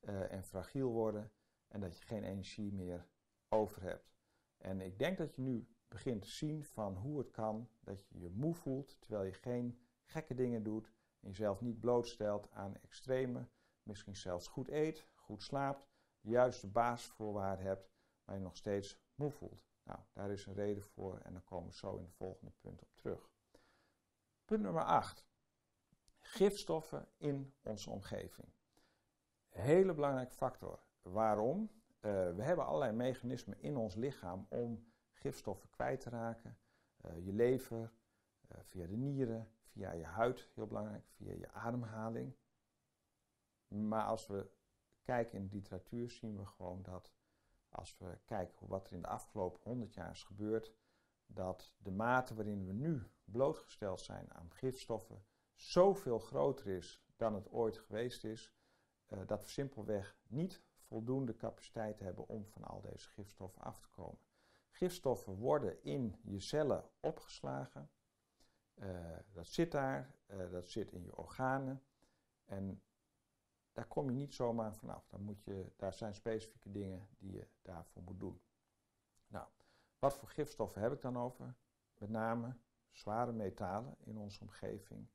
uh, 0.00 0.32
en 0.32 0.44
fragiel 0.44 0.90
worden 0.90 1.32
en 1.68 1.80
dat 1.80 1.98
je 1.98 2.04
geen 2.04 2.24
energie 2.24 2.72
meer 2.72 3.08
over 3.48 3.82
hebt. 3.82 4.16
En 4.58 4.80
ik 4.80 4.98
denk 4.98 5.18
dat 5.18 5.34
je 5.34 5.42
nu 5.42 5.68
begint 5.88 6.22
te 6.22 6.28
zien 6.28 6.64
van 6.64 6.96
hoe 6.96 7.18
het 7.18 7.30
kan 7.30 7.68
dat 7.80 8.06
je 8.06 8.18
je 8.20 8.30
moe 8.30 8.54
voelt 8.54 9.00
terwijl 9.00 9.24
je 9.24 9.32
geen 9.32 9.78
gekke 10.02 10.34
dingen 10.34 10.62
doet 10.62 10.94
jezelf 11.26 11.60
niet 11.60 11.80
blootstelt 11.80 12.50
aan 12.50 12.76
extreme, 12.76 13.48
misschien 13.82 14.16
zelfs 14.16 14.48
goed 14.48 14.68
eet, 14.68 15.06
goed 15.14 15.42
slaapt, 15.42 15.88
de 16.20 16.30
juiste 16.30 16.66
basisvoorwaarden 16.66 17.66
hebt, 17.66 17.90
maar 18.24 18.36
je 18.36 18.42
nog 18.42 18.56
steeds 18.56 18.98
moe 19.14 19.30
voelt. 19.30 19.66
Nou, 19.82 19.98
daar 20.12 20.30
is 20.30 20.46
een 20.46 20.54
reden 20.54 20.82
voor 20.82 21.18
en 21.18 21.32
daar 21.32 21.42
komen 21.42 21.68
we 21.68 21.74
zo 21.74 21.96
in 21.96 22.04
de 22.04 22.10
volgende 22.10 22.52
punt 22.60 22.82
op 22.82 22.94
terug. 22.94 23.30
Punt 24.44 24.62
nummer 24.62 24.84
8. 24.84 25.26
Gifstoffen 26.18 27.08
in 27.16 27.54
onze 27.62 27.90
omgeving. 27.90 28.52
Hele 29.48 29.94
belangrijke 29.94 30.34
factor. 30.34 30.84
Waarom? 31.02 31.70
Uh, 32.00 32.12
we 32.34 32.42
hebben 32.42 32.66
allerlei 32.66 32.92
mechanismen 32.92 33.60
in 33.60 33.76
ons 33.76 33.94
lichaam 33.94 34.46
om 34.48 34.92
gifstoffen 35.12 35.70
kwijt 35.70 36.00
te 36.00 36.10
raken. 36.10 36.58
Uh, 37.00 37.24
je 37.24 37.32
lever, 37.32 37.92
uh, 38.52 38.58
via 38.62 38.86
de 38.86 38.96
nieren, 38.96 39.55
via 39.76 39.92
je 39.92 40.04
huid, 40.04 40.50
heel 40.54 40.66
belangrijk, 40.66 41.06
via 41.08 41.32
je 41.32 41.52
ademhaling. 41.52 42.36
Maar 43.68 44.04
als 44.04 44.26
we 44.26 44.50
kijken 45.02 45.38
in 45.38 45.46
de 45.46 45.54
literatuur 45.54 46.10
zien 46.10 46.36
we 46.36 46.46
gewoon 46.46 46.82
dat 46.82 47.14
als 47.68 47.98
we 47.98 48.18
kijken 48.24 48.68
wat 48.68 48.86
er 48.86 48.92
in 48.92 49.02
de 49.02 49.08
afgelopen 49.08 49.60
100 49.62 49.94
jaar 49.94 50.10
is 50.10 50.22
gebeurd, 50.22 50.72
dat 51.26 51.74
de 51.78 51.90
mate 51.90 52.34
waarin 52.34 52.66
we 52.66 52.72
nu 52.72 53.10
blootgesteld 53.24 54.00
zijn 54.00 54.34
aan 54.34 54.50
gifstoffen 54.50 55.24
zoveel 55.54 56.18
groter 56.18 56.66
is 56.66 57.04
dan 57.16 57.34
het 57.34 57.50
ooit 57.50 57.78
geweest 57.78 58.24
is, 58.24 58.54
uh, 59.08 59.26
dat 59.26 59.42
we 59.42 59.48
simpelweg 59.48 60.16
niet 60.26 60.62
voldoende 60.76 61.36
capaciteit 61.36 61.98
hebben 61.98 62.28
om 62.28 62.46
van 62.46 62.64
al 62.64 62.80
deze 62.80 63.08
gifstoffen 63.08 63.62
af 63.62 63.80
te 63.80 63.88
komen. 63.88 64.20
Gifstoffen 64.68 65.34
worden 65.34 65.82
in 65.82 66.20
je 66.22 66.40
cellen 66.40 66.90
opgeslagen 67.00 67.90
uh, 68.82 69.16
dat 69.32 69.46
zit 69.46 69.72
daar, 69.72 70.14
uh, 70.26 70.50
dat 70.50 70.68
zit 70.68 70.92
in 70.92 71.04
je 71.04 71.16
organen. 71.16 71.82
En 72.44 72.82
daar 73.72 73.86
kom 73.86 74.10
je 74.10 74.16
niet 74.16 74.34
zomaar 74.34 74.74
vanaf. 74.74 75.06
Dan 75.06 75.22
moet 75.22 75.42
je, 75.42 75.72
daar 75.76 75.92
zijn 75.92 76.14
specifieke 76.14 76.70
dingen 76.70 77.08
die 77.18 77.32
je 77.32 77.48
daarvoor 77.62 78.02
moet 78.02 78.20
doen. 78.20 78.40
Nou, 79.26 79.46
wat 79.98 80.14
voor 80.14 80.28
gifstoffen 80.28 80.82
heb 80.82 80.92
ik 80.92 81.00
dan 81.00 81.18
over? 81.18 81.54
Met 81.98 82.10
name 82.10 82.56
zware 82.90 83.32
metalen 83.32 83.96
in 83.98 84.18
onze 84.18 84.40
omgeving. 84.40 85.08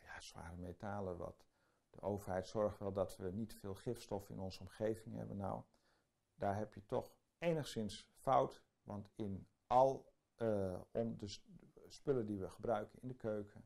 Ja, 0.00 0.20
zware 0.20 0.56
metalen, 0.56 1.16
wat 1.16 1.46
de 1.90 2.00
overheid 2.00 2.46
zorgt 2.46 2.78
wel 2.78 2.92
dat 2.92 3.16
we 3.16 3.30
niet 3.30 3.54
veel 3.54 3.74
gifstoffen 3.74 4.34
in 4.34 4.40
onze 4.40 4.60
omgeving 4.60 5.16
hebben. 5.16 5.36
Nou, 5.36 5.62
daar 6.34 6.56
heb 6.56 6.74
je 6.74 6.86
toch 6.86 7.16
enigszins 7.38 8.10
fout, 8.14 8.62
want 8.82 9.10
in 9.14 9.48
al 9.66 10.12
uh, 10.36 10.80
om 10.90 11.16
de, 11.16 11.38
spullen 11.88 12.26
die 12.26 12.38
we 12.38 12.50
gebruiken 12.50 13.02
in 13.02 13.08
de 13.08 13.14
keuken, 13.14 13.64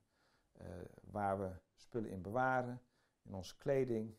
uh, 0.60 0.66
waar 1.00 1.38
we 1.38 1.50
spullen 1.74 2.10
in 2.10 2.22
bewaren, 2.22 2.82
in 3.22 3.34
onze 3.34 3.56
kleding, 3.56 4.16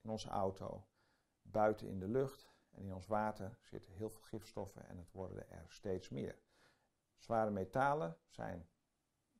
in 0.00 0.10
onze 0.10 0.28
auto, 0.28 0.86
buiten 1.42 1.88
in 1.88 1.98
de 1.98 2.08
lucht 2.08 2.48
en 2.70 2.82
in 2.82 2.94
ons 2.94 3.06
water 3.06 3.58
zitten 3.62 3.92
heel 3.92 4.10
veel 4.10 4.22
gifstoffen 4.22 4.88
en 4.88 4.98
het 4.98 5.12
worden 5.12 5.50
er 5.50 5.64
steeds 5.68 6.08
meer. 6.08 6.38
Zware 7.16 7.50
metalen 7.50 8.16
zijn 8.28 8.68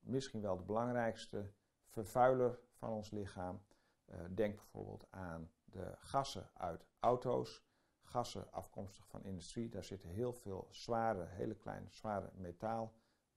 misschien 0.01 0.41
wel 0.41 0.57
de 0.57 0.65
belangrijkste 0.65 1.53
vervuiler 1.87 2.59
van 2.73 2.91
ons 2.91 3.11
lichaam. 3.11 3.63
Uh, 4.07 4.17
denk 4.31 4.57
bijvoorbeeld 4.57 5.07
aan 5.11 5.51
de 5.65 5.95
gassen 5.99 6.51
uit 6.55 6.87
auto's, 7.01 7.65
gassen 8.03 8.53
afkomstig 8.53 9.07
van 9.07 9.25
industrie. 9.25 9.69
Daar 9.69 9.85
zitten 9.85 10.11
heel 10.11 10.33
veel 10.33 10.69
zware, 10.71 11.25
hele 11.25 11.55
kleine, 11.55 11.91
zware 11.91 12.31
metaal 12.35 12.95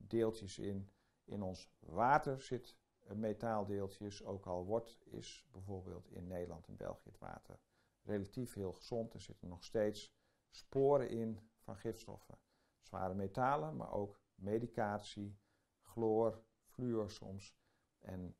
deeltjes 0.07 0.59
in. 0.59 0.91
In 1.23 1.41
ons 1.41 1.69
water 1.79 2.41
zit 2.41 2.77
metaaldeeltjes, 3.13 4.23
ook 4.23 4.45
al 4.45 4.65
wordt 4.65 4.99
is 5.03 5.47
bijvoorbeeld 5.51 6.11
in 6.11 6.27
Nederland 6.27 6.67
en 6.67 6.75
België 6.77 7.09
het 7.09 7.19
water 7.19 7.59
relatief 8.03 8.53
heel 8.53 8.71
gezond. 8.73 9.13
Er 9.13 9.21
zitten 9.21 9.47
nog 9.47 9.63
steeds 9.63 10.15
sporen 10.49 11.09
in 11.09 11.49
van 11.57 11.77
gifstoffen. 11.77 12.37
Zware 12.81 13.13
metalen, 13.13 13.75
maar 13.75 13.91
ook 13.91 14.21
medicatie, 14.35 15.37
chloor, 15.81 16.43
fluor 16.65 17.11
soms. 17.11 17.55
En 17.99 18.35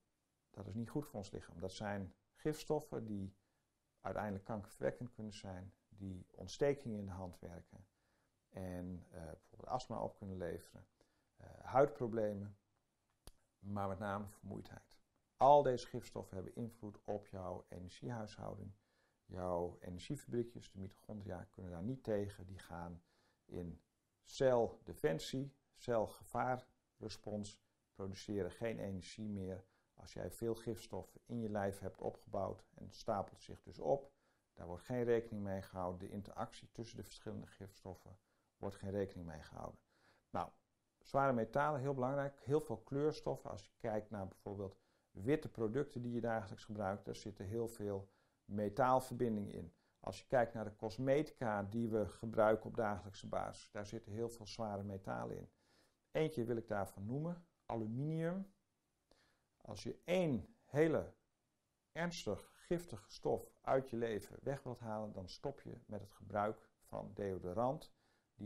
dat 0.49 0.68
is 0.68 0.74
niet 0.74 0.89
goed 0.89 1.05
voor 1.05 1.16
ons 1.16 1.32
lichaam. 1.32 1.59
Dat 1.59 1.72
zijn 1.72 2.14
gifstoffen 2.34 3.05
die 3.05 3.36
uiteindelijk 3.99 4.45
kankerverwekkend 4.45 5.11
kunnen 5.11 5.34
zijn, 5.34 5.74
die 5.88 6.28
ontstekingen 6.32 6.99
in 6.99 7.05
de 7.05 7.11
hand 7.11 7.39
werken 7.39 7.86
en 8.49 9.05
uh, 9.11 9.24
bijvoorbeeld 9.24 9.70
astma 9.70 10.01
op 10.01 10.18
kunnen 10.18 10.38
leveren, 10.38 10.86
huidproblemen, 11.62 12.58
maar 13.60 13.88
met 13.88 14.00
name 14.00 14.28
vermoeidheid. 14.28 14.98
Al 15.38 15.64
deze 15.64 15.88
gifstoffen 15.88 16.36
hebben 16.36 16.56
invloed 16.56 17.00
op 17.04 17.28
jouw 17.28 17.66
energiehuishouding. 17.70 18.74
Jouw 19.26 19.78
energiefabriekjes, 19.80 20.72
de 20.72 20.80
mitochondria, 20.80 21.44
kunnen 21.44 21.72
daar 21.72 21.84
niet 21.84 22.04
tegen. 22.04 22.46
Die 22.46 22.60
gaan 22.60 23.04
in 23.46 23.82
celdefensie, 24.24 25.56
celgevaarrespons, 25.76 27.60
produceren 27.94 28.52
geen 28.52 28.80
energie 28.80 29.30
meer. 29.30 29.66
Als 29.94 30.14
jij 30.14 30.32
veel 30.32 30.56
gifstoffen 30.56 31.22
in 31.26 31.39
je 31.39 31.50
lijf 31.50 31.80
hebt 31.80 32.02
opgebouwd 32.02 32.66
en 32.74 32.84
het 32.84 32.96
stapelt 32.96 33.41
zich 33.41 33.62
dus 33.62 33.80
op, 33.80 34.12
daar 34.54 34.68
wordt 34.68 34.84
geen 34.84 35.04
rekening 35.04 35.44
mee 35.44 35.62
gehouden. 35.62 36.00
De 36.00 36.14
interactie 36.14 36.72
tussen 36.72 36.98
de 36.98 37.04
verschillende 37.04 37.48
gifstoffen 37.48 38.20
wordt 38.58 38.76
geen 38.76 38.91
rekening 38.91 39.28
mee 39.28 39.41
gehouden. 39.41 39.80
Nou, 40.30 40.50
zware 41.04 41.34
metalen, 41.34 41.80
heel 41.80 41.93
belangrijk. 41.93 42.39
Heel 42.39 42.62
veel 42.62 42.78
kleurstoffen. 42.78 43.49
Als 43.49 43.66
je 43.66 43.72
kijkt 43.78 44.10
naar 44.10 44.28
bijvoorbeeld 44.28 44.78
witte 45.12 45.49
producten 45.49 46.01
die 46.01 46.12
je 46.12 46.22
dagelijks 46.22 46.66
gebruikt, 46.66 47.06
daar 47.06 47.16
zitten 47.16 47.45
heel 47.45 47.68
veel 47.68 48.10
metaalverbindingen 48.45 49.54
in. 49.54 49.74
Als 49.99 50.20
je 50.20 50.28
kijkt 50.28 50.54
naar 50.54 50.64
de 50.64 50.76
cosmetica 50.76 51.64
die 51.64 51.89
we 51.89 52.08
gebruiken 52.08 52.66
op 52.66 52.76
dagelijkse 52.76 53.28
basis, 53.28 53.72
daar 53.72 53.86
zitten 53.86 54.12
heel 54.12 54.30
veel 54.30 54.45
zware 54.45 54.84
metalen 54.84 55.38
in. 55.38 55.49
Eentje 56.12 56.43
wil 56.43 56.58
ik 56.58 56.68
daarvan 56.68 57.06
noemen, 57.06 57.45
aluminium. 57.66 58.54
Als 59.58 59.84
je 59.84 60.01
één 60.04 60.56
hele 60.64 61.14
ernstig 61.91 62.51
giftige 62.54 63.12
stof 63.12 63.54
uit 63.62 63.89
je 63.89 63.97
leven 63.97 64.38
weg 64.41 64.64
wilt 64.64 64.80
halen, 64.80 65.12
dan 65.12 65.30
stop 65.30 65.62
je 65.62 65.82
met 65.86 66.01
het 66.01 66.14
gebruik 66.14 66.70
van 66.82 67.12
deodorant 67.14 67.93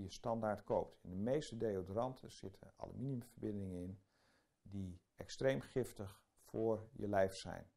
je 0.02 0.10
standaard 0.10 0.64
koopt. 0.64 0.98
In 1.02 1.10
de 1.10 1.16
meeste 1.16 1.58
deodoranten 1.58 2.32
zitten 2.32 2.74
aluminiumverbindingen 2.76 3.82
in 3.82 4.02
die 4.62 5.02
extreem 5.16 5.62
giftig 5.62 6.22
voor 6.42 6.90
je 6.94 7.08
lijf 7.08 7.36
zijn. 7.36 7.72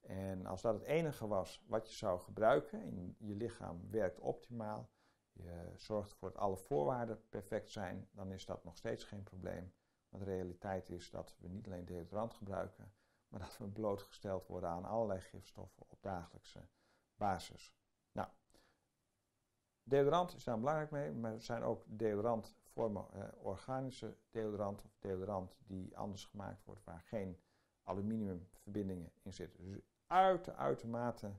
En 0.00 0.46
als 0.46 0.62
dat 0.62 0.74
het 0.74 0.82
enige 0.82 1.26
was 1.26 1.64
wat 1.66 1.88
je 1.88 1.94
zou 1.94 2.20
gebruiken 2.20 2.80
en 2.80 3.16
je 3.18 3.34
lichaam 3.34 3.90
werkt 3.90 4.20
optimaal, 4.20 4.90
je 5.32 5.72
zorgt 5.76 6.10
ervoor 6.10 6.32
dat 6.32 6.40
alle 6.40 6.56
voorwaarden 6.56 7.28
perfect 7.28 7.70
zijn, 7.70 8.08
dan 8.12 8.32
is 8.32 8.46
dat 8.46 8.64
nog 8.64 8.76
steeds 8.76 9.04
geen 9.04 9.22
probleem. 9.22 9.74
Want 10.08 10.24
de 10.24 10.30
realiteit 10.30 10.90
is 10.90 11.10
dat 11.10 11.36
we 11.38 11.48
niet 11.48 11.66
alleen 11.66 11.84
deodorant 11.84 12.34
gebruiken, 12.34 12.92
maar 13.28 13.40
dat 13.40 13.58
we 13.58 13.68
blootgesteld 13.68 14.46
worden 14.46 14.70
aan 14.70 14.84
allerlei 14.84 15.20
gifstoffen 15.20 15.82
op 15.88 16.02
dagelijkse 16.02 16.68
basis. 17.14 17.74
Deodorant 19.88 20.34
is 20.34 20.44
daar 20.44 20.58
belangrijk 20.58 20.90
mee, 20.90 21.12
maar 21.12 21.32
er 21.32 21.40
zijn 21.40 21.62
ook 21.62 21.82
deodorantvormen, 21.86 23.06
eh, 23.12 23.28
organische 23.38 24.16
deodorant 24.30 24.84
of 24.84 24.96
deodorant 24.98 25.58
die 25.66 25.96
anders 25.96 26.24
gemaakt 26.24 26.64
wordt 26.64 26.84
waar 26.84 27.00
geen 27.00 27.38
aluminiumverbindingen 27.82 29.12
in 29.22 29.32
zitten. 29.32 29.64
Dus 29.64 29.80
uiter, 30.06 30.54
uitermate 30.54 31.32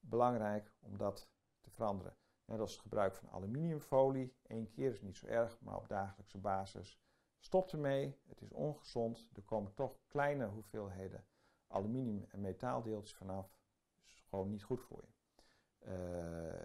belangrijk 0.00 0.72
om 0.80 0.96
dat 0.96 1.30
te 1.60 1.70
veranderen. 1.70 2.16
Net 2.44 2.60
als 2.60 2.72
het 2.72 2.80
gebruik 2.80 3.14
van 3.14 3.30
aluminiumfolie. 3.30 4.36
Eén 4.42 4.70
keer 4.70 4.90
is 4.90 5.00
niet 5.02 5.16
zo 5.16 5.26
erg, 5.26 5.60
maar 5.60 5.76
op 5.76 5.88
dagelijkse 5.88 6.38
basis. 6.38 7.00
Stop 7.38 7.72
ermee, 7.72 8.18
het 8.26 8.40
is 8.40 8.52
ongezond. 8.52 9.30
Er 9.34 9.42
komen 9.42 9.74
toch 9.74 9.98
kleine 10.06 10.46
hoeveelheden 10.46 11.26
aluminium- 11.66 12.26
en 12.28 12.40
metaaldeeltjes 12.40 13.16
vanaf. 13.16 13.58
Dus 13.94 14.24
gewoon 14.28 14.48
niet 14.48 14.62
goed 14.62 14.80
voor 14.80 15.02
je. 15.02 15.17
Uh, 15.86 15.92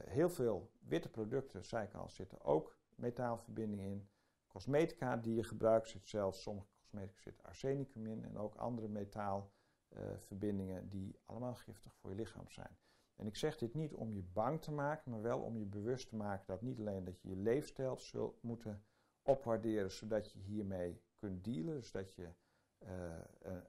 heel 0.06 0.30
veel 0.30 0.72
witte 0.80 1.10
producten, 1.10 1.66
zei 1.66 1.86
ik 1.86 1.94
al, 1.94 2.10
zitten 2.10 2.44
ook 2.44 2.78
metaalverbindingen 2.96 3.86
in. 3.86 4.10
Cosmetica 4.48 5.18
die 5.18 5.36
je 5.36 5.44
gebruikt 5.44 5.88
zit 5.88 6.08
zelfs, 6.08 6.42
sommige 6.42 6.68
cosmetica 6.76 7.22
zit 7.22 7.44
arsenicum 7.44 8.08
in 8.08 8.24
en 8.24 8.38
ook 8.38 8.56
andere 8.56 8.88
metaalverbindingen 8.88 10.90
die 10.90 11.20
allemaal 11.26 11.56
giftig 11.56 11.96
voor 11.96 12.10
je 12.10 12.16
lichaam 12.16 12.50
zijn. 12.50 12.78
En 13.16 13.28
ik 13.28 13.36
zeg 13.36 13.58
dit 13.58 13.74
niet 13.74 13.94
om 13.94 14.14
je 14.14 14.24
bang 14.24 14.62
te 14.62 14.72
maken, 14.72 15.12
maar 15.12 15.22
wel 15.22 15.40
om 15.40 15.58
je 15.58 15.66
bewust 15.66 16.10
te 16.10 16.16
maken 16.16 16.46
dat 16.48 16.62
niet 16.62 16.80
alleen 16.80 17.04
dat 17.04 17.22
je 17.22 17.30
je 17.30 17.36
leefstijl 17.36 17.98
zult 17.98 18.44
moeten 18.44 18.86
opwaarderen 19.22 19.92
zodat 19.92 20.32
je 20.32 20.40
hiermee 20.40 21.02
kunt 21.16 21.44
dealen, 21.44 21.76
dus 21.76 21.92
dat 21.92 22.14
je 22.14 22.34
uh, 22.80 23.16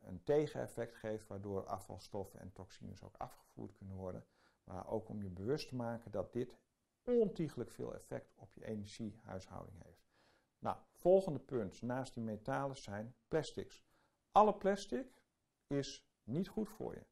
een 0.02 0.22
tegeneffect 0.22 0.94
geeft 0.94 1.26
waardoor 1.26 1.66
afvalstoffen 1.66 2.40
en 2.40 2.52
toxines 2.52 3.02
ook 3.02 3.16
afgevoerd 3.16 3.72
kunnen 3.72 3.96
worden, 3.96 4.24
maar 4.64 4.86
ook 4.86 5.08
om 5.08 5.22
je 5.22 5.30
bewust 5.30 5.68
te 5.68 5.74
maken 5.74 6.10
dat 6.10 6.32
dit 6.32 6.56
ontiegelijk 7.02 7.70
veel 7.70 7.94
effect 7.94 8.34
op 8.36 8.52
je 8.54 8.64
energiehuishouding 8.64 9.82
heeft. 9.82 10.04
Nou, 10.58 10.76
volgende 10.92 11.38
punt 11.38 11.82
naast 11.82 12.14
die 12.14 12.22
metalen 12.22 12.76
zijn 12.76 13.14
plastics. 13.28 13.84
Alle 14.32 14.54
plastic 14.54 15.22
is 15.66 16.08
niet 16.22 16.48
goed 16.48 16.68
voor 16.68 16.94
je. 16.94 17.04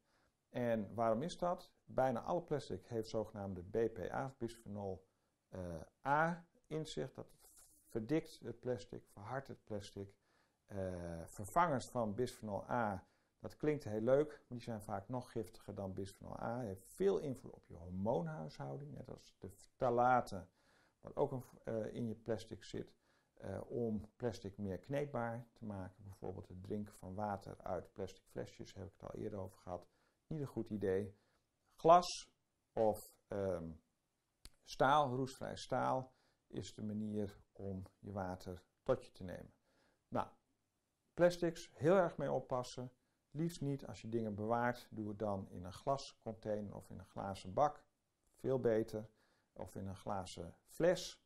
En 0.49 0.93
waarom 0.93 1.21
is 1.21 1.37
dat? 1.37 1.71
Bijna 1.85 2.21
alle 2.21 2.41
plastic 2.41 2.85
heeft 2.85 3.09
zogenaamde 3.09 3.63
BPA, 3.63 4.35
bisphenol 4.37 5.07
uh, 5.49 5.59
A, 6.07 6.45
in 6.67 6.85
zich. 6.85 7.13
Dat 7.13 7.27
verdikt 7.87 8.39
het 8.39 8.59
plastic, 8.59 9.03
verhardt 9.07 9.47
het 9.47 9.63
plastic. 9.63 10.15
Uh, 10.67 11.25
vervangers 11.25 11.85
van 11.85 12.15
bisphenol 12.15 12.69
A, 12.69 13.07
dat 13.43 13.57
klinkt 13.57 13.83
heel 13.83 14.01
leuk, 14.01 14.29
maar 14.29 14.57
die 14.57 14.61
zijn 14.61 14.81
vaak 14.81 15.09
nog 15.09 15.31
giftiger 15.31 15.75
dan 15.75 15.93
bisphenol 15.93 16.39
A. 16.39 16.59
Heeft 16.59 16.85
veel 16.85 17.19
invloed 17.19 17.53
op 17.53 17.65
je 17.67 17.75
hormoonhuishouding, 17.75 18.91
net 18.93 19.09
als 19.09 19.35
de 19.39 19.49
ftalaten, 19.49 20.49
wat 20.99 21.15
ook 21.15 21.31
uh, 21.65 21.93
in 21.93 22.07
je 22.07 22.15
plastic 22.15 22.63
zit. 22.63 22.95
Uh, 23.41 23.71
om 23.71 24.11
plastic 24.15 24.57
meer 24.57 24.79
kneedbaar 24.79 25.47
te 25.53 25.65
maken. 25.65 26.03
Bijvoorbeeld 26.03 26.47
het 26.47 26.63
drinken 26.63 26.93
van 26.93 27.13
water 27.13 27.61
uit 27.61 27.93
plastic 27.93 28.25
flesjes, 28.25 28.73
heb 28.73 28.85
ik 28.85 28.91
het 28.91 29.03
al 29.03 29.19
eerder 29.19 29.39
over 29.39 29.57
gehad. 29.57 29.87
Niet 30.27 30.41
een 30.41 30.47
goed 30.47 30.69
idee. 30.69 31.17
Glas 31.75 32.31
of 32.73 33.15
um, 33.27 33.81
staal, 34.63 35.15
roestvrij 35.15 35.55
staal, 35.55 36.13
is 36.47 36.73
de 36.73 36.83
manier 36.83 37.43
om 37.51 37.83
je 37.99 38.11
water 38.11 38.63
tot 38.83 39.05
je 39.05 39.11
te 39.11 39.23
nemen. 39.23 39.53
Nou, 40.07 40.27
plastics, 41.13 41.69
heel 41.73 41.95
erg 41.95 42.17
mee 42.17 42.31
oppassen. 42.31 42.91
Liefst 43.35 43.61
niet 43.61 43.85
als 43.87 44.01
je 44.01 44.09
dingen 44.09 44.35
bewaart, 44.35 44.87
doe 44.89 45.07
het 45.07 45.19
dan 45.19 45.49
in 45.49 45.63
een 45.63 45.73
glascontainer 45.73 46.75
of 46.75 46.89
in 46.89 46.99
een 46.99 47.05
glazen 47.05 47.53
bak. 47.53 47.83
Veel 48.33 48.59
beter. 48.59 49.09
Of 49.53 49.75
in 49.75 49.87
een 49.87 49.95
glazen 49.95 50.55
fles. 50.65 51.23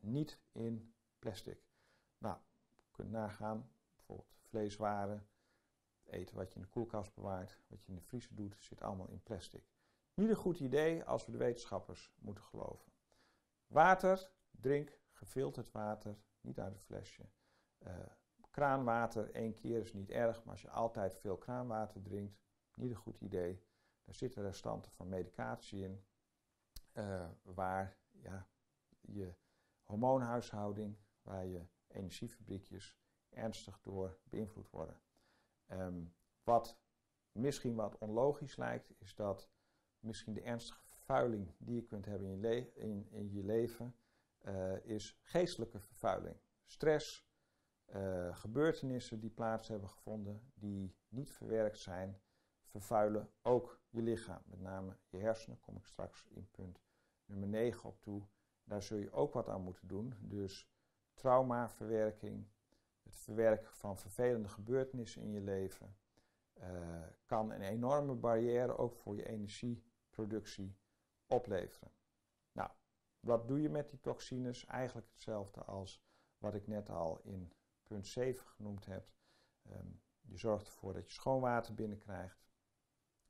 Niet 0.00 0.40
in 0.52 0.94
plastic. 1.18 1.64
Nou, 2.18 2.36
je 2.68 2.90
kunt 2.90 3.10
nagaan, 3.10 3.70
bijvoorbeeld 3.94 4.34
vleeswaren, 4.40 5.28
eten 6.04 6.36
wat 6.36 6.48
je 6.48 6.54
in 6.54 6.62
de 6.62 6.68
koelkast 6.68 7.14
bewaart, 7.14 7.60
wat 7.66 7.82
je 7.82 7.88
in 7.88 7.94
de 7.94 8.04
vriezer 8.04 8.34
doet, 8.34 8.56
zit 8.58 8.82
allemaal 8.82 9.08
in 9.08 9.22
plastic. 9.22 9.64
Niet 10.14 10.28
een 10.28 10.36
goed 10.36 10.60
idee 10.60 11.04
als 11.04 11.26
we 11.26 11.32
de 11.32 11.38
wetenschappers 11.38 12.12
moeten 12.18 12.44
geloven. 12.44 12.92
Water, 13.66 14.30
drink 14.50 15.00
gefilterd 15.12 15.70
water, 15.70 16.16
niet 16.40 16.60
uit 16.60 16.74
een 16.74 16.80
flesje. 16.80 17.22
Uh, 17.78 17.96
kraanwater 18.52 19.30
één 19.30 19.54
keer 19.54 19.80
is 19.80 19.92
niet 19.92 20.10
erg, 20.10 20.44
maar 20.44 20.52
als 20.52 20.62
je 20.62 20.70
altijd 20.70 21.18
veel 21.18 21.36
kraanwater 21.36 22.02
drinkt, 22.02 22.40
niet 22.74 22.90
een 22.90 22.96
goed 22.96 23.20
idee. 23.20 23.62
Daar 24.04 24.14
zitten 24.14 24.42
restanten 24.42 24.92
van 24.92 25.08
medicatie 25.08 25.82
in, 25.82 26.04
uh, 26.94 27.28
waar 27.42 27.96
ja, 28.10 28.48
je 29.00 29.34
hormoonhuishouding, 29.82 30.98
waar 31.22 31.46
je 31.46 31.66
energiefabriekjes 31.86 32.98
ernstig 33.30 33.80
door 33.80 34.18
beïnvloed 34.24 34.70
worden. 34.70 35.00
Um, 35.68 36.14
wat 36.42 36.78
misschien 37.32 37.74
wat 37.74 37.98
onlogisch 37.98 38.56
lijkt, 38.56 38.92
is 38.98 39.14
dat 39.14 39.50
misschien 39.98 40.34
de 40.34 40.42
ernstige 40.42 40.84
vervuiling 40.84 41.54
die 41.58 41.74
je 41.74 41.84
kunt 41.84 42.04
hebben 42.04 42.28
in 42.28 42.40
je, 42.40 42.72
in, 42.74 43.08
in 43.10 43.32
je 43.32 43.44
leven, 43.44 43.96
uh, 44.42 44.84
is 44.84 45.18
geestelijke 45.22 45.80
vervuiling. 45.80 46.36
Stress, 46.64 47.31
uh, 47.96 48.36
gebeurtenissen 48.36 49.20
die 49.20 49.30
plaats 49.30 49.68
hebben 49.68 49.88
gevonden, 49.88 50.52
die 50.54 50.96
niet 51.08 51.32
verwerkt 51.32 51.78
zijn, 51.78 52.20
vervuilen 52.62 53.30
ook 53.42 53.80
je 53.88 54.02
lichaam. 54.02 54.42
Met 54.44 54.60
name 54.60 54.96
je 55.08 55.18
hersenen, 55.18 55.60
kom 55.60 55.76
ik 55.76 55.86
straks 55.86 56.26
in 56.28 56.50
punt 56.50 56.80
nummer 57.24 57.48
9 57.48 57.88
op 57.88 58.00
toe. 58.00 58.22
Daar 58.64 58.82
zul 58.82 58.98
je 58.98 59.12
ook 59.12 59.32
wat 59.32 59.48
aan 59.48 59.62
moeten 59.62 59.88
doen. 59.88 60.14
Dus 60.20 60.70
traumaverwerking, 61.14 62.48
het 63.02 63.18
verwerken 63.18 63.72
van 63.72 63.98
vervelende 63.98 64.48
gebeurtenissen 64.48 65.22
in 65.22 65.32
je 65.32 65.40
leven, 65.40 65.96
uh, 66.58 67.02
kan 67.24 67.52
een 67.52 67.62
enorme 67.62 68.14
barrière 68.14 68.76
ook 68.76 68.96
voor 68.96 69.16
je 69.16 69.28
energieproductie 69.28 70.76
opleveren. 71.26 71.92
Nou, 72.52 72.70
wat 73.20 73.48
doe 73.48 73.60
je 73.60 73.68
met 73.68 73.90
die 73.90 74.00
toxines? 74.00 74.66
Eigenlijk 74.66 75.08
hetzelfde 75.08 75.64
als 75.64 76.02
wat 76.38 76.54
ik 76.54 76.66
net 76.66 76.90
al 76.90 77.20
in 77.22 77.52
punt 77.92 78.06
7 78.06 78.46
genoemd 78.46 78.86
heb. 78.86 79.10
Um, 79.70 80.00
je 80.20 80.36
zorgt 80.36 80.66
ervoor 80.66 80.92
dat 80.92 81.06
je 81.06 81.12
schoon 81.12 81.40
water 81.40 81.74
binnenkrijgt. 81.74 82.46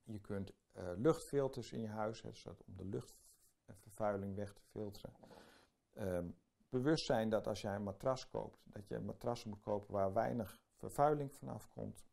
Je 0.03 0.21
kunt 0.21 0.53
luchtfilters 0.97 1.73
in 1.73 1.81
je 1.81 1.89
huis, 1.89 2.23
dus 2.23 2.43
dat 2.43 2.65
om 2.65 2.77
de 2.77 2.85
luchtvervuiling 2.85 4.37
weg 4.37 4.53
te 4.53 4.63
filteren. 4.63 5.15
Ehm, 5.93 6.31
bewust 6.69 7.05
zijn 7.05 7.29
dat 7.29 7.47
als 7.47 7.61
jij 7.61 7.75
een 7.75 7.83
matras 7.83 8.29
koopt, 8.29 8.63
dat 8.65 8.89
je 8.89 8.95
een 8.95 9.05
matras 9.05 9.45
moet 9.45 9.61
kopen 9.61 9.93
waar 9.93 10.13
weinig 10.13 10.61
vervuiling 10.73 11.33
vanaf 11.33 11.69
komt. 11.69 12.05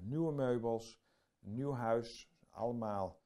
nieuwe 0.00 0.32
meubels, 0.32 1.00
nieuw 1.38 1.72
huis, 1.72 2.30
allemaal, 2.50 3.22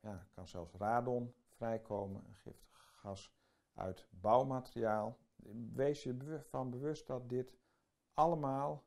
ja, 0.00 0.26
kan 0.34 0.48
zelfs 0.48 0.72
radon 0.72 1.34
vrijkomen, 1.48 2.24
een 2.26 2.36
giftig 2.36 2.92
gas 2.96 3.32
uit 3.74 4.08
bouwmateriaal. 4.10 5.18
Wees 5.72 6.02
je 6.02 6.16
ervan 6.16 6.70
bewust 6.70 7.06
dat 7.06 7.28
dit 7.28 7.56
allemaal 8.14 8.84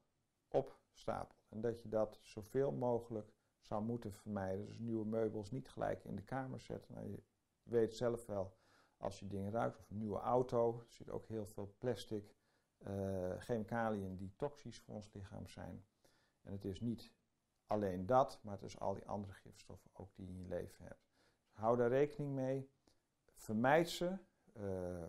opstapelt. 0.48 1.46
En 1.50 1.62
dat 1.62 1.82
je 1.82 1.90
dat 1.90 2.20
zoveel 2.22 2.72
mogelijk 2.72 3.34
zou 3.60 3.84
moeten 3.84 4.14
vermijden. 4.14 4.66
Dus 4.66 4.80
nieuwe 4.80 5.06
meubels 5.06 5.52
niet 5.52 5.70
gelijk 5.70 6.04
in 6.04 6.16
de 6.16 6.24
kamer 6.24 6.60
zetten. 6.60 6.94
Nou, 6.94 7.10
je 7.10 7.24
weet 7.64 7.94
zelf 7.94 8.26
wel, 8.26 8.58
als 8.98 9.20
je 9.20 9.28
dingen 9.28 9.52
ruikt, 9.52 9.80
of 9.80 9.90
een 9.90 9.98
nieuwe 9.98 10.20
auto, 10.20 10.80
er 10.80 10.92
zit 10.92 11.10
ook 11.10 11.28
heel 11.28 11.46
veel 11.46 11.76
plastic, 11.78 12.36
uh, 12.88 13.38
chemicaliën 13.38 14.16
die 14.16 14.34
toxisch 14.36 14.80
voor 14.80 14.96
ons 14.96 15.14
lichaam 15.14 15.48
zijn. 15.48 15.86
En 16.42 16.52
het 16.52 16.66
is 16.66 16.82
niet 16.82 17.14
alleen 17.68 18.06
dat, 18.06 18.40
maar 18.44 18.54
het 18.54 18.64
is 18.64 18.80
al 18.80 18.94
die 18.94 19.08
andere 19.08 19.34
gifstoffen 19.34 19.92
ook 19.94 20.16
die 20.16 20.26
je 20.26 20.32
in 20.32 20.40
je 20.40 20.48
leven 20.48 20.86
hebt. 20.86 21.12
Hou 21.52 21.78
daar 21.78 21.90
rekening 21.90 22.34
mee. 22.34 22.70
Vermijd 23.34 23.90
ze. 23.90 24.18
Uh, 24.54 25.04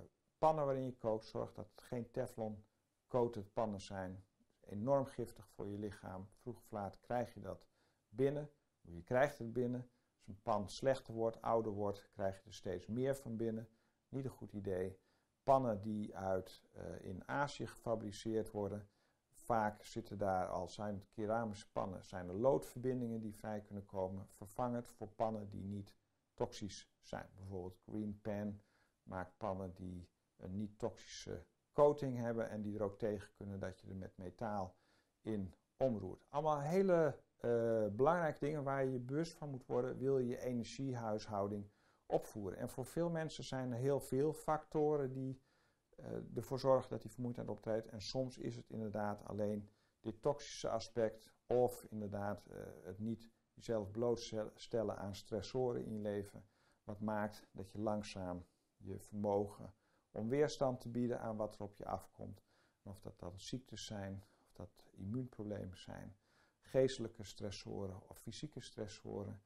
pannen 0.44 0.64
waarin 0.64 0.84
je 0.84 0.96
kookt, 0.96 1.26
zorg 1.26 1.52
dat 1.52 1.68
het 1.74 1.82
geen 1.82 2.10
teflon 2.10 2.64
coated 3.06 3.52
pannen 3.52 3.80
zijn. 3.80 4.24
Enorm 4.60 5.04
giftig 5.04 5.48
voor 5.48 5.66
je 5.66 5.78
lichaam. 5.78 6.28
Vroeg 6.40 6.56
of 6.56 6.70
laat 6.70 7.00
krijg 7.00 7.34
je 7.34 7.40
dat 7.40 7.66
binnen. 8.08 8.50
Je 8.80 9.02
krijgt 9.02 9.38
het 9.38 9.52
binnen. 9.52 9.90
Als 10.16 10.26
een 10.26 10.42
pan 10.42 10.68
slechter 10.68 11.14
wordt, 11.14 11.42
ouder 11.42 11.72
wordt, 11.72 12.08
krijg 12.12 12.38
je 12.38 12.46
er 12.46 12.54
steeds 12.54 12.86
meer 12.86 13.14
van 13.16 13.36
binnen. 13.36 13.68
Niet 14.08 14.24
een 14.24 14.30
goed 14.30 14.52
idee. 14.52 14.98
Pannen 15.42 15.80
die 15.80 16.16
uit 16.16 16.62
uh, 16.76 17.04
in 17.04 17.28
Azië 17.28 17.66
gefabriceerd 17.66 18.50
worden, 18.50 18.88
vaak 19.30 19.84
zitten 19.84 20.18
daar, 20.18 20.46
al 20.48 20.68
zijn 20.68 21.04
keramische 21.10 21.70
pannen, 21.72 22.04
zijn 22.04 22.28
er 22.28 22.34
loodverbindingen 22.34 23.20
die 23.20 23.36
vrij 23.36 23.60
kunnen 23.60 23.86
komen. 23.86 24.26
Vervang 24.28 24.74
het 24.74 24.90
voor 24.90 25.08
pannen 25.08 25.48
die 25.48 25.64
niet 25.64 25.94
toxisch 26.34 26.90
zijn. 27.00 27.28
Bijvoorbeeld 27.36 27.78
Green 27.86 28.20
Pan 28.22 28.60
maakt 29.02 29.36
pannen 29.36 29.74
die 29.74 30.12
een 30.36 30.56
niet-toxische 30.56 31.44
coating 31.72 32.18
hebben 32.18 32.48
en 32.48 32.62
die 32.62 32.76
er 32.76 32.82
ook 32.82 32.98
tegen 32.98 33.34
kunnen 33.34 33.60
dat 33.60 33.80
je 33.80 33.88
er 33.88 33.96
met 33.96 34.16
metaal 34.16 34.76
in 35.20 35.54
omroert. 35.76 36.24
Allemaal 36.28 36.60
hele 36.60 37.18
uh, 37.44 37.86
belangrijke 37.86 38.38
dingen 38.38 38.62
waar 38.62 38.84
je 38.84 38.92
je 38.92 38.98
bewust 38.98 39.34
van 39.34 39.50
moet 39.50 39.66
worden, 39.66 39.98
wil 39.98 40.18
je 40.18 40.26
je 40.26 40.40
energiehuishouding 40.40 41.70
opvoeren. 42.06 42.58
En 42.58 42.68
voor 42.68 42.86
veel 42.86 43.10
mensen 43.10 43.44
zijn 43.44 43.72
er 43.72 43.78
heel 43.78 44.00
veel 44.00 44.32
factoren 44.32 45.12
die 45.12 45.40
uh, 46.00 46.06
ervoor 46.36 46.58
zorgen 46.58 46.90
dat 46.90 47.02
die 47.02 47.10
vermoeidheid 47.10 47.48
optreedt. 47.48 47.86
En 47.86 48.00
soms 48.00 48.38
is 48.38 48.56
het 48.56 48.70
inderdaad 48.70 49.24
alleen 49.24 49.68
dit 50.00 50.22
toxische 50.22 50.68
aspect 50.68 51.32
of 51.46 51.86
inderdaad 51.90 52.46
uh, 52.50 52.56
het 52.82 52.98
niet 52.98 53.30
jezelf 53.54 53.90
blootstellen 53.90 54.96
aan 54.96 55.14
stressoren 55.14 55.84
in 55.84 55.92
je 55.92 56.00
leven, 56.00 56.46
wat 56.84 57.00
maakt 57.00 57.46
dat 57.52 57.70
je 57.70 57.78
langzaam 57.78 58.44
je 58.76 58.98
vermogen 58.98 59.74
om 60.14 60.28
weerstand 60.28 60.80
te 60.80 60.88
bieden 60.88 61.20
aan 61.20 61.36
wat 61.36 61.54
er 61.54 61.62
op 61.62 61.76
je 61.76 61.86
afkomt. 61.86 62.42
of 62.82 63.00
dat 63.00 63.18
dan 63.18 63.40
ziektes 63.40 63.86
zijn, 63.86 64.24
of 64.40 64.52
dat 64.52 64.86
immuunproblemen 64.90 65.78
zijn, 65.78 66.16
geestelijke 66.60 67.24
stressoren 67.24 68.08
of 68.08 68.18
fysieke 68.18 68.60
stressoren. 68.60 69.42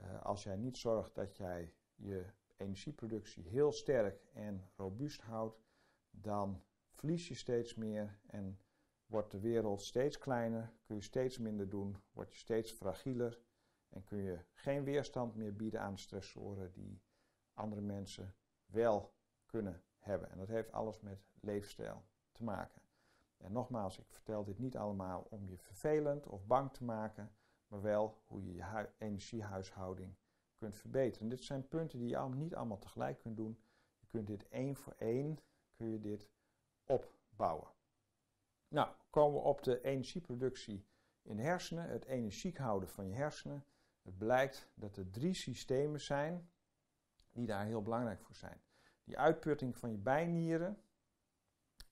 Uh, 0.00 0.22
als 0.22 0.42
jij 0.42 0.56
niet 0.56 0.76
zorgt 0.76 1.14
dat 1.14 1.36
jij 1.36 1.74
je 1.94 2.26
energieproductie 2.56 3.48
heel 3.48 3.72
sterk 3.72 4.24
en 4.32 4.70
robuust 4.76 5.20
houdt, 5.20 5.60
dan 6.10 6.62
verlies 6.90 7.28
je 7.28 7.34
steeds 7.34 7.74
meer 7.74 8.18
en 8.26 8.60
wordt 9.06 9.30
de 9.30 9.40
wereld 9.40 9.82
steeds 9.82 10.18
kleiner, 10.18 10.72
kun 10.82 10.96
je 10.96 11.02
steeds 11.02 11.38
minder 11.38 11.68
doen, 11.68 12.02
word 12.12 12.32
je 12.32 12.38
steeds 12.38 12.72
fragieler 12.72 13.38
en 13.88 14.04
kun 14.04 14.18
je 14.18 14.38
geen 14.52 14.84
weerstand 14.84 15.34
meer 15.34 15.56
bieden 15.56 15.80
aan 15.80 15.98
stressoren 15.98 16.72
die 16.72 17.02
andere 17.54 17.80
mensen 17.80 18.34
wel 18.66 19.14
kunnen 19.46 19.82
hebben. 20.04 20.30
En 20.30 20.38
dat 20.38 20.48
heeft 20.48 20.72
alles 20.72 21.00
met 21.00 21.24
leefstijl 21.40 22.04
te 22.32 22.44
maken. 22.44 22.82
En 23.36 23.52
nogmaals, 23.52 23.98
ik 23.98 24.06
vertel 24.08 24.44
dit 24.44 24.58
niet 24.58 24.76
allemaal 24.76 25.26
om 25.30 25.48
je 25.48 25.58
vervelend 25.58 26.26
of 26.26 26.46
bang 26.46 26.72
te 26.72 26.84
maken, 26.84 27.32
maar 27.66 27.82
wel 27.82 28.22
hoe 28.26 28.44
je 28.44 28.54
je 28.54 28.88
energiehuishouding 28.98 30.14
kunt 30.54 30.74
verbeteren. 30.74 31.28
dit 31.28 31.44
zijn 31.44 31.68
punten 31.68 31.98
die 31.98 32.08
je 32.08 32.28
niet 32.28 32.54
allemaal 32.54 32.78
tegelijk 32.78 33.18
kunt 33.18 33.36
doen. 33.36 33.62
Je 33.98 34.06
kunt 34.06 34.26
dit 34.26 34.48
één 34.48 34.76
voor 34.76 34.94
één 34.98 35.38
kun 35.72 35.90
je 35.90 36.00
dit 36.00 36.30
opbouwen. 36.86 37.68
Nou, 38.68 38.88
komen 39.10 39.40
we 39.40 39.46
op 39.46 39.62
de 39.62 39.80
energieproductie 39.80 40.86
in 41.22 41.36
de 41.36 41.42
hersenen, 41.42 41.88
het 41.88 42.04
energiek 42.04 42.56
houden 42.56 42.88
van 42.88 43.08
je 43.08 43.14
hersenen. 43.14 43.64
Het 44.02 44.18
blijkt 44.18 44.70
dat 44.74 44.96
er 44.96 45.10
drie 45.10 45.34
systemen 45.34 46.00
zijn 46.00 46.50
die 47.30 47.46
daar 47.46 47.64
heel 47.64 47.82
belangrijk 47.82 48.20
voor 48.20 48.34
zijn. 48.34 48.60
Die 49.04 49.18
uitputting 49.18 49.76
van 49.76 49.90
je 49.90 49.98
bijnieren 49.98 50.82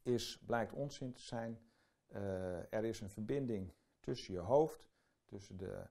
is, 0.03 0.39
blijkt 0.39 0.73
onzin 0.73 1.13
te 1.13 1.23
zijn. 1.23 1.61
Uh, 2.09 2.73
er 2.73 2.85
is 2.85 3.01
een 3.01 3.11
verbinding 3.11 3.75
tussen 4.01 4.35
je 4.35 4.41
hoofd, 4.41 4.91
tussen 5.25 5.57
de 5.57 5.89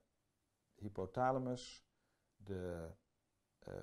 hypothalamus, 0.76 1.86
de 2.36 2.90
uh, 3.68 3.74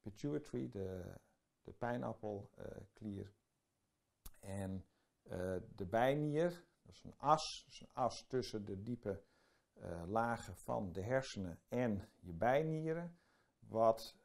pituitary, 0.00 0.68
de, 0.68 1.14
de 1.62 1.72
pijnappelklier 1.72 3.32
en 4.40 4.86
de 5.74 5.86
bijnier. 5.86 6.64
Dat 6.82 6.94
is 6.94 7.02
een 7.02 7.18
as, 7.18 7.66
een 7.80 7.88
as 7.92 8.26
tussen 8.26 8.64
de 8.64 8.82
diepe 8.82 9.22
lagen 10.06 10.56
van 10.56 10.92
de 10.92 11.00
hersenen 11.00 11.60
en 11.68 12.08
je 12.20 12.32
bijnieren, 12.32 13.18
wat 13.58 14.16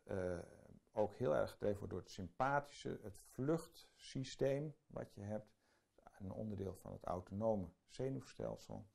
ook 0.92 1.16
heel 1.16 1.36
erg 1.36 1.52
gedreven 1.52 1.78
wordt 1.78 1.94
door 1.94 2.02
het 2.02 2.12
sympathische, 2.12 3.00
het 3.02 3.20
vluchtsysteem 3.20 4.76
wat 4.88 5.14
je 5.14 5.22
hebt. 5.22 5.60
Een 6.20 6.32
onderdeel 6.32 6.76
van 6.76 6.92
het 6.92 7.04
autonome 7.04 7.70
zenuwstelsel. 7.86 8.88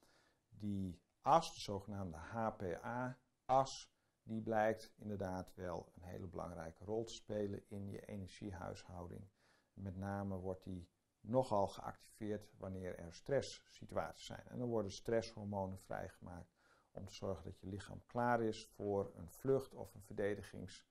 Die 0.48 1.00
as, 1.20 1.54
de 1.54 1.60
zogenaamde 1.60 2.16
HPA-as, 2.16 3.90
die 4.22 4.42
blijkt 4.42 4.92
inderdaad 4.96 5.54
wel 5.54 5.92
een 5.94 6.02
hele 6.02 6.26
belangrijke 6.26 6.84
rol 6.84 7.04
te 7.04 7.12
spelen 7.12 7.68
in 7.68 7.90
je 7.90 8.00
energiehuishouding. 8.00 9.28
Met 9.72 9.96
name 9.96 10.36
wordt 10.36 10.64
die 10.64 10.88
nogal 11.20 11.68
geactiveerd 11.68 12.50
wanneer 12.56 12.98
er 12.98 13.14
stresssituaties 13.14 14.26
zijn. 14.26 14.48
En 14.48 14.58
dan 14.58 14.68
worden 14.68 14.92
stresshormonen 14.92 15.78
vrijgemaakt 15.78 16.54
om 16.90 17.06
te 17.06 17.14
zorgen 17.14 17.44
dat 17.44 17.60
je 17.60 17.66
lichaam 17.66 18.02
klaar 18.06 18.42
is 18.42 18.66
voor 18.66 19.12
een 19.14 19.30
vlucht 19.30 19.74
of 19.74 19.94
een 19.94 20.02
verdedigings 20.02 20.86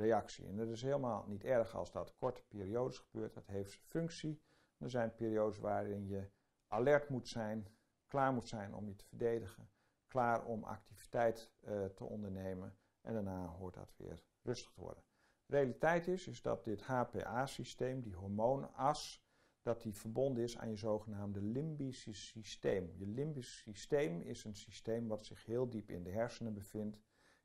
reactie. 0.00 0.46
En 0.46 0.56
dat 0.56 0.68
is 0.68 0.82
helemaal 0.82 1.24
niet 1.26 1.44
erg 1.44 1.74
als 1.74 1.92
dat 1.92 2.14
korte 2.16 2.42
periodes 2.48 2.98
gebeurt. 2.98 3.34
Dat 3.34 3.46
heeft 3.46 3.74
functie. 3.74 4.42
Er 4.78 4.90
zijn 4.90 5.14
periodes 5.14 5.58
waarin 5.58 6.06
je 6.06 6.30
alert 6.66 7.08
moet 7.08 7.28
zijn, 7.28 7.66
klaar 8.06 8.32
moet 8.32 8.48
zijn 8.48 8.74
om 8.74 8.88
je 8.88 8.96
te 8.96 9.04
verdedigen, 9.04 9.70
klaar 10.06 10.44
om 10.44 10.64
activiteit 10.64 11.50
uh, 11.60 11.84
te 11.84 12.04
ondernemen 12.04 12.78
en 13.00 13.12
daarna 13.12 13.46
hoort 13.46 13.74
dat 13.74 13.94
weer 13.96 14.24
rustig 14.42 14.72
te 14.72 14.80
worden. 14.80 15.04
De 15.46 15.56
realiteit 15.56 16.06
is, 16.06 16.26
is 16.26 16.42
dat 16.42 16.64
dit 16.64 16.82
HPA-systeem, 16.82 18.00
die 18.00 18.14
hormoonas, 18.14 19.24
dat 19.62 19.82
die 19.82 19.94
verbonden 19.94 20.42
is 20.42 20.58
aan 20.58 20.70
je 20.70 20.76
zogenaamde 20.76 21.42
limbische 21.42 22.12
systeem. 22.12 22.92
Je 22.96 23.06
limbisch 23.06 23.58
systeem 23.58 24.20
is 24.20 24.44
een 24.44 24.54
systeem 24.54 25.08
wat 25.08 25.24
zich 25.24 25.44
heel 25.44 25.68
diep 25.68 25.90
in 25.90 26.02
de 26.02 26.10
hersenen 26.10 26.54
bevindt, 26.54 26.96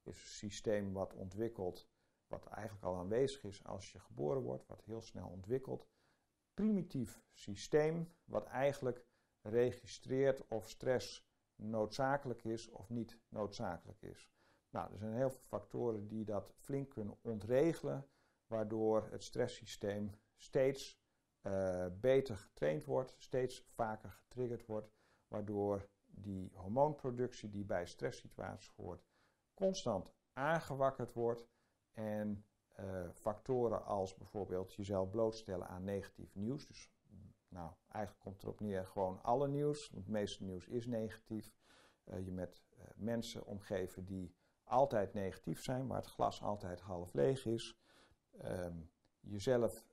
is 0.03 0.17
een 0.21 0.29
systeem 0.29 0.93
wat 0.93 1.13
ontwikkelt 1.13 1.89
wat 2.27 2.45
eigenlijk 2.45 2.85
al 2.85 2.97
aanwezig 2.97 3.43
is 3.43 3.63
als 3.63 3.91
je 3.91 3.99
geboren 3.99 4.41
wordt, 4.41 4.67
wat 4.67 4.83
heel 4.83 5.01
snel 5.01 5.27
ontwikkelt. 5.27 5.87
Primitief 6.53 7.21
systeem, 7.31 8.13
wat 8.23 8.45
eigenlijk 8.45 9.05
registreert 9.41 10.47
of 10.47 10.69
stress 10.69 11.27
noodzakelijk 11.55 12.43
is 12.43 12.69
of 12.69 12.89
niet 12.89 13.19
noodzakelijk 13.29 14.01
is. 14.01 14.29
Nou, 14.69 14.91
er 14.91 14.97
zijn 14.97 15.13
heel 15.13 15.29
veel 15.29 15.43
factoren 15.47 16.07
die 16.07 16.25
dat 16.25 16.53
flink 16.57 16.89
kunnen 16.89 17.17
ontregelen, 17.21 18.07
waardoor 18.47 19.07
het 19.11 19.23
stresssysteem 19.23 20.11
steeds 20.35 20.99
uh, 21.41 21.85
beter 21.99 22.37
getraind 22.37 22.85
wordt, 22.85 23.15
steeds 23.17 23.63
vaker 23.67 24.09
getriggerd 24.09 24.65
wordt, 24.65 24.91
waardoor 25.27 25.89
die 26.05 26.51
hormoonproductie 26.55 27.49
die 27.49 27.65
bij 27.65 27.85
stresssituaties 27.85 28.71
hoort, 28.75 29.05
constant 29.53 30.13
aangewakkerd 30.33 31.13
wordt 31.13 31.47
en 31.95 32.45
uh, 32.79 33.09
factoren 33.13 33.85
als 33.85 34.15
bijvoorbeeld 34.15 34.73
jezelf 34.73 35.09
blootstellen 35.09 35.67
aan 35.67 35.83
negatief 35.83 36.35
nieuws. 36.35 36.67
Dus 36.67 36.91
nou, 37.47 37.71
eigenlijk 37.87 38.23
komt 38.23 38.43
erop 38.43 38.59
neer 38.59 38.85
gewoon 38.85 39.23
alle 39.23 39.47
nieuws. 39.47 39.89
Want 39.89 40.03
het 40.03 40.13
meeste 40.13 40.43
nieuws 40.43 40.67
is 40.67 40.85
negatief. 40.85 41.55
Uh, 42.05 42.25
je 42.25 42.31
met 42.31 42.63
uh, 42.73 42.83
mensen 42.95 43.45
omgeven 43.45 44.05
die 44.05 44.35
altijd 44.63 45.13
negatief 45.13 45.63
zijn, 45.63 45.87
waar 45.87 45.97
het 45.97 46.05
glas 46.05 46.41
altijd 46.41 46.81
half 46.81 47.13
leeg 47.13 47.45
is. 47.45 47.77
Ehm, 48.37 48.77
jezelf 49.19 49.85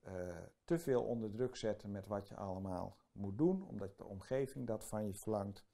te 0.64 0.78
veel 0.78 1.02
onder 1.04 1.30
druk 1.30 1.56
zetten 1.56 1.90
met 1.90 2.06
wat 2.06 2.28
je 2.28 2.36
allemaal 2.36 2.96
moet 3.12 3.38
doen, 3.38 3.68
omdat 3.68 3.98
de 3.98 4.04
omgeving 4.04 4.66
dat 4.66 4.84
van 4.84 5.06
je 5.06 5.14
verlangt. 5.14 5.64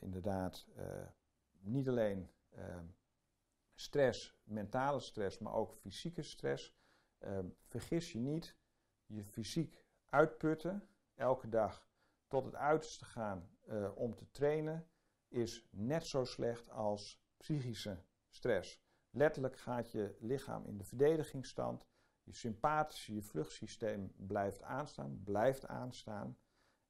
Inderdaad, 0.00 0.66
niet 1.60 1.88
alleen 1.88 2.30
ehm, 2.50 2.84
stress, 3.80 4.38
mentale 4.42 5.00
stress, 5.00 5.38
maar 5.38 5.52
ook 5.52 5.74
fysieke 5.74 6.22
stress. 6.22 6.76
Ehm, 7.18 7.48
vergis 7.62 8.12
je 8.12 8.18
niet, 8.18 8.56
je 9.06 9.24
fysiek 9.24 9.84
uitputten, 10.04 10.88
elke 11.14 11.48
dag 11.48 11.88
tot 12.26 12.44
het 12.44 12.54
uiterste 12.54 13.04
gaan 13.04 13.50
om 13.94 14.14
te 14.14 14.30
trainen, 14.30 14.88
is 15.28 15.68
net 15.70 16.06
zo 16.06 16.24
slecht 16.24 16.70
als 16.70 17.22
psychische 17.36 18.04
stress. 18.28 18.80
Letterlijk 19.10 19.56
gaat 19.56 19.90
je 19.90 20.16
lichaam 20.20 20.66
in 20.66 20.78
de 20.78 20.84
verdedigingsstand. 20.84 21.86
Je 22.22 22.32
sympathische, 22.32 23.14
je 23.14 23.22
vluchtsysteem 23.22 24.12
blijft 24.16 24.62
aanstaan, 24.62 25.22
blijft 25.24 25.66
aanstaan. 25.66 26.38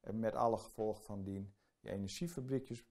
En 0.01 0.19
met 0.19 0.35
alle 0.35 0.59
gevolgen 0.59 1.05
van 1.05 1.23
dien. 1.23 1.55
Je 1.81 1.91
energiefabriekjes, 1.91 2.87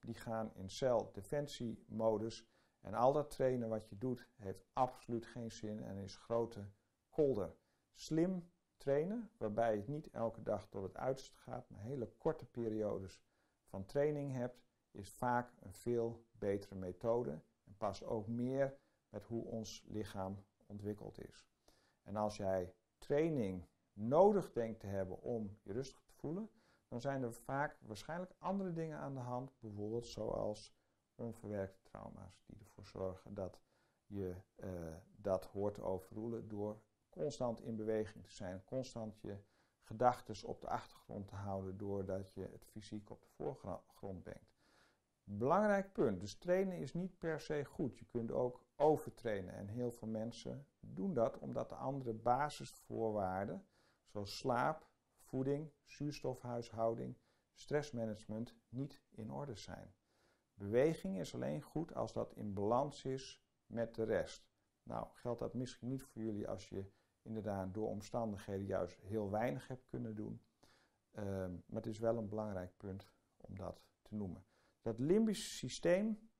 die 0.00 0.14
gaan 0.14 0.54
in 0.54 0.70
cel-defensiemodus. 0.70 2.46
En 2.84 2.94
al 2.94 3.12
dat 3.12 3.30
trainen 3.30 3.68
wat 3.68 3.88
je 3.88 3.98
doet, 3.98 4.28
heeft 4.36 4.64
absoluut 4.72 5.26
geen 5.26 5.50
zin 5.50 5.82
en 5.82 5.96
is 5.96 6.16
grote 6.16 6.68
kolder. 7.10 7.54
Slim 7.92 8.50
trainen, 8.76 9.30
waarbij 9.36 9.76
je 9.76 9.82
niet 9.86 10.10
elke 10.10 10.42
dag 10.42 10.68
tot 10.68 10.82
het 10.82 10.96
uiterste 10.96 11.36
gaat, 11.36 11.70
maar 11.70 11.80
hele 11.80 12.06
korte 12.18 12.46
periodes 12.46 13.22
van 13.64 13.84
training 13.84 14.32
hebt, 14.32 14.62
is 14.90 15.10
vaak 15.10 15.52
een 15.60 15.72
veel 15.72 16.24
betere 16.32 16.74
methode 16.74 17.40
en 17.64 17.76
past 17.76 18.04
ook 18.04 18.26
meer 18.26 18.76
met 19.08 19.24
hoe 19.24 19.44
ons 19.44 19.84
lichaam 19.86 20.44
ontwikkeld 20.66 21.28
is. 21.28 21.48
En 22.02 22.16
als 22.16 22.36
jij 22.36 22.74
training 22.98 23.66
nodig 23.92 24.52
denkt 24.52 24.80
te 24.80 24.86
hebben 24.86 25.22
om 25.22 25.58
je 25.62 25.72
rustig 25.72 26.02
te 26.02 26.12
voelen, 26.12 26.50
dan 26.88 27.00
zijn 27.00 27.22
er 27.22 27.32
vaak 27.32 27.78
waarschijnlijk 27.80 28.34
andere 28.38 28.72
dingen 28.72 28.98
aan 28.98 29.14
de 29.14 29.20
hand, 29.20 29.52
bijvoorbeeld 29.60 30.06
zoals 30.06 30.74
onverwerkte 31.14 31.82
trauma's, 31.82 32.42
die 32.46 32.58
ervoor 32.58 32.86
zorgen 32.86 33.34
dat 33.34 33.60
je 34.06 34.34
uh, 34.56 34.96
dat 35.16 35.44
hoort 35.44 35.74
te 35.74 35.82
overroelen 35.82 36.48
door 36.48 36.82
constant 37.08 37.60
in 37.60 37.76
beweging 37.76 38.24
te 38.24 38.32
zijn, 38.32 38.64
constant 38.64 39.20
je 39.20 39.36
gedachten 39.80 40.48
op 40.48 40.60
de 40.60 40.68
achtergrond 40.68 41.28
te 41.28 41.34
houden 41.34 41.76
doordat 41.76 42.32
je 42.32 42.48
het 42.52 42.64
fysiek 42.64 43.10
op 43.10 43.22
de 43.22 43.28
voorgrond 43.28 44.22
brengt. 44.22 44.54
Belangrijk 45.26 45.92
punt. 45.92 46.20
Dus 46.20 46.34
trainen 46.34 46.78
is 46.78 46.94
niet 46.94 47.18
per 47.18 47.40
se 47.40 47.64
goed. 47.64 47.98
Je 47.98 48.04
kunt 48.04 48.32
ook 48.32 48.64
overtrainen. 48.76 49.54
En 49.54 49.68
heel 49.68 49.90
veel 49.90 50.08
mensen 50.08 50.66
doen 50.80 51.14
dat 51.14 51.38
omdat 51.38 51.68
de 51.68 51.74
andere 51.74 52.12
basisvoorwaarden, 52.12 53.66
zoals 54.04 54.36
slaap, 54.36 54.86
voeding, 55.18 55.72
zuurstofhuishouding, 55.84 57.16
stressmanagement, 57.52 58.54
niet 58.68 59.02
in 59.10 59.32
orde 59.32 59.54
zijn. 59.54 59.94
Beweging 60.54 61.18
is 61.18 61.34
alleen 61.34 61.62
goed 61.62 61.94
als 61.94 62.12
dat 62.12 62.32
in 62.34 62.54
balans 62.54 63.04
is 63.04 63.42
met 63.66 63.94
de 63.94 64.04
rest. 64.04 64.48
Nou, 64.82 65.06
geldt 65.12 65.40
dat 65.40 65.54
misschien 65.54 65.88
niet 65.88 66.02
voor 66.02 66.22
jullie 66.22 66.48
als 66.48 66.68
je 66.68 66.90
inderdaad 67.22 67.74
door 67.74 67.88
omstandigheden 67.88 68.66
juist 68.66 69.00
heel 69.00 69.30
weinig 69.30 69.68
hebt 69.68 69.86
kunnen 69.86 70.14
doen. 70.14 70.42
Um, 71.12 71.62
maar 71.66 71.82
het 71.82 71.86
is 71.86 71.98
wel 71.98 72.16
een 72.16 72.28
belangrijk 72.28 72.76
punt 72.76 73.10
om 73.36 73.56
dat 73.56 73.84
te 74.02 74.14
noemen. 74.14 74.46
Dat 74.80 74.98
limbische 74.98 75.50
systeem, 75.50 76.30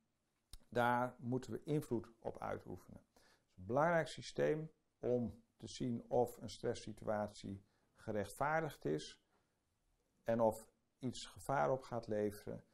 daar 0.68 1.16
moeten 1.18 1.52
we 1.52 1.62
invloed 1.62 2.12
op 2.18 2.38
uitoefenen. 2.38 3.00
Het 3.12 3.22
is 3.22 3.56
een 3.56 3.66
belangrijk 3.66 4.08
systeem 4.08 4.70
om 4.98 5.42
te 5.56 5.66
zien 5.66 6.10
of 6.10 6.36
een 6.36 6.50
stresssituatie 6.50 7.64
gerechtvaardigd 7.96 8.84
is 8.84 9.22
en 10.22 10.40
of 10.40 10.68
iets 10.98 11.26
gevaar 11.26 11.70
op 11.70 11.82
gaat 11.82 12.06
leveren. 12.06 12.64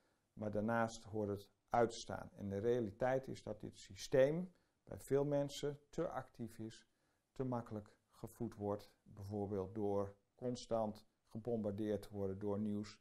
Maar 0.40 0.50
daarnaast 0.50 1.04
hoort 1.04 1.28
het 1.28 1.48
uit 1.68 1.90
te 1.90 1.96
staan. 1.96 2.30
En 2.36 2.48
de 2.48 2.58
realiteit 2.58 3.28
is 3.28 3.42
dat 3.42 3.60
dit 3.60 3.78
systeem 3.78 4.54
bij 4.84 4.98
veel 4.98 5.24
mensen 5.24 5.80
te 5.88 6.08
actief 6.08 6.58
is, 6.58 6.88
te 7.32 7.44
makkelijk 7.44 7.96
gevoed 8.10 8.54
wordt, 8.54 8.92
bijvoorbeeld 9.02 9.74
door 9.74 10.16
constant 10.34 11.06
gebombardeerd 11.26 12.02
te 12.02 12.08
worden 12.10 12.38
door 12.38 12.58
nieuws 12.58 13.00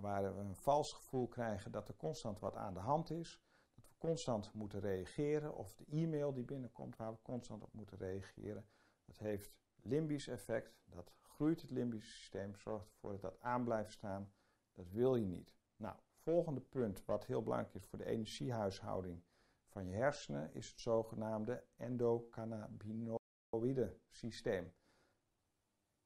waar, 0.00 0.34
we 0.34 0.40
een 0.40 0.56
vals 0.56 0.92
gevoel 0.92 1.28
krijgen 1.28 1.72
dat 1.72 1.88
er 1.88 1.96
constant 1.96 2.38
wat 2.38 2.56
aan 2.56 2.74
de 2.74 2.80
hand 2.80 3.10
is. 3.10 3.42
Dat 3.74 3.88
we 3.88 3.94
constant 3.98 4.52
moeten 4.52 4.80
reageren. 4.80 5.54
Of 5.54 5.74
de 5.74 5.84
e-mail 5.90 6.32
die 6.32 6.44
binnenkomt 6.44 6.96
waar 6.96 7.12
we 7.12 7.18
constant 7.22 7.62
op 7.62 7.72
moeten 7.72 7.98
reageren. 7.98 8.66
Dat 9.04 9.18
heeft 9.18 9.54
limbisch 9.82 10.28
effect. 10.28 10.80
Dat 10.84 11.12
groeit 11.20 11.60
het 11.60 11.70
limbische 11.70 12.10
systeem. 12.10 12.56
Zorgt 12.56 12.88
ervoor 12.88 13.12
dat 13.12 13.20
dat 13.20 13.40
aan 13.40 13.64
blijft 13.64 13.92
staan. 13.92 14.32
Dat 14.72 14.90
wil 14.90 15.16
je 15.16 15.26
niet. 15.26 15.54
Nou, 15.76 15.96
volgende 16.22 16.60
punt 16.60 17.04
wat 17.04 17.26
heel 17.26 17.42
belangrijk 17.42 17.74
is 17.74 17.84
voor 17.84 17.98
de 17.98 18.04
energiehuishouding 18.04 19.22
van 19.66 19.86
je 19.86 19.94
hersenen 19.94 20.54
is 20.54 20.70
het 20.70 20.80
zogenaamde 20.80 21.64
endocannabinoïde 21.76 23.98
systeem. 24.08 24.72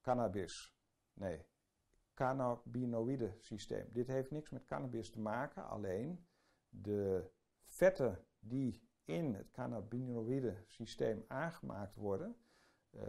Cannabis. 0.00 0.76
Nee, 1.12 1.46
cannabinoïde 2.14 3.34
systeem. 3.38 3.88
Dit 3.92 4.06
heeft 4.06 4.30
niks 4.30 4.50
met 4.50 4.64
cannabis 4.64 5.10
te 5.10 5.20
maken, 5.20 5.68
alleen 5.68 6.26
de 6.68 7.30
vetten 7.64 8.26
die 8.38 8.88
in 9.04 9.34
het 9.34 9.50
cannabinoïde 9.50 10.64
systeem 10.66 11.24
aangemaakt 11.28 11.94
worden, 11.94 12.36
uh, 12.90 13.02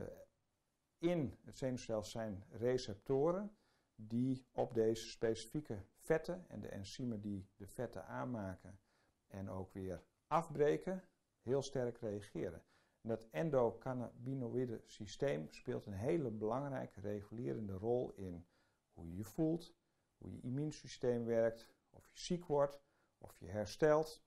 in 0.98 1.38
het 1.44 1.58
zenuwstelsel 1.58 2.12
zijn 2.12 2.44
receptoren 2.50 3.58
die 3.96 4.48
op 4.52 4.74
deze 4.74 5.10
specifieke 5.10 5.86
vetten 6.08 6.46
en 6.48 6.60
de 6.60 6.68
enzymen 6.68 7.22
die 7.22 7.50
de 7.56 7.68
vetten 7.68 8.06
aanmaken 8.06 8.80
en 9.28 9.50
ook 9.50 9.72
weer 9.74 10.04
afbreken, 10.28 11.04
heel 11.42 11.62
sterk 11.62 11.98
reageren. 11.98 12.64
En 13.02 13.10
dat 13.10 13.28
endocannabinoïde 13.32 14.82
systeem 14.86 15.52
speelt 15.52 15.86
een 15.86 15.94
hele 15.94 16.32
belangrijke 16.32 17.00
regulerende 17.00 17.74
rol 17.74 18.12
in 18.14 18.48
hoe 18.94 19.08
je 19.08 19.16
je 19.16 19.24
voelt, 19.24 19.76
hoe 20.18 20.32
je 20.32 20.42
immuunsysteem 20.42 21.26
werkt, 21.26 21.68
of 21.90 22.08
je 22.08 22.20
ziek 22.20 22.46
wordt, 22.46 22.80
of 23.18 23.40
je 23.40 23.48
herstelt, 23.48 24.24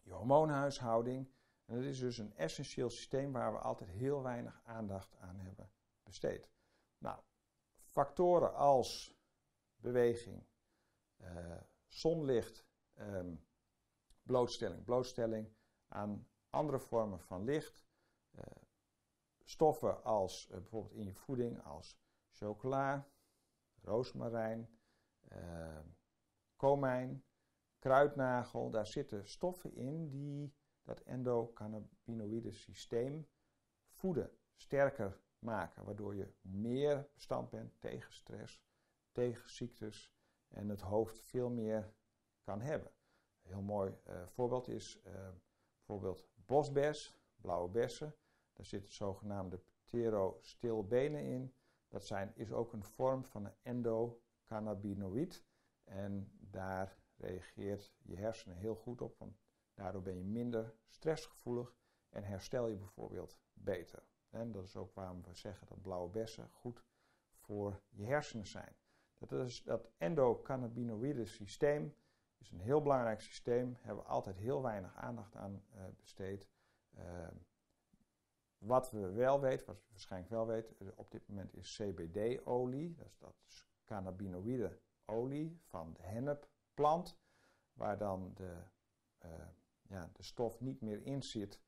je 0.00 0.12
hormoonhuishouding. 0.12 1.30
Dat 1.64 1.82
is 1.82 1.98
dus 1.98 2.18
een 2.18 2.34
essentieel 2.36 2.90
systeem 2.90 3.32
waar 3.32 3.52
we 3.52 3.58
altijd 3.58 3.90
heel 3.90 4.22
weinig 4.22 4.60
aandacht 4.64 5.16
aan 5.16 5.40
hebben 5.40 5.70
besteed. 6.02 6.50
Nou, 6.98 7.20
factoren 7.84 8.54
als 8.54 9.16
beweging, 9.76 10.46
uh, 11.22 11.60
zonlicht, 11.86 12.66
um, 12.94 13.44
blootstelling, 14.22 14.84
blootstelling 14.84 15.52
aan 15.88 16.28
andere 16.50 16.78
vormen 16.78 17.20
van 17.20 17.44
licht, 17.44 17.84
uh, 18.34 18.42
stoffen 19.44 20.04
als 20.04 20.48
uh, 20.48 20.56
bijvoorbeeld 20.56 20.94
in 20.94 21.04
je 21.04 21.14
voeding 21.14 21.62
als 21.62 21.98
chocola, 22.30 23.08
roosmarijn, 23.80 24.78
uh, 25.32 25.80
komijn, 26.56 27.24
kruidnagel. 27.78 28.70
Daar 28.70 28.86
zitten 28.86 29.28
stoffen 29.28 29.74
in 29.74 30.08
die 30.08 30.54
dat 30.82 31.00
endocannabinoïde 31.00 32.52
systeem 32.52 33.28
voeden, 33.88 34.38
sterker 34.54 35.20
maken. 35.38 35.84
Waardoor 35.84 36.14
je 36.14 36.34
meer 36.40 37.08
bestand 37.14 37.50
bent 37.50 37.80
tegen 37.80 38.12
stress, 38.12 38.62
tegen 39.12 39.50
ziektes 39.50 40.14
en 40.52 40.68
het 40.68 40.80
hoofd 40.80 41.18
veel 41.18 41.50
meer 41.50 41.92
kan 42.42 42.60
hebben. 42.60 42.90
Een 43.42 43.50
heel 43.50 43.62
mooi 43.62 43.98
uh, 44.08 44.26
voorbeeld 44.26 44.68
is 44.68 45.00
uh, 45.06 45.28
bijvoorbeeld 45.76 46.26
bosbes, 46.34 47.18
blauwe 47.36 47.68
bessen. 47.68 48.16
Daar 48.52 48.66
zitten 48.66 48.92
zogenaamde 48.92 49.60
pterostilbenen 49.84 51.24
in. 51.24 51.54
Dat 51.88 52.06
zijn, 52.06 52.32
is 52.34 52.52
ook 52.52 52.72
een 52.72 52.84
vorm 52.84 53.24
van 53.24 53.44
een 53.44 53.54
endocannabinoïd. 53.62 55.44
En 55.84 56.32
daar 56.38 56.98
reageert 57.16 57.92
je 58.02 58.16
hersenen 58.16 58.56
heel 58.56 58.74
goed 58.74 59.00
op, 59.00 59.18
want 59.18 59.40
daardoor 59.74 60.02
ben 60.02 60.16
je 60.16 60.24
minder 60.24 60.74
stressgevoelig 60.86 61.76
en 62.08 62.24
herstel 62.24 62.68
je 62.68 62.76
bijvoorbeeld 62.76 63.38
beter. 63.52 64.02
En 64.30 64.52
dat 64.52 64.64
is 64.64 64.76
ook 64.76 64.94
waarom 64.94 65.22
we 65.22 65.34
zeggen 65.34 65.66
dat 65.66 65.82
blauwe 65.82 66.10
bessen 66.10 66.50
goed 66.50 66.84
voor 67.36 67.80
je 67.88 68.04
hersenen 68.04 68.46
zijn. 68.46 68.76
Dat, 69.28 69.32
is, 69.32 69.62
dat 69.62 69.90
endocannabinoïde 69.98 71.24
systeem 71.24 71.94
is 72.38 72.50
een 72.50 72.60
heel 72.60 72.82
belangrijk 72.82 73.20
systeem. 73.20 73.76
Hebben 73.80 74.04
we 74.04 74.10
altijd 74.10 74.36
heel 74.36 74.62
weinig 74.62 74.96
aandacht 74.96 75.36
aan 75.36 75.64
uh, 75.74 75.82
besteed. 75.96 76.48
Uh, 76.98 77.28
wat 78.58 78.90
we 78.90 79.12
wel 79.12 79.40
weten, 79.40 79.66
wat 79.66 79.76
we 79.76 79.90
waarschijnlijk 79.90 80.30
wel 80.30 80.46
weten, 80.46 80.76
eh, 80.78 80.88
op 80.94 81.10
dit 81.10 81.28
moment 81.28 81.54
is 81.54 81.76
CBD-olie. 81.76 82.94
Dat 82.94 83.06
is, 83.06 83.18
dat 83.18 83.34
cannabinoïde 83.84 84.78
olie 85.04 85.60
van 85.62 85.92
de 85.92 86.02
hennepplant. 86.02 87.20
Waar 87.72 87.98
dan 87.98 88.32
de, 88.34 88.56
ja, 89.82 90.10
de 90.12 90.22
stof 90.22 90.60
niet 90.60 90.80
meer 90.80 91.02
in 91.02 91.22
zit 91.22 91.60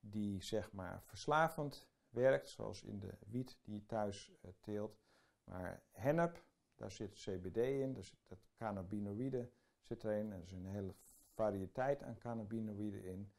die 0.00 0.42
zeg 0.42 0.72
maar 0.72 1.02
verslavend 1.02 1.88
werkt, 2.08 2.48
zoals 2.48 2.82
in 2.82 2.98
de 2.98 3.18
wiet 3.26 3.58
die 3.62 3.74
je 3.74 3.86
thuis 3.86 4.32
teelt. 4.60 4.98
Maar 5.44 5.82
hennep, 5.90 6.44
daar 6.82 6.90
zit 6.90 7.14
CBD 7.14 7.56
in, 7.56 7.92
daar 7.92 8.04
zit 8.04 8.28
het 8.28 8.48
cannabinoïde 8.56 9.50
zit 9.80 10.04
erin. 10.04 10.32
Er 10.32 10.42
is 10.42 10.52
een 10.52 10.66
hele 10.66 10.94
variëteit 11.28 12.02
aan 12.02 12.18
cannabinoïden 12.18 13.04
in. 13.04 13.32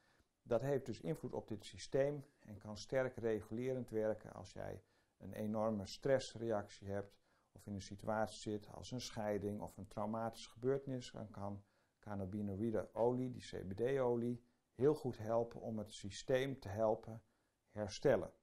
Dat 0.43 0.61
heeft 0.61 0.85
dus 0.85 1.01
invloed 1.01 1.33
op 1.33 1.47
dit 1.47 1.65
systeem 1.65 2.25
en 2.39 2.57
kan 2.57 2.77
sterk 2.77 3.15
regulerend 3.15 3.89
werken 3.89 4.33
als 4.33 4.53
jij 4.53 4.83
een 5.17 5.33
enorme 5.33 5.85
stressreactie 5.85 6.87
hebt 6.87 7.17
of 7.51 7.65
in 7.65 7.73
een 7.73 7.81
situatie 7.81 8.51
zit 8.51 8.67
als 8.71 8.91
een 8.91 9.01
scheiding 9.01 9.61
of 9.61 9.77
een 9.77 9.87
traumatische 9.87 10.49
gebeurtenis. 10.49 11.11
Dan 11.11 11.29
kan 11.29 11.63
cannabinoïde 11.99 12.93
olie, 12.93 13.31
die 13.31 13.41
CBD-olie, 13.41 14.43
heel 14.75 14.95
goed 14.95 15.17
helpen 15.17 15.61
om 15.61 15.77
het 15.77 15.93
systeem 15.93 16.59
te 16.59 16.67
helpen 16.67 17.23
herstellen. 17.69 18.33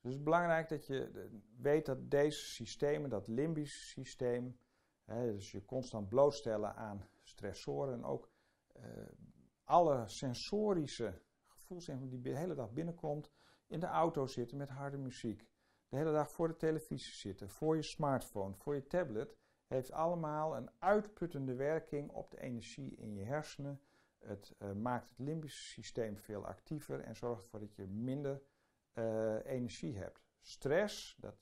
Dus 0.00 0.10
het 0.10 0.20
is 0.20 0.22
belangrijk 0.22 0.68
dat 0.68 0.86
je 0.86 1.28
weet 1.56 1.86
dat 1.86 2.10
deze 2.10 2.44
systemen, 2.44 3.10
dat 3.10 3.28
limbisch 3.28 3.90
systeem, 3.90 4.58
hè, 5.04 5.32
dus 5.32 5.50
je 5.50 5.64
constant 5.64 6.08
blootstellen 6.08 6.74
aan 6.76 7.08
stressoren 7.22 7.94
en 7.94 8.04
ook 8.04 8.30
uh, 8.76 8.82
alle 9.64 10.08
sensorische 10.08 11.20
gevoelsinformatie 11.44 12.20
die 12.20 12.32
de 12.32 12.38
hele 12.38 12.54
dag 12.54 12.72
binnenkomt, 12.72 13.30
in 13.66 13.80
de 13.80 13.86
auto 13.86 14.26
zitten 14.26 14.56
met 14.56 14.68
harde 14.68 14.98
muziek, 14.98 15.48
de 15.88 15.96
hele 15.96 16.12
dag 16.12 16.30
voor 16.30 16.48
de 16.48 16.56
televisie 16.56 17.14
zitten, 17.14 17.48
voor 17.48 17.76
je 17.76 17.82
smartphone, 17.82 18.54
voor 18.54 18.74
je 18.74 18.86
tablet, 18.86 19.36
heeft 19.66 19.92
allemaal 19.92 20.56
een 20.56 20.70
uitputtende 20.78 21.54
werking 21.54 22.10
op 22.10 22.30
de 22.30 22.40
energie 22.40 22.96
in 22.96 23.14
je 23.14 23.24
hersenen. 23.24 23.80
Het 24.18 24.54
uh, 24.58 24.72
maakt 24.72 25.08
het 25.08 25.18
limbische 25.18 25.64
systeem 25.64 26.18
veel 26.18 26.46
actiever 26.46 27.00
en 27.00 27.16
zorgt 27.16 27.42
ervoor 27.42 27.60
dat 27.60 27.74
je 27.74 27.86
minder 27.86 28.42
uh, 28.94 29.44
energie 29.44 29.96
hebt. 29.96 30.22
Stress, 30.40 31.16
dat 31.18 31.36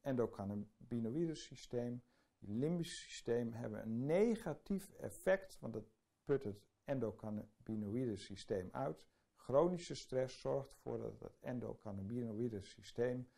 endocannabinoïde 0.00 1.34
systeem, 1.34 2.02
je 2.38 2.52
limbische 2.52 3.02
systeem 3.02 3.52
hebben 3.52 3.82
een 3.82 4.06
negatief 4.06 4.90
effect, 4.90 5.58
want 5.60 5.74
het 5.74 5.86
put 6.24 6.42
het 6.42 6.66
endocannabinoïde 6.84 8.16
systeem 8.16 8.68
uit. 8.72 9.06
Chronische 9.36 9.94
stress 9.94 10.40
zorgt 10.40 10.70
ervoor 10.70 10.98
dat 10.98 11.20
het 11.20 11.38
endocannabinoïde 11.40 12.62
systeem 12.62 13.28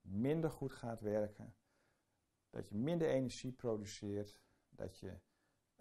minder 0.00 0.50
goed 0.50 0.72
gaat 0.72 1.00
werken. 1.00 1.54
Dat 2.50 2.68
je 2.68 2.76
minder 2.76 3.08
energie 3.08 3.52
produceert. 3.52 4.38
Dat 4.68 4.98
je 4.98 5.18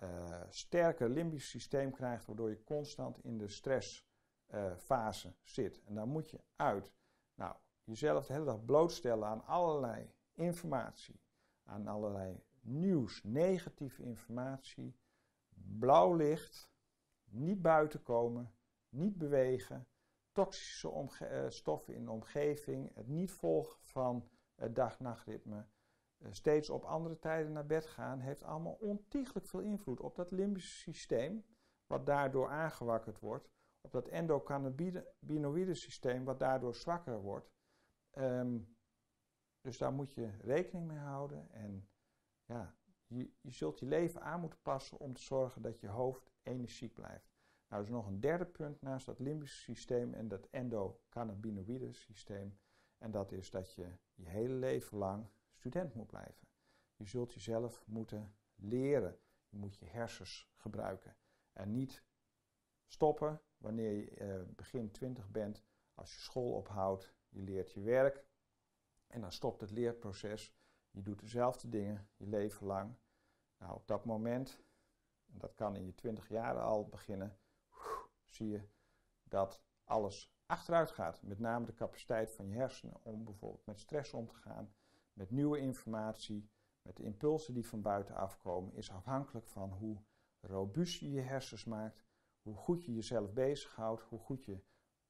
uh, 0.03 0.43
sterker 0.49 1.09
limbisch 1.09 1.49
systeem 1.49 1.91
krijgt, 1.91 2.25
waardoor 2.25 2.49
je 2.49 2.63
constant 2.63 3.23
in 3.23 3.37
de 3.37 3.47
stressfase 3.47 4.03
uh, 4.53 5.31
zit. 5.43 5.83
En 5.83 5.95
daar 5.95 6.07
moet 6.07 6.29
je 6.29 6.39
uit. 6.55 6.93
Nou, 7.35 7.55
jezelf 7.83 8.25
de 8.25 8.33
hele 8.33 8.45
dag 8.45 8.65
blootstellen 8.65 9.27
aan 9.27 9.45
allerlei 9.45 10.13
informatie, 10.31 11.21
aan 11.63 11.87
allerlei 11.87 12.43
nieuws, 12.61 13.23
negatieve 13.23 14.03
informatie, 14.03 14.95
blauw 15.55 16.13
licht, 16.13 16.71
niet 17.23 17.61
buiten 17.61 18.01
komen, 18.01 18.53
niet 18.89 19.17
bewegen, 19.17 19.87
toxische 20.31 21.09
uh, 21.21 21.49
stoffen 21.49 21.93
in 21.93 22.05
de 22.05 22.11
omgeving, 22.11 22.95
het 22.95 23.07
niet 23.07 23.31
volgen 23.31 23.79
van 23.81 24.29
het 24.55 24.75
dag-nachtritme, 24.75 25.65
uh, 26.17 26.27
steeds 26.31 26.69
op 26.69 26.83
andere 26.83 27.19
tijden 27.19 27.51
naar 27.51 27.65
bed 27.65 27.85
gaan, 27.85 28.19
heeft 28.19 28.43
allemaal 28.43 28.77
ontiegelijk 28.79 29.45
veel 29.45 29.59
invloed 29.59 29.99
op 29.99 30.15
dat 30.15 30.31
limbische 30.31 30.77
systeem, 30.77 31.45
wat 31.87 32.05
daardoor 32.05 32.49
aangewakkerd 32.49 33.19
wordt, 33.19 33.49
op 33.85 33.91
dat 33.91 34.07
endocannabinoïde 34.07 35.73
systeem, 35.73 36.23
wat 36.23 36.39
daardoor 36.39 36.75
zwakker 36.75 37.21
wordt. 37.21 37.51
Um, 38.17 38.77
dus 39.61 39.77
daar 39.77 39.93
moet 39.93 40.13
je 40.13 40.37
rekening 40.37 40.87
mee 40.87 40.97
houden 40.97 41.51
en 41.51 41.89
ja, 42.45 42.75
je, 43.07 43.31
je 43.41 43.51
zult 43.51 43.79
je 43.79 43.85
leven 43.85 44.21
aan 44.21 44.39
moeten 44.39 44.61
passen 44.61 44.97
om 44.99 45.13
te 45.13 45.21
zorgen 45.21 45.61
dat 45.61 45.79
je 45.79 45.87
hoofd 45.87 46.31
energiek 46.41 46.93
blijft. 46.93 47.31
Nou, 47.67 47.81
er 47.81 47.89
is 47.89 47.95
nog 47.95 48.07
een 48.07 48.19
derde 48.19 48.45
punt 48.45 48.81
naast 48.81 49.05
dat 49.05 49.19
limbische 49.19 49.61
systeem 49.61 50.13
en 50.13 50.27
dat 50.27 50.47
endocannabinoïde 50.49 51.93
systeem. 51.93 52.59
En 52.97 53.11
dat 53.11 53.31
is 53.31 53.49
dat 53.49 53.73
je 53.73 53.97
je 54.13 54.27
hele 54.27 54.53
leven 54.53 54.97
lang 54.97 55.27
student 55.51 55.93
moet 55.93 56.07
blijven. 56.07 56.47
Je 56.95 57.05
zult 57.05 57.33
jezelf 57.33 57.83
moeten 57.87 58.35
leren. 58.55 59.19
Je 59.49 59.57
moet 59.57 59.75
je 59.75 59.85
hersens 59.85 60.51
gebruiken. 60.55 61.17
En 61.53 61.71
niet 61.71 62.03
stoppen 62.85 63.41
wanneer 63.63 63.91
je 63.91 64.09
eh, 64.09 64.41
begin 64.55 64.91
20 64.91 65.29
bent. 65.29 65.63
Als 65.93 66.13
je 66.13 66.21
school 66.21 66.51
ophoudt, 66.51 67.13
je 67.29 67.41
leert 67.41 67.71
je 67.71 67.81
werk. 67.81 68.25
En 69.07 69.21
dan 69.21 69.31
stopt 69.31 69.61
het 69.61 69.71
leerproces. 69.71 70.55
Je 70.91 71.01
doet 71.01 71.19
dezelfde 71.19 71.69
dingen 71.69 72.09
je 72.15 72.27
leven 72.27 72.67
lang. 72.67 72.95
Nou, 73.57 73.73
op 73.73 73.87
dat 73.87 74.05
moment, 74.05 74.63
en 75.25 75.37
dat 75.37 75.53
kan 75.53 75.75
in 75.75 75.85
je 75.85 75.95
20 75.95 76.29
jaar 76.29 76.59
al 76.59 76.87
beginnen, 76.87 77.37
zie 78.25 78.49
je 78.49 78.61
dat 79.23 79.63
alles 79.83 80.35
achteruit 80.45 80.91
gaat. 80.91 81.21
Met 81.21 81.39
name 81.39 81.65
de 81.65 81.73
capaciteit 81.73 82.31
van 82.31 82.47
je 82.47 82.55
hersenen 82.55 83.03
om 83.03 83.23
bijvoorbeeld 83.23 83.65
met 83.65 83.79
stress 83.79 84.13
om 84.13 84.27
te 84.27 84.35
gaan, 84.35 84.73
met 85.13 85.31
nieuwe 85.31 85.57
informatie, 85.57 86.49
met 86.81 86.95
de 86.95 87.03
impulsen 87.03 87.53
die 87.53 87.67
van 87.67 87.81
buiten 87.81 88.15
afkomen, 88.15 88.73
is 88.73 88.91
afhankelijk 88.91 89.47
van 89.47 89.71
hoe 89.71 90.03
robuust 90.39 90.99
je 90.99 91.11
je 91.11 91.21
hersens 91.21 91.63
maakt, 91.65 92.03
hoe 92.43 92.55
goed 92.55 92.83
je 92.83 92.93
jezelf 92.93 93.33
bezighoudt, 93.33 94.01
hoe 94.01 94.19
goed 94.19 94.45
je 94.45 94.63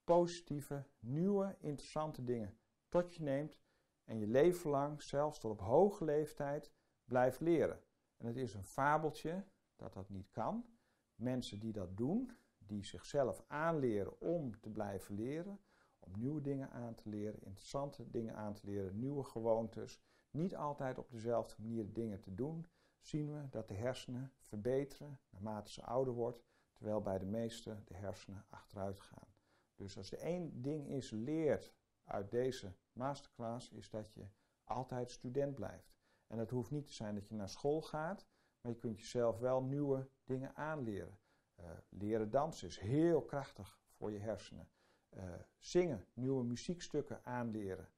positieve, 0.04 0.86
nieuwe, 0.98 1.56
interessante 1.60 2.24
dingen 2.24 2.58
tot 2.88 3.14
je 3.14 3.22
neemt 3.22 3.60
en 4.04 4.18
je 4.18 4.26
leven 4.26 4.70
lang, 4.70 5.02
zelfs 5.02 5.38
tot 5.38 5.50
op 5.50 5.60
hoge 5.60 6.04
leeftijd, 6.04 6.72
blijft 7.04 7.40
leren. 7.40 7.82
En 8.16 8.26
het 8.26 8.36
is 8.36 8.54
een 8.54 8.64
fabeltje 8.64 9.44
dat 9.76 9.92
dat 9.92 10.08
niet 10.08 10.30
kan. 10.30 10.66
Mensen 11.14 11.58
die 11.58 11.72
dat 11.72 11.96
doen, 11.96 12.30
die 12.58 12.84
zichzelf 12.84 13.44
aanleren 13.46 14.20
om 14.20 14.60
te 14.60 14.70
blijven 14.70 15.14
leren, 15.14 15.60
om 15.98 16.12
nieuwe 16.18 16.40
dingen 16.40 16.70
aan 16.70 16.94
te 16.94 17.08
leren, 17.08 17.42
interessante 17.42 18.10
dingen 18.10 18.34
aan 18.34 18.54
te 18.54 18.66
leren, 18.66 18.98
nieuwe 18.98 19.24
gewoontes, 19.24 20.02
niet 20.30 20.56
altijd 20.56 20.98
op 20.98 21.10
dezelfde 21.10 21.62
manier 21.62 21.92
dingen 21.92 22.20
te 22.20 22.34
doen, 22.34 22.66
zien 23.00 23.32
we 23.32 23.48
dat 23.48 23.68
de 23.68 23.74
hersenen 23.74 24.32
verbeteren 24.38 25.20
naarmate 25.30 25.72
ze 25.72 25.82
ouder 25.82 26.14
wordt, 26.14 26.42
terwijl 26.84 27.04
bij 27.04 27.18
de 27.18 27.24
meesten 27.24 27.82
de 27.84 27.94
hersenen 27.94 28.44
achteruit 28.48 29.00
gaan. 29.00 29.28
Dus 29.74 29.96
als 29.96 30.12
er 30.12 30.18
één 30.18 30.62
ding 30.62 30.88
is 30.88 31.10
leert 31.10 31.72
uit 32.04 32.30
deze 32.30 32.74
masterclass, 32.92 33.70
is 33.70 33.90
dat 33.90 34.12
je 34.12 34.26
altijd 34.64 35.10
student 35.10 35.54
blijft. 35.54 35.94
En 36.26 36.38
het 36.38 36.50
hoeft 36.50 36.70
niet 36.70 36.86
te 36.86 36.92
zijn 36.92 37.14
dat 37.14 37.28
je 37.28 37.34
naar 37.34 37.48
school 37.48 37.82
gaat, 37.82 38.26
maar 38.60 38.72
je 38.72 38.78
kunt 38.78 38.98
jezelf 38.98 39.38
wel 39.38 39.62
nieuwe 39.62 40.08
dingen 40.24 40.56
aanleren. 40.56 41.18
Uh, 41.60 41.66
leren 41.88 42.30
dansen 42.30 42.68
is 42.68 42.78
heel 42.78 43.22
krachtig 43.22 43.80
voor 43.96 44.10
je 44.10 44.18
hersenen. 44.18 44.68
Uh, 45.10 45.22
zingen, 45.58 46.06
nieuwe 46.12 46.44
muziekstukken 46.44 47.24
aanleren. 47.24 47.88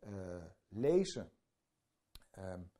Uh, 0.00 0.44
lezen. 0.68 1.32
Um, 2.38 2.70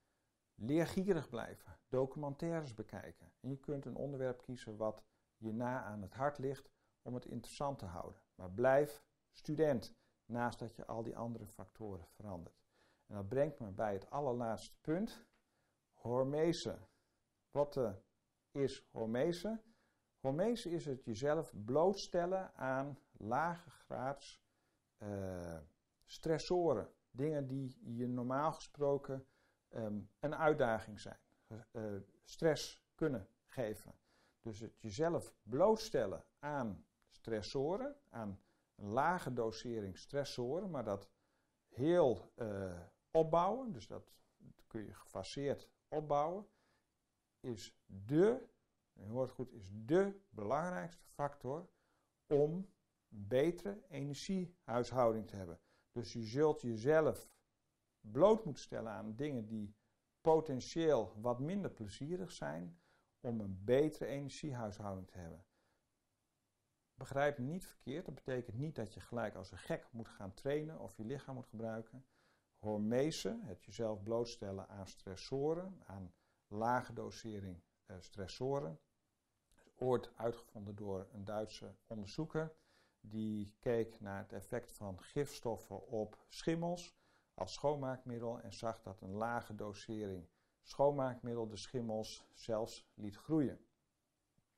leergierig 0.54 1.28
blijven. 1.28 1.78
Documentaires 1.88 2.74
bekijken. 2.74 3.32
En 3.40 3.48
je 3.48 3.58
kunt 3.58 3.84
een 3.84 3.96
onderwerp 3.96 4.42
kiezen 4.42 4.76
wat 4.76 5.04
je 5.36 5.52
na 5.52 5.82
aan 5.82 6.02
het 6.02 6.14
hart 6.14 6.38
ligt 6.38 6.70
om 7.02 7.14
het 7.14 7.26
interessant 7.26 7.78
te 7.78 7.86
houden. 7.86 8.20
Maar 8.34 8.50
blijf 8.50 9.04
student, 9.32 9.96
naast 10.26 10.58
dat 10.58 10.76
je 10.76 10.86
al 10.86 11.02
die 11.02 11.16
andere 11.16 11.46
factoren 11.46 12.06
verandert. 12.06 12.62
En 13.06 13.14
dat 13.14 13.28
brengt 13.28 13.60
me 13.60 13.70
bij 13.70 13.92
het 13.92 14.10
allerlaatste 14.10 14.76
punt. 14.80 15.26
Hormese. 15.92 16.78
Wat 17.50 17.80
is 18.50 18.88
hormese? 18.90 19.62
Hormese 20.20 20.70
is 20.70 20.84
het 20.84 21.04
jezelf 21.04 21.52
blootstellen 21.64 22.54
aan 22.54 22.98
lage 23.12 23.70
graads 23.70 24.42
uh, 24.98 25.58
stressoren. 26.04 26.92
Dingen 27.10 27.46
die 27.46 27.96
je 27.96 28.06
normaal 28.06 28.52
gesproken 28.52 29.26
um, 29.68 30.10
een 30.20 30.34
uitdaging 30.34 31.00
zijn. 31.00 31.18
Uh, 31.72 32.00
stress 32.24 32.84
kunnen 32.94 33.28
geven. 33.46 33.94
Dus 34.44 34.60
het 34.60 34.80
jezelf 34.80 35.34
blootstellen 35.42 36.24
aan 36.38 36.86
stressoren, 37.10 37.96
aan 38.08 38.40
een 38.74 38.88
lage 38.88 39.32
dosering 39.32 39.98
stressoren, 39.98 40.70
maar 40.70 40.84
dat 40.84 41.08
heel 41.68 42.32
uh, 42.36 42.80
opbouwen, 43.10 43.72
dus 43.72 43.86
dat 43.86 44.14
kun 44.66 44.84
je 44.84 44.94
gefaseerd 44.94 45.68
opbouwen, 45.88 46.48
is 47.40 47.76
de 47.86 48.48
je 48.94 49.08
hoort 49.08 49.30
goed, 49.30 49.52
is 49.52 49.68
de 49.70 50.20
belangrijkste 50.30 51.04
factor 51.06 51.68
om 52.26 52.72
betere 53.08 53.82
energiehuishouding 53.88 55.28
te 55.28 55.36
hebben. 55.36 55.60
Dus 55.92 56.12
je 56.12 56.22
zult 56.22 56.60
jezelf 56.60 57.28
bloot 58.00 58.44
moeten 58.44 58.62
stellen 58.62 58.92
aan 58.92 59.16
dingen 59.16 59.46
die 59.46 59.76
potentieel 60.20 61.14
wat 61.20 61.40
minder 61.40 61.70
plezierig 61.70 62.32
zijn 62.32 62.78
om 63.24 63.40
een 63.40 63.64
betere 63.64 64.06
energiehuishouding 64.06 65.08
te 65.08 65.18
hebben. 65.18 65.44
begrijp 66.94 67.38
me 67.38 67.44
niet 67.44 67.66
verkeerd, 67.66 68.04
dat 68.04 68.14
betekent 68.14 68.56
niet 68.56 68.74
dat 68.74 68.94
je 68.94 69.00
gelijk 69.00 69.34
als 69.34 69.50
een 69.50 69.58
gek 69.58 69.88
moet 69.90 70.08
gaan 70.08 70.34
trainen 70.34 70.80
of 70.80 70.96
je 70.96 71.04
lichaam 71.04 71.34
moet 71.34 71.46
gebruiken. 71.46 72.06
Hormese, 72.58 73.40
het 73.42 73.64
jezelf 73.64 74.02
blootstellen 74.02 74.68
aan 74.68 74.86
stressoren, 74.86 75.82
aan 75.84 76.14
lage 76.46 76.92
dosering 76.92 77.62
uh, 77.86 77.96
stressoren, 78.00 78.80
ooit 79.74 80.16
uitgevonden 80.16 80.74
door 80.74 81.08
een 81.12 81.24
Duitse 81.24 81.74
onderzoeker. 81.86 82.54
Die 83.00 83.56
keek 83.58 84.00
naar 84.00 84.18
het 84.18 84.32
effect 84.32 84.72
van 84.72 85.02
gifstoffen 85.02 85.86
op 85.86 86.24
schimmels 86.28 86.96
als 87.34 87.52
schoonmaakmiddel 87.52 88.40
en 88.40 88.52
zag 88.52 88.82
dat 88.82 89.00
een 89.00 89.14
lage 89.14 89.54
dosering 89.54 90.28
schoonmaakmiddel 90.64 91.48
de 91.48 91.56
schimmels 91.56 92.26
zelfs 92.32 92.90
liet 92.94 93.16
groeien. 93.16 93.66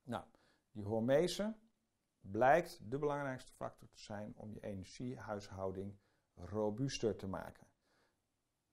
Nou, 0.02 0.24
die 0.70 0.84
hormese 0.84 1.56
blijkt 2.20 2.90
de 2.90 2.98
belangrijkste 2.98 3.52
factor 3.52 3.88
te 3.88 3.98
zijn 4.00 4.36
om 4.36 4.52
je 4.52 4.60
energiehuishouding 4.60 5.98
robuuster 6.34 7.16
te 7.16 7.26
maken. 7.26 7.66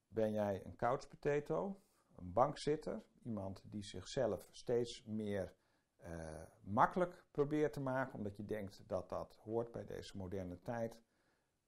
Ben 0.08 0.32
jij 0.32 0.66
een 0.66 0.76
couch 0.76 1.08
potato, 1.08 1.82
een 2.16 2.34
bankzitter, 2.34 3.04
iemand 3.22 3.62
die 3.66 3.84
zichzelf 3.84 4.48
steeds 4.52 5.04
meer 5.04 5.56
uh, 6.04 6.44
makkelijk 6.62 7.26
probeert 7.32 7.74
te 7.74 7.80
maken, 7.80 8.14
omdat 8.14 8.36
je 8.36 8.46
denkt 8.46 8.84
dat 8.88 9.10
dat 9.10 9.36
hoort 9.36 9.72
bij 9.72 9.86
deze 9.86 10.18
moderne 10.18 10.62
tijd? 10.62 10.98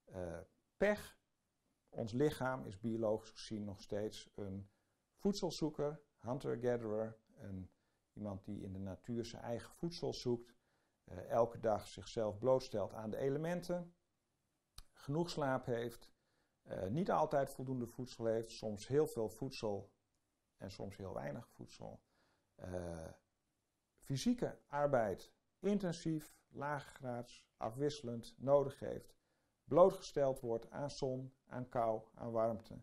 Uh, 0.06 0.40
pech. 0.78 1.18
Ons 1.90 2.12
lichaam 2.12 2.66
is 2.66 2.80
biologisch 2.80 3.30
gezien 3.30 3.64
nog 3.64 3.82
steeds 3.82 4.32
een 4.36 4.70
voedselzoeker, 5.26 6.02
hunter-gatherer, 6.20 7.18
iemand 8.14 8.46
die 8.46 8.62
in 8.62 8.74
de 8.74 8.80
natuur 8.80 9.26
zijn 9.26 9.42
eigen 9.42 9.72
voedsel 9.72 10.14
zoekt, 10.14 10.56
uh, 11.06 11.30
elke 11.30 11.60
dag 11.60 11.88
zichzelf 11.88 12.38
blootstelt 12.38 12.94
aan 12.94 13.10
de 13.10 13.18
elementen, 13.18 13.96
genoeg 14.92 15.30
slaap 15.30 15.66
heeft, 15.66 16.10
uh, 16.64 16.88
niet 16.88 17.12
altijd 17.12 17.50
voldoende 17.50 17.88
voedsel 17.88 18.26
heeft, 18.26 18.52
soms 18.52 18.88
heel 18.88 19.08
veel 19.08 19.30
voedsel 19.30 19.94
en 20.58 20.72
soms 20.72 20.98
heel 20.98 21.14
weinig 21.14 21.50
voedsel. 21.50 22.02
Uh, 22.56 23.12
fysieke 23.98 24.60
arbeid 24.68 25.34
intensief, 25.60 26.38
laaggraads, 26.48 27.48
afwisselend 27.58 28.36
nodig 28.38 28.80
heeft, 28.80 29.16
blootgesteld 29.64 30.40
wordt 30.40 30.70
aan 30.70 30.92
zon, 30.92 31.34
aan 31.46 31.70
kou, 31.70 32.02
aan 32.14 32.32
warmte. 32.32 32.82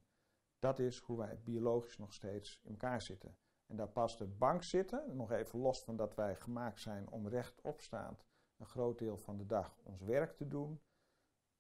Dat 0.63 0.79
is 0.79 0.99
hoe 0.99 1.19
wij 1.19 1.39
biologisch 1.45 1.99
nog 1.99 2.13
steeds 2.13 2.61
in 2.63 2.71
elkaar 2.71 3.03
zitten. 3.03 3.37
En 3.67 3.77
daar 3.77 3.89
past 3.89 4.19
de 4.19 4.27
bank 4.27 4.63
zitten, 4.63 5.17
nog 5.17 5.31
even 5.31 5.59
los 5.59 5.85
van 5.85 5.97
dat 5.97 6.15
wij 6.15 6.37
gemaakt 6.37 6.81
zijn 6.81 7.11
om 7.11 7.29
rechtopstaand 7.29 8.25
een 8.57 8.67
groot 8.67 8.99
deel 8.99 9.19
van 9.19 9.37
de 9.37 9.47
dag 9.47 9.79
ons 9.83 10.01
werk 10.01 10.37
te 10.37 10.49
doen, 10.49 10.81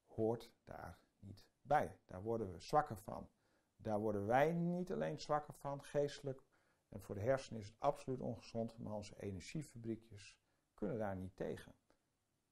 hoort 0.07 0.53
daar 0.65 0.99
niet 1.19 1.47
bij. 1.63 1.99
Daar 2.05 2.23
worden 2.23 2.53
we 2.53 2.61
zwakker 2.61 2.97
van. 2.97 3.31
Daar 3.77 4.01
worden 4.01 4.27
wij 4.27 4.53
niet 4.53 4.93
alleen 4.93 5.21
zwakker 5.21 5.55
van, 5.55 5.83
geestelijk. 5.83 6.43
En 6.89 7.01
voor 7.01 7.15
de 7.15 7.21
hersenen 7.21 7.61
is 7.61 7.67
het 7.67 7.81
absoluut 7.81 8.21
ongezond, 8.21 8.79
maar 8.79 8.93
onze 8.93 9.21
energiefabriekjes 9.21 10.39
kunnen 10.75 10.99
daar 10.99 11.17
niet 11.17 11.37
tegen. 11.37 11.75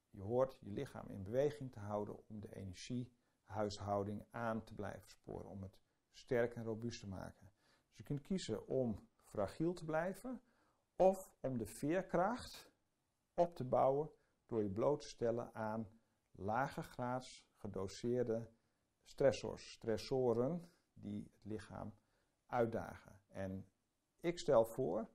Je 0.09 0.21
hoort 0.21 0.57
je 0.59 0.71
lichaam 0.71 1.07
in 1.09 1.23
beweging 1.23 1.71
te 1.71 1.79
houden 1.79 2.27
om 2.27 2.39
de 2.39 2.55
energiehuishouding 2.55 4.25
aan 4.29 4.63
te 4.63 4.73
blijven 4.73 5.09
sporen, 5.09 5.49
om 5.49 5.61
het 5.61 5.79
sterk 6.11 6.55
en 6.55 6.63
robuust 6.63 6.99
te 6.99 7.07
maken. 7.07 7.51
Dus 7.87 7.97
je 7.97 8.03
kunt 8.03 8.21
kiezen 8.21 8.67
om 8.67 9.07
fragiel 9.23 9.73
te 9.73 9.85
blijven 9.85 10.41
of 10.95 11.33
om 11.39 11.57
de 11.57 11.65
veerkracht 11.65 12.71
op 13.33 13.55
te 13.55 13.63
bouwen 13.63 14.09
door 14.45 14.63
je 14.63 14.69
bloot 14.69 15.01
te 15.01 15.07
stellen 15.07 15.53
aan 15.53 15.87
lage 16.31 16.83
graads 16.83 17.45
gedoseerde 17.53 18.49
stressors, 19.03 19.71
stressoren 19.71 20.71
die 20.93 21.23
het 21.23 21.45
lichaam 21.45 21.93
uitdagen. 22.45 23.19
En 23.27 23.67
ik 24.19 24.39
stel 24.39 24.65
voor 24.65 25.09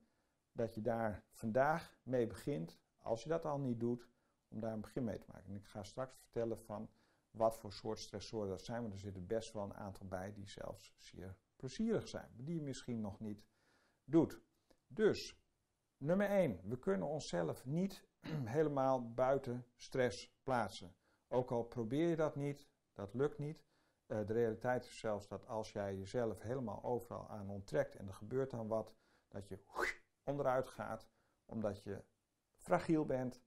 dat 0.51 0.75
je 0.75 0.81
daar 0.81 1.23
vandaag 1.31 1.97
mee 2.03 2.27
begint, 2.27 2.79
als 2.97 3.23
je 3.23 3.29
dat 3.29 3.45
al 3.45 3.59
niet 3.59 3.79
doet, 3.79 4.09
om 4.47 4.59
daar 4.59 4.73
een 4.73 4.81
begin 4.81 5.03
mee 5.03 5.17
te 5.17 5.31
maken. 5.31 5.49
En 5.49 5.55
ik 5.55 5.65
ga 5.65 5.83
straks 5.83 6.17
vertellen 6.17 6.59
van 6.59 6.89
wat 7.31 7.57
voor 7.57 7.73
soort 7.73 7.99
stressoren 7.99 8.49
dat 8.49 8.63
zijn, 8.63 8.81
want 8.81 8.93
er 8.93 8.99
zitten 8.99 9.27
best 9.27 9.53
wel 9.53 9.63
een 9.63 9.73
aantal 9.73 10.07
bij 10.07 10.33
die 10.33 10.47
zelfs 10.47 10.93
zeer 10.97 11.37
plezierig 11.55 12.07
zijn, 12.07 12.31
die 12.35 12.55
je 12.55 12.61
misschien 12.61 13.01
nog 13.01 13.19
niet 13.19 13.45
doet. 14.03 14.41
Dus, 14.87 15.41
nummer 15.97 16.29
1, 16.29 16.59
we 16.63 16.79
kunnen 16.79 17.07
onszelf 17.07 17.65
niet 17.65 18.07
helemaal 18.57 19.13
buiten 19.13 19.65
stress 19.75 20.35
plaatsen. 20.43 20.95
Ook 21.27 21.51
al 21.51 21.63
probeer 21.63 22.09
je 22.09 22.15
dat 22.15 22.35
niet, 22.35 22.69
dat 22.93 23.13
lukt 23.13 23.37
niet. 23.37 23.65
Uh, 24.07 24.25
de 24.25 24.33
realiteit 24.33 24.85
is 24.85 24.99
zelfs 24.99 25.27
dat 25.27 25.45
als 25.45 25.71
jij 25.71 25.97
jezelf 25.97 26.41
helemaal 26.41 26.83
overal 26.83 27.29
aan 27.29 27.49
onttrekt 27.49 27.95
en 27.95 28.07
er 28.07 28.13
gebeurt 28.13 28.51
dan 28.51 28.67
wat, 28.67 28.95
dat 29.27 29.47
je 29.47 29.59
onderuit 30.23 30.67
gaat, 30.67 31.09
omdat 31.45 31.83
je 31.83 32.03
fragiel 32.55 33.05
bent, 33.05 33.41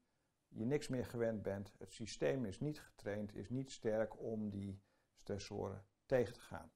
je 0.50 0.64
niks 0.64 0.88
meer 0.88 1.06
gewend 1.06 1.42
bent. 1.42 1.72
Het 1.78 1.92
systeem 1.92 2.44
is 2.44 2.60
niet 2.60 2.80
getraind, 2.80 3.34
is 3.34 3.48
niet 3.48 3.70
sterk 3.70 4.20
om 4.20 4.50
die 4.50 4.82
stressoren 5.14 5.86
tegen 6.06 6.34
te 6.34 6.40
gaan. 6.40 6.72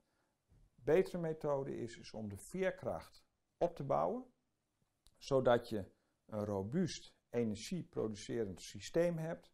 Betere 0.74 1.18
methode 1.18 1.76
is, 1.76 1.98
is 1.98 2.12
om 2.12 2.28
de 2.28 2.36
veerkracht 2.36 3.24
op 3.58 3.76
te 3.76 3.84
bouwen, 3.84 4.24
zodat 5.16 5.68
je 5.68 5.92
een 6.26 6.44
robuust 6.44 7.14
energieproducerend 7.30 8.60
systeem 8.60 9.18
hebt, 9.18 9.52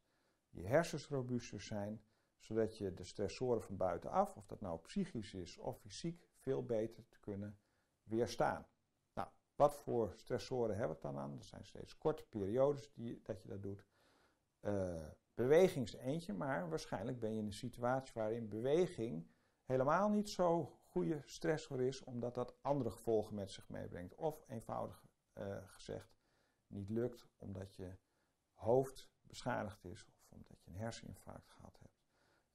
je 0.48 0.66
hersens 0.66 1.06
robuuster 1.06 1.60
zijn, 1.60 2.04
zodat 2.38 2.78
je 2.78 2.94
de 2.94 3.04
stressoren 3.04 3.62
van 3.62 3.76
buitenaf, 3.76 4.36
of 4.36 4.46
dat 4.46 4.60
nou 4.60 4.80
psychisch 4.80 5.34
is 5.34 5.58
of 5.58 5.80
fysiek, 5.80 6.28
veel 6.36 6.64
beter 6.64 7.08
te 7.08 7.20
kunnen 7.20 7.58
weerstaan. 8.02 8.66
Nou, 9.14 9.28
wat 9.54 9.74
voor 9.74 10.12
stressoren 10.16 10.76
hebben 10.76 10.96
we 10.96 11.06
het 11.06 11.14
dan 11.14 11.22
aan? 11.22 11.38
Er 11.38 11.44
zijn 11.44 11.64
steeds 11.64 11.98
korte 11.98 12.24
periodes 12.24 12.92
die, 12.94 13.20
dat 13.22 13.42
je 13.42 13.48
dat 13.48 13.62
doet. 13.62 13.86
Uh, 14.60 15.08
beweging 15.34 15.86
is 15.86 15.94
eentje, 15.94 16.32
maar 16.32 16.68
waarschijnlijk 16.68 17.20
ben 17.20 17.32
je 17.32 17.38
in 17.38 17.46
een 17.46 17.52
situatie 17.52 18.12
waarin 18.14 18.48
beweging 18.48 19.30
helemaal 19.64 20.08
niet 20.08 20.30
zo 20.30 20.78
goede 20.90 21.22
stressor 21.24 21.80
is, 21.80 22.04
omdat 22.04 22.34
dat 22.34 22.62
andere 22.62 22.90
gevolgen 22.90 23.34
met 23.34 23.50
zich 23.50 23.68
meebrengt. 23.68 24.14
Of 24.14 24.44
eenvoudig 24.48 25.04
uh, 25.34 25.56
gezegd, 25.66 26.16
niet 26.66 26.88
lukt 26.88 27.28
omdat 27.36 27.74
je 27.74 27.96
hoofd 28.52 29.10
beschadigd 29.20 29.84
is, 29.84 30.06
of 30.06 30.30
omdat 30.30 30.62
je 30.62 30.70
een 30.70 30.76
herseninfarct 30.76 31.50
gehad 31.50 31.78
hebt, 31.78 32.06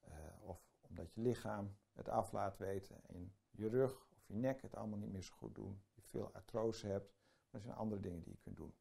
uh, 0.08 0.48
of 0.48 0.68
omdat 0.80 1.12
je 1.12 1.20
lichaam 1.20 1.76
het 1.92 2.08
af 2.08 2.32
laat 2.32 2.56
weten 2.56 3.04
en 3.06 3.36
je 3.50 3.68
rug 3.68 4.06
of 4.10 4.26
je 4.26 4.34
nek 4.34 4.62
het 4.62 4.74
allemaal 4.74 4.98
niet 4.98 5.12
meer 5.12 5.22
zo 5.22 5.34
goed 5.34 5.54
doen, 5.54 5.82
je 5.94 6.02
veel 6.02 6.32
artrose 6.32 6.86
hebt. 6.86 7.14
Dat 7.50 7.62
zijn 7.62 7.74
andere 7.74 8.00
dingen 8.00 8.20
die 8.20 8.32
je 8.32 8.38
kunt 8.38 8.56
doen. 8.56 8.74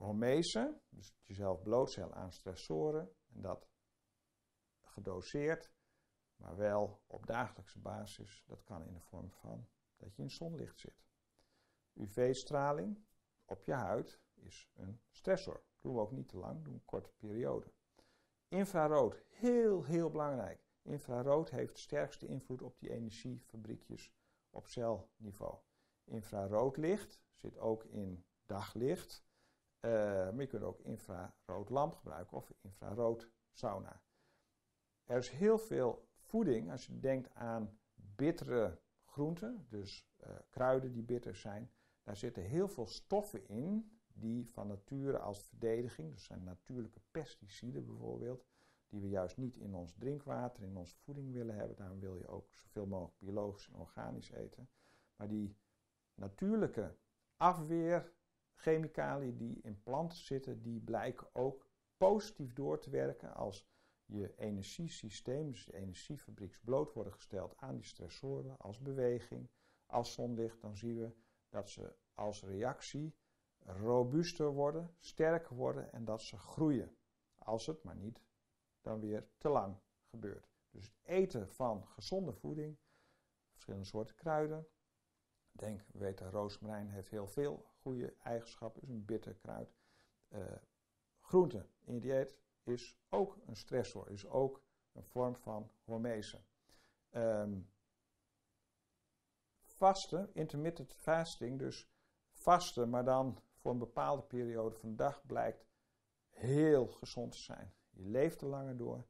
Hormese, 0.00 0.80
dus 0.88 1.14
jezelf 1.22 1.62
blootstellen 1.62 2.14
aan 2.14 2.32
stressoren 2.32 3.12
en 3.32 3.40
dat 3.40 3.68
gedoseerd 4.80 5.72
maar 6.36 6.56
wel 6.56 7.02
op 7.06 7.26
dagelijkse 7.26 7.78
basis. 7.78 8.44
Dat 8.46 8.64
kan 8.64 8.86
in 8.86 8.92
de 8.92 9.00
vorm 9.00 9.30
van 9.30 9.68
dat 9.96 10.14
je 10.16 10.22
in 10.22 10.30
zonlicht 10.30 10.78
zit. 10.78 11.04
UV-straling 11.92 13.04
op 13.44 13.64
je 13.64 13.72
huid 13.72 14.20
is 14.34 14.70
een 14.74 15.00
stressor. 15.10 15.64
Doen 15.80 15.94
we 15.94 16.00
ook 16.00 16.12
niet 16.12 16.28
te 16.28 16.36
lang, 16.36 16.64
doen 16.64 16.74
een 16.74 16.84
korte 16.84 17.12
periode. 17.16 17.72
Infrarood, 18.48 19.24
heel 19.28 19.84
heel 19.84 20.10
belangrijk. 20.10 20.68
Infrarood 20.82 21.50
heeft 21.50 21.74
de 21.74 21.80
sterkste 21.80 22.26
invloed 22.26 22.62
op 22.62 22.78
die 22.78 22.90
energiefabriekjes 22.90 24.12
op 24.50 24.66
celniveau. 24.66 25.58
Infraroodlicht 26.04 27.20
zit 27.34 27.58
ook 27.58 27.84
in 27.84 28.24
daglicht. 28.46 29.28
Uh, 29.80 29.90
maar 29.90 30.40
je 30.40 30.46
kunt 30.46 30.62
ook 30.62 30.80
infraroodlamp 30.80 31.94
gebruiken 31.94 32.36
of 32.36 32.52
infrarood 32.60 33.30
sauna. 33.50 34.02
Er 35.04 35.18
is 35.18 35.28
heel 35.28 35.58
veel 35.58 36.08
voeding, 36.14 36.70
als 36.70 36.86
je 36.86 37.00
denkt 37.00 37.34
aan 37.34 37.78
bittere 37.94 38.80
groenten, 39.04 39.66
dus 39.68 40.10
uh, 40.20 40.28
kruiden 40.50 40.92
die 40.92 41.02
bitter 41.02 41.34
zijn, 41.34 41.70
daar 42.02 42.16
zitten 42.16 42.42
heel 42.42 42.68
veel 42.68 42.86
stoffen 42.86 43.48
in 43.48 43.98
die 44.12 44.50
van 44.50 44.66
nature 44.66 45.18
als 45.18 45.42
verdediging, 45.42 46.12
dus 46.12 46.24
zijn 46.24 46.44
natuurlijke 46.44 47.00
pesticiden 47.10 47.86
bijvoorbeeld, 47.86 48.46
die 48.88 49.00
we 49.00 49.08
juist 49.08 49.36
niet 49.36 49.56
in 49.56 49.74
ons 49.74 49.94
drinkwater, 49.98 50.62
in 50.62 50.76
onze 50.76 50.96
voeding 50.96 51.32
willen 51.32 51.54
hebben. 51.54 51.76
Daarom 51.76 52.00
wil 52.00 52.16
je 52.16 52.28
ook 52.28 52.52
zoveel 52.52 52.86
mogelijk 52.86 53.18
biologisch 53.18 53.68
en 53.68 53.74
organisch 53.74 54.30
eten. 54.30 54.68
Maar 55.16 55.28
die 55.28 55.56
natuurlijke 56.14 56.96
afweerchemicaliën 58.60 59.36
die 59.36 59.60
in 59.62 59.82
planten 59.82 60.18
zitten, 60.18 60.62
die 60.62 60.80
blijken 60.80 61.34
ook 61.34 61.68
positief 61.96 62.52
door 62.52 62.78
te 62.78 62.90
werken 62.90 63.34
als 63.34 63.66
je 64.04 64.34
energiesysteem, 64.36 65.50
dus 65.50 65.64
je 65.64 65.74
energiefabriek, 65.74 66.58
bloot 66.64 66.92
worden 66.92 67.12
gesteld 67.12 67.56
aan 67.56 67.74
die 67.74 67.84
stressoren 67.84 68.58
als 68.58 68.78
beweging, 68.78 69.50
als 69.86 70.12
zonlicht, 70.12 70.60
dan 70.60 70.76
zien 70.76 70.98
we 70.98 71.12
dat 71.48 71.68
ze 71.68 71.96
als 72.14 72.42
reactie 72.42 73.14
robuuster 73.58 74.52
worden, 74.52 74.94
sterker 74.98 75.56
worden 75.56 75.92
en 75.92 76.04
dat 76.04 76.22
ze 76.22 76.38
groeien. 76.38 76.96
Als 77.34 77.66
het 77.66 77.82
maar 77.82 77.96
niet 77.96 78.22
dan 78.80 79.00
weer 79.00 79.28
te 79.38 79.48
lang 79.48 79.80
gebeurt. 80.10 80.48
Dus 80.70 80.84
het 80.84 80.98
eten 81.02 81.48
van 81.48 81.86
gezonde 81.86 82.32
voeding, 82.32 82.78
verschillende 83.50 83.86
soorten 83.86 84.14
kruiden. 84.14 84.68
Denk, 85.52 85.84
we 85.86 85.98
weten, 85.98 86.30
roosmarijn 86.30 86.88
heeft 86.88 87.10
heel 87.10 87.26
veel 87.26 87.69
goede 87.80 88.14
eigenschappen, 88.22 88.82
is 88.82 88.88
een 88.88 89.04
bitter 89.04 89.34
kruid. 89.34 89.74
Uh, 90.28 90.56
groente 91.20 91.66
in 91.84 91.94
je 91.94 92.00
dieet 92.00 92.38
is 92.62 92.98
ook 93.08 93.38
een 93.46 93.56
stressor, 93.56 94.10
is 94.10 94.26
ook 94.26 94.62
een 94.92 95.04
vorm 95.04 95.36
van 95.36 95.70
hormese. 95.84 96.44
Um, 97.10 97.70
vasten, 99.60 100.34
intermittent 100.34 100.92
fasting, 100.92 101.58
dus 101.58 101.88
vasten, 102.32 102.90
maar 102.90 103.04
dan 103.04 103.42
voor 103.54 103.72
een 103.72 103.78
bepaalde 103.78 104.22
periode 104.22 104.76
van 104.76 104.88
de 104.88 104.94
dag, 104.94 105.26
blijkt 105.26 105.66
heel 106.28 106.86
gezond 106.86 107.32
te 107.32 107.38
zijn. 107.38 107.74
Je 107.90 108.04
leeft 108.04 108.40
er 108.40 108.48
langer 108.48 108.76
door, 108.76 109.06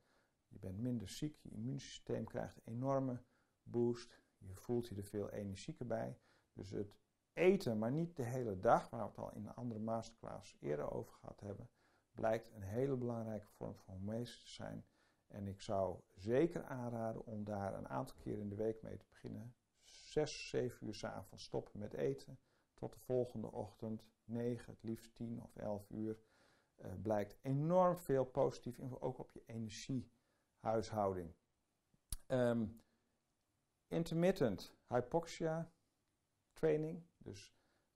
je 0.48 0.58
bent 0.58 0.78
minder 0.78 1.08
ziek, 1.08 1.36
je 1.42 1.50
immuunsysteem 1.50 2.24
krijgt 2.24 2.56
een 2.56 2.72
enorme 2.72 3.22
boost, 3.62 4.18
je 4.38 4.54
voelt 4.54 4.88
je 4.88 4.94
er 4.94 5.04
veel 5.04 5.30
energieker 5.30 5.86
bij. 5.86 6.18
Dus 6.52 6.70
het 6.70 6.99
eten, 7.32 7.78
maar 7.78 7.92
niet 7.92 8.16
de 8.16 8.22
hele 8.22 8.60
dag, 8.60 8.90
waar 8.90 9.00
we 9.00 9.06
het 9.06 9.18
al 9.18 9.32
in 9.32 9.46
een 9.46 9.54
andere 9.54 9.80
masterclass 9.80 10.56
eerder 10.60 10.90
over 10.90 11.12
gehad 11.12 11.40
hebben, 11.40 11.70
blijkt 12.14 12.50
een 12.54 12.62
hele 12.62 12.96
belangrijke 12.96 13.46
vorm 13.46 13.74
van 13.74 13.94
hormese 13.94 14.40
te 14.40 14.48
zijn. 14.48 14.84
En 15.26 15.46
ik 15.46 15.60
zou 15.60 16.00
zeker 16.14 16.64
aanraden 16.64 17.26
om 17.26 17.44
daar 17.44 17.74
een 17.74 17.88
aantal 17.88 18.16
keer 18.16 18.38
in 18.38 18.48
de 18.48 18.54
week 18.54 18.82
mee 18.82 18.96
te 18.96 19.06
beginnen. 19.08 19.54
6, 19.82 20.48
7 20.48 20.86
uur 20.86 20.94
s 20.94 21.04
avonds 21.04 21.44
stoppen 21.44 21.78
met 21.78 21.94
eten. 21.94 22.38
Tot 22.74 22.92
de 22.92 23.00
volgende 23.00 23.52
ochtend 23.52 24.04
9, 24.24 24.72
het 24.72 24.82
liefst 24.82 25.14
10 25.14 25.42
of 25.42 25.56
11 25.56 25.90
uur. 25.90 26.18
Uh, 26.76 26.92
blijkt 27.02 27.36
enorm 27.42 27.96
veel 27.96 28.24
positief 28.24 28.78
invloed, 28.78 29.00
ook 29.00 29.18
op 29.18 29.30
je 29.30 29.42
energiehuishouding. 29.46 31.34
Um, 32.26 32.82
intermittent 33.88 34.74
hypoxia 34.88 35.72
training. 36.52 37.02
Dus 37.22 37.54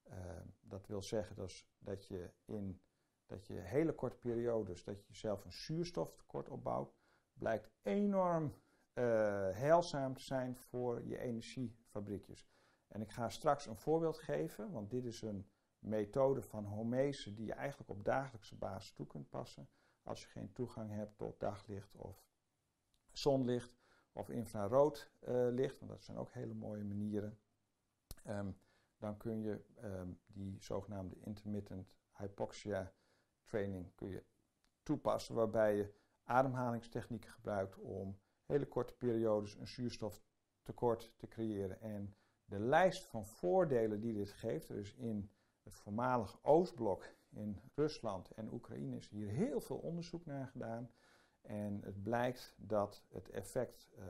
uh, 0.08 0.14
dat 0.60 0.86
wil 0.86 1.02
zeggen 1.02 1.36
dus 1.36 1.68
dat 1.78 2.06
je 2.06 2.30
in 2.44 2.80
dat 3.26 3.46
je 3.46 3.54
hele 3.54 3.92
korte 3.92 4.16
periodes, 4.16 4.84
dat 4.84 5.00
je 5.00 5.06
jezelf 5.08 5.44
een 5.44 5.52
zuurstoftekort 5.52 6.48
opbouwt, 6.48 6.94
blijkt 7.32 7.70
enorm 7.82 8.44
uh, 8.44 9.04
heilzaam 9.50 10.14
te 10.14 10.22
zijn 10.22 10.56
voor 10.56 11.04
je 11.04 11.18
energiefabriekjes. 11.18 12.48
En 12.88 13.00
ik 13.00 13.10
ga 13.10 13.28
straks 13.28 13.66
een 13.66 13.76
voorbeeld 13.76 14.18
geven, 14.18 14.70
want 14.70 14.90
dit 14.90 15.04
is 15.04 15.22
een 15.22 15.48
methode 15.78 16.42
van 16.42 16.64
homese 16.64 17.34
die 17.34 17.46
je 17.46 17.52
eigenlijk 17.52 17.90
op 17.90 18.04
dagelijkse 18.04 18.56
basis 18.56 18.92
toe 18.92 19.06
kunt 19.06 19.30
passen. 19.30 19.68
Als 20.02 20.22
je 20.22 20.28
geen 20.28 20.52
toegang 20.52 20.90
hebt 20.90 21.18
tot 21.18 21.40
daglicht 21.40 21.94
of 21.96 22.26
zonlicht 23.12 23.78
of 24.12 24.28
infrarood 24.28 25.10
uh, 25.28 25.46
licht, 25.50 25.78
want 25.78 25.90
dat 25.90 26.02
zijn 26.02 26.16
ook 26.16 26.32
hele 26.32 26.54
mooie 26.54 26.84
manieren. 26.84 27.38
Um, 28.26 28.56
dan 29.04 29.16
kun 29.16 29.42
je 29.42 29.64
um, 29.82 30.20
die 30.26 30.56
zogenaamde 30.60 31.16
intermittent 31.20 31.96
hypoxia 32.12 32.92
training 33.44 33.94
kun 33.94 34.08
je 34.08 34.24
toepassen, 34.82 35.34
waarbij 35.34 35.76
je 35.76 35.94
ademhalingstechnieken 36.22 37.30
gebruikt 37.30 37.78
om 37.78 38.18
hele 38.44 38.66
korte 38.66 38.94
periodes 38.96 39.54
een 39.54 39.66
zuurstoftekort 39.66 41.12
te 41.16 41.28
creëren. 41.28 41.80
En 41.80 42.16
de 42.44 42.58
lijst 42.58 43.04
van 43.04 43.26
voordelen 43.26 44.00
die 44.00 44.14
dit 44.14 44.30
geeft, 44.30 44.68
dus 44.68 44.94
in 44.94 45.30
het 45.62 45.74
voormalig 45.74 46.38
Oostblok 46.42 47.04
in 47.28 47.60
Rusland 47.74 48.30
en 48.30 48.52
Oekraïne 48.52 48.96
is 48.96 49.08
hier 49.08 49.28
heel 49.28 49.60
veel 49.60 49.78
onderzoek 49.78 50.26
naar 50.26 50.46
gedaan. 50.46 50.90
En 51.40 51.80
het 51.82 52.02
blijkt 52.02 52.54
dat 52.56 53.04
het 53.08 53.30
effect 53.30 53.90
uh, 53.98 54.04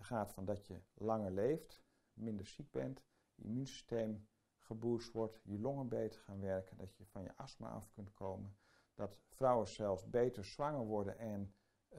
gaat 0.00 0.32
van 0.32 0.44
dat 0.44 0.66
je 0.66 0.80
langer 0.94 1.30
leeft, 1.30 1.82
minder 2.12 2.46
ziek 2.46 2.70
bent, 2.70 3.04
immuunsysteem 3.38 4.28
geboost 4.58 5.12
wordt, 5.12 5.40
je 5.44 5.58
longen 5.58 5.88
beter 5.88 6.20
gaan 6.20 6.40
werken, 6.40 6.76
dat 6.76 6.96
je 6.96 7.04
van 7.04 7.22
je 7.22 7.36
astma 7.36 7.68
af 7.68 7.90
kunt 7.90 8.12
komen, 8.12 8.56
dat 8.94 9.18
vrouwen 9.28 9.68
zelfs 9.68 10.10
beter 10.10 10.44
zwanger 10.44 10.84
worden 10.84 11.18
en 11.18 11.54
uh, 11.90 11.96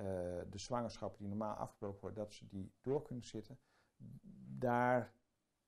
de 0.50 0.58
zwangerschappen 0.58 1.20
die 1.20 1.28
normaal 1.28 1.56
afgebroken 1.56 2.02
worden, 2.02 2.24
dat 2.24 2.34
ze 2.34 2.48
die 2.48 2.74
door 2.82 3.02
kunnen 3.02 3.24
zitten. 3.24 3.60
Daar 4.58 5.14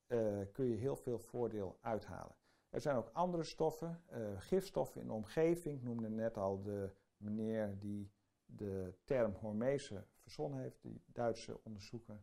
uh, 0.07 0.41
kun 0.51 0.65
je 0.65 0.76
heel 0.76 0.95
veel 0.95 1.19
voordeel 1.19 1.78
uithalen. 1.82 2.36
Er 2.69 2.82
zijn 2.82 2.95
ook 2.95 3.09
andere 3.13 3.43
stoffen, 3.43 4.03
uh, 4.11 4.41
gifstoffen 4.41 5.01
in 5.01 5.07
de 5.07 5.13
omgeving. 5.13 5.78
Ik 5.78 5.84
noemde 5.84 6.09
net 6.09 6.38
al 6.38 6.61
de 6.61 6.95
meneer 7.17 7.80
die 7.80 8.11
de 8.45 8.93
term 9.03 9.34
hormese 9.34 10.05
verzonnen 10.15 10.59
heeft, 10.59 10.82
die 10.82 11.01
Duitse 11.05 11.63
onderzoeker. 11.63 12.22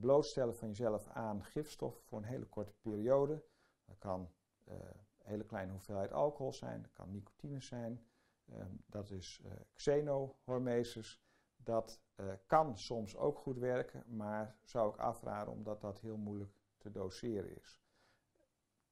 Blootstellen 0.00 0.56
van 0.56 0.68
jezelf 0.68 1.08
aan 1.08 1.44
gifstoffen 1.44 2.02
voor 2.02 2.18
een 2.18 2.24
hele 2.24 2.46
korte 2.46 2.74
periode. 2.80 3.44
Dat 3.84 3.98
kan 3.98 4.30
uh, 4.68 4.74
een 4.74 5.30
hele 5.30 5.44
kleine 5.44 5.72
hoeveelheid 5.72 6.12
alcohol 6.12 6.52
zijn, 6.52 6.82
dat 6.82 6.92
kan 6.92 7.10
nicotine 7.10 7.60
zijn, 7.60 8.06
um, 8.52 8.82
dat 8.86 9.10
is 9.10 9.40
uh, 9.44 9.52
xenohormesis. 9.72 11.22
Dat 11.56 12.00
uh, 12.16 12.32
kan 12.46 12.78
soms 12.78 13.16
ook 13.16 13.38
goed 13.38 13.58
werken, 13.58 14.04
maar 14.16 14.56
zou 14.62 14.92
ik 14.92 14.96
afraden 14.96 15.52
omdat 15.52 15.80
dat 15.80 16.00
heel 16.00 16.16
moeilijk 16.16 16.52
te 16.78 16.90
doseren 16.90 17.56
is. 17.56 17.80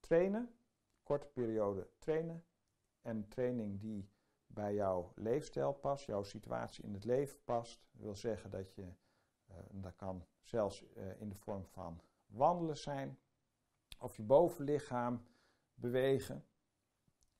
Trainen, 0.00 0.54
korte 1.02 1.26
periode 1.26 1.88
trainen 1.98 2.44
en 3.02 3.28
training 3.28 3.80
die 3.80 4.10
bij 4.46 4.74
jouw 4.74 5.12
leefstijl 5.14 5.72
past, 5.72 6.04
jouw 6.04 6.22
situatie 6.22 6.84
in 6.84 6.94
het 6.94 7.04
leven 7.04 7.38
past, 7.44 7.88
wil 7.90 8.14
zeggen 8.14 8.50
dat 8.50 8.74
je, 8.74 8.92
dat 9.70 9.96
kan 9.96 10.26
zelfs 10.42 10.82
uh, 10.82 11.20
in 11.20 11.28
de 11.28 11.34
vorm 11.34 11.66
van 11.66 12.00
wandelen 12.26 12.76
zijn, 12.76 13.18
of 13.98 14.16
je 14.16 14.22
bovenlichaam 14.22 15.26
bewegen. 15.74 16.46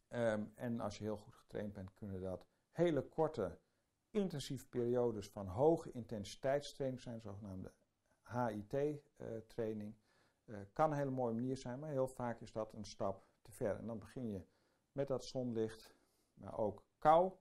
Um, 0.09 0.53
en 0.55 0.81
als 0.81 0.99
je 0.99 1.05
heel 1.05 1.17
goed 1.17 1.35
getraind 1.35 1.73
bent, 1.73 1.95
kunnen 1.95 2.21
dat 2.21 2.47
hele 2.71 3.09
korte, 3.09 3.59
intensieve 4.11 4.69
periodes 4.69 5.31
van 5.31 5.47
hoge 5.47 5.91
intensiteitstraining 5.93 7.01
zijn, 7.01 7.21
zogenaamde 7.21 7.73
HIT-training. 8.23 9.95
Uh, 10.45 10.59
uh, 10.59 10.65
kan 10.73 10.91
een 10.91 10.97
hele 10.97 11.11
mooie 11.11 11.35
manier 11.35 11.57
zijn, 11.57 11.79
maar 11.79 11.91
heel 11.91 12.09
vaak 12.09 12.41
is 12.41 12.53
dat 12.53 12.73
een 12.73 12.85
stap 12.85 13.27
te 13.43 13.53
ver. 13.53 13.77
En 13.77 13.87
dan 13.87 13.99
begin 13.99 14.31
je 14.31 14.47
met 14.93 15.09
dat 15.09 15.25
zonlicht, 15.25 15.95
maar 16.35 16.59
ook 16.59 16.85
kou, 16.99 17.33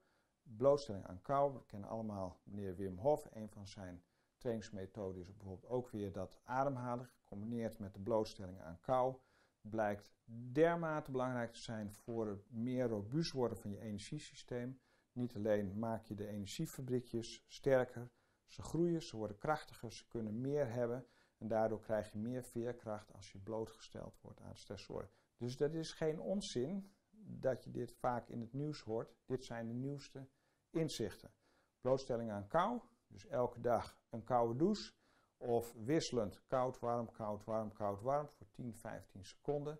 blootstelling 0.41 1.05
aan 1.05 1.21
kou. 1.21 1.53
We 1.53 1.65
kennen 1.65 1.89
allemaal 1.89 2.39
meneer 2.43 2.75
Wim 2.75 2.97
Hof, 2.97 3.27
een 3.31 3.49
van 3.49 3.67
zijn 3.67 4.03
trainingsmethode 4.41 5.19
is 5.19 5.35
bijvoorbeeld 5.35 5.71
ook 5.71 5.89
weer 5.89 6.11
dat 6.11 6.39
ademhalen, 6.43 7.05
gecombineerd 7.05 7.79
met 7.79 7.93
de 7.93 7.99
blootstelling 7.99 8.61
aan 8.61 8.79
kou, 8.79 9.15
blijkt 9.61 10.13
dermate 10.51 11.11
belangrijk 11.11 11.53
te 11.53 11.59
zijn 11.59 11.91
voor 11.91 12.27
het 12.27 12.51
meer 12.51 12.87
robuust 12.87 13.31
worden 13.31 13.57
van 13.57 13.71
je 13.71 13.79
energiesysteem. 13.79 14.79
Niet 15.11 15.35
alleen 15.35 15.79
maak 15.79 16.05
je 16.05 16.15
de 16.15 16.27
energiefabriekjes 16.27 17.43
sterker, 17.47 18.11
ze 18.45 18.61
groeien, 18.61 19.01
ze 19.01 19.17
worden 19.17 19.37
krachtiger, 19.37 19.91
ze 19.91 20.07
kunnen 20.07 20.41
meer 20.41 20.71
hebben 20.71 21.05
en 21.37 21.47
daardoor 21.47 21.79
krijg 21.79 22.11
je 22.11 22.17
meer 22.17 22.43
veerkracht 22.43 23.13
als 23.13 23.31
je 23.31 23.39
blootgesteld 23.39 24.19
wordt 24.21 24.41
aan 24.41 24.55
stressoren. 24.55 25.09
Dus 25.37 25.57
dat 25.57 25.73
is 25.73 25.91
geen 25.91 26.19
onzin 26.19 26.93
dat 27.23 27.63
je 27.63 27.71
dit 27.71 27.93
vaak 27.93 28.29
in 28.29 28.41
het 28.41 28.53
nieuws 28.53 28.81
hoort. 28.81 29.15
Dit 29.25 29.45
zijn 29.45 29.67
de 29.67 29.73
nieuwste 29.73 30.27
inzichten. 30.69 31.33
Blootstelling 31.81 32.31
aan 32.31 32.47
kou, 32.47 32.81
dus 33.11 33.27
elke 33.27 33.61
dag 33.61 33.97
een 34.09 34.23
koude 34.23 34.55
douche. 34.55 34.93
Of 35.37 35.73
wisselend 35.73 36.41
koud, 36.47 36.79
warm, 36.79 37.11
koud, 37.11 37.43
warm, 37.43 37.73
koud, 37.73 38.01
warm 38.01 38.29
voor 38.29 38.47
10, 38.51 38.75
15 38.75 39.25
seconden. 39.25 39.79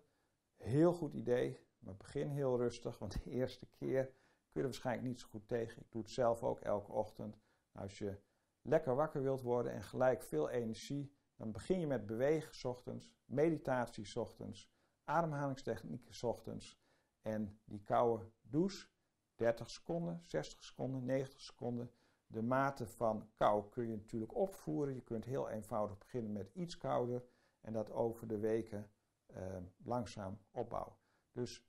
Heel 0.56 0.92
goed 0.92 1.14
idee, 1.14 1.60
maar 1.78 1.96
begin 1.96 2.28
heel 2.28 2.56
rustig, 2.56 2.98
want 2.98 3.24
de 3.24 3.30
eerste 3.30 3.66
keer 3.66 4.04
kun 4.04 4.14
je 4.52 4.58
er 4.60 4.64
waarschijnlijk 4.64 5.06
niet 5.06 5.20
zo 5.20 5.28
goed 5.28 5.48
tegen. 5.48 5.82
Ik 5.82 5.92
doe 5.92 6.02
het 6.02 6.10
zelf 6.10 6.42
ook 6.42 6.60
elke 6.60 6.92
ochtend. 6.92 7.38
Als 7.72 7.98
je 7.98 8.18
lekker 8.62 8.94
wakker 8.94 9.22
wilt 9.22 9.40
worden 9.40 9.72
en 9.72 9.82
gelijk 9.82 10.22
veel 10.22 10.48
energie, 10.48 11.12
dan 11.36 11.52
begin 11.52 11.80
je 11.80 11.86
met 11.86 12.06
bewegen 12.06 12.70
ochtends, 12.70 13.12
meditatie 13.24 14.20
ochtends, 14.20 14.70
ademhalingstechnieken 15.04 16.28
ochtends 16.28 16.80
en 17.20 17.60
die 17.64 17.82
koude 17.82 18.30
douche, 18.40 18.88
30 19.34 19.70
seconden, 19.70 20.20
60 20.24 20.64
seconden, 20.64 21.04
90 21.04 21.40
seconden. 21.40 21.90
De 22.32 22.42
mate 22.42 22.86
van 22.86 23.28
kou 23.34 23.68
kun 23.68 23.88
je 23.88 23.96
natuurlijk 23.96 24.34
opvoeren. 24.34 24.94
Je 24.94 25.02
kunt 25.02 25.24
heel 25.24 25.48
eenvoudig 25.48 25.98
beginnen 25.98 26.32
met 26.32 26.50
iets 26.54 26.76
kouder 26.76 27.24
en 27.60 27.72
dat 27.72 27.90
over 27.90 28.28
de 28.28 28.38
weken 28.38 28.90
eh, 29.26 29.56
langzaam 29.84 30.38
opbouwen. 30.50 30.96
Dus 31.32 31.66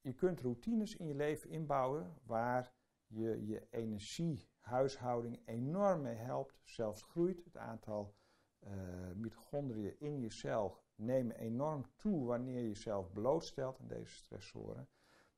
je 0.00 0.12
kunt 0.12 0.40
routines 0.40 0.96
in 0.96 1.06
je 1.06 1.14
leven 1.14 1.50
inbouwen 1.50 2.14
waar 2.22 2.72
je 3.06 3.46
je 3.46 3.66
energiehuishouding 3.70 5.42
enorm 5.44 6.02
mee 6.02 6.16
helpt. 6.16 6.60
Zelfs 6.62 7.02
groeit 7.02 7.44
het 7.44 7.56
aantal 7.56 8.14
uh, 8.60 8.70
mitochondriën 9.14 9.98
in 9.98 10.20
je 10.20 10.30
cel 10.30 10.82
nemen 10.94 11.36
enorm 11.36 11.84
toe 11.96 12.24
wanneer 12.24 12.60
je 12.60 12.68
jezelf 12.68 13.12
blootstelt 13.12 13.80
aan 13.80 13.88
deze 13.88 14.14
stressoren. 14.14 14.88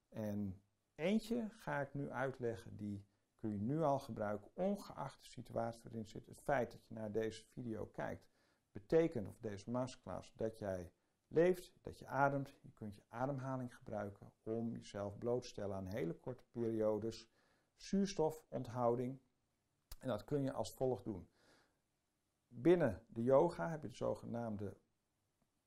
En 0.09 0.62
Eentje 0.95 1.49
ga 1.51 1.80
ik 1.80 1.95
nu 1.95 2.11
uitleggen, 2.11 2.76
die 2.76 3.07
kun 3.43 3.53
je 3.53 3.61
nu 3.61 3.82
al 3.82 3.99
gebruiken, 3.99 4.51
ongeacht 4.55 5.22
de 5.22 5.30
situatie 5.30 5.80
waarin 5.82 6.07
zit. 6.07 6.26
Het 6.26 6.40
feit 6.40 6.72
dat 6.72 6.86
je 6.86 6.95
naar 6.95 7.12
deze 7.12 7.45
video 7.45 7.86
kijkt, 7.86 8.30
betekent, 8.72 9.28
of 9.28 9.38
deze 9.40 9.70
masterclass, 9.70 10.32
dat 10.36 10.59
jij 10.59 10.93
leeft, 11.28 11.72
dat 11.80 11.99
je 11.99 12.07
ademt. 12.07 12.55
Je 12.61 12.72
kunt 12.72 12.97
je 12.97 13.03
ademhaling 13.09 13.76
gebruiken 13.76 14.32
om 14.43 14.72
jezelf 14.72 15.18
bloot 15.18 15.43
te 15.43 15.49
stellen 15.49 15.76
aan 15.76 15.86
hele 15.86 16.14
korte 16.14 16.45
periodes 16.51 17.30
zuurstofonthouding. 17.74 19.20
En 19.99 20.09
dat 20.09 20.24
kun 20.24 20.43
je 20.43 20.53
als 20.53 20.72
volgt 20.72 21.05
doen. 21.05 21.28
Binnen 22.49 23.05
de 23.09 23.22
yoga 23.22 23.68
heb 23.68 23.82
je 23.82 23.88
de 23.88 23.95
zogenaamde, 23.95 24.76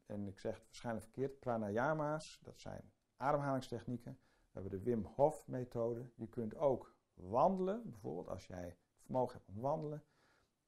en 0.05 0.27
ik 0.27 0.39
zeg 0.39 0.55
het 0.55 0.65
waarschijnlijk 0.65 1.05
verkeerd, 1.05 1.39
pranayama's. 1.39 2.39
Dat 2.43 2.59
zijn 2.59 2.93
ademhalingstechnieken. 3.15 4.19
We 4.51 4.61
hebben 4.61 4.79
de 4.79 4.85
Wim 4.85 5.05
Hof 5.05 5.47
methode. 5.47 6.11
Je 6.15 6.27
kunt 6.27 6.55
ook 6.55 6.94
wandelen, 7.15 7.89
bijvoorbeeld 7.89 8.27
als 8.27 8.47
jij 8.47 8.77
vermogen 8.97 9.35
hebt 9.37 9.49
om 9.49 9.59
wandelen. 9.59 10.03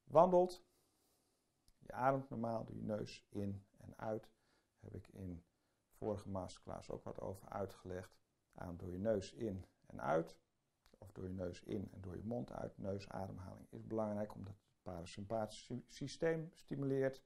Wandelt, 0.04 0.66
je 1.78 1.92
ademt 1.92 2.30
normaal 2.30 2.66
door 2.66 2.76
je 2.76 2.84
neus 2.84 3.26
in 3.30 3.66
en 3.78 3.98
uit. 3.98 4.32
Daar 4.80 4.92
heb 4.92 4.94
ik 4.94 5.08
in 5.08 5.44
vorige 5.92 6.30
masterclass 6.30 6.92
ook 6.92 7.04
wat 7.04 7.20
over 7.20 7.50
uitgelegd. 7.50 8.18
Adem 8.54 8.78
door 8.78 8.92
je 8.92 9.00
neus 9.00 9.34
in 9.34 9.66
en 9.86 10.02
uit. 10.02 10.38
Of 10.98 11.12
door 11.12 11.24
je 11.24 11.34
neus 11.34 11.64
in 11.64 11.92
en 11.92 12.02
door 12.02 12.16
je 12.16 12.24
mond 12.24 12.52
uit. 12.52 12.78
Neusademhaling 12.78 13.72
is 13.72 13.88
belangrijk 13.88 14.34
omdat 14.34 14.54
het 14.54 14.82
parasympathische 14.82 15.84
systeem 15.88 16.50
stimuleert. 16.54 17.24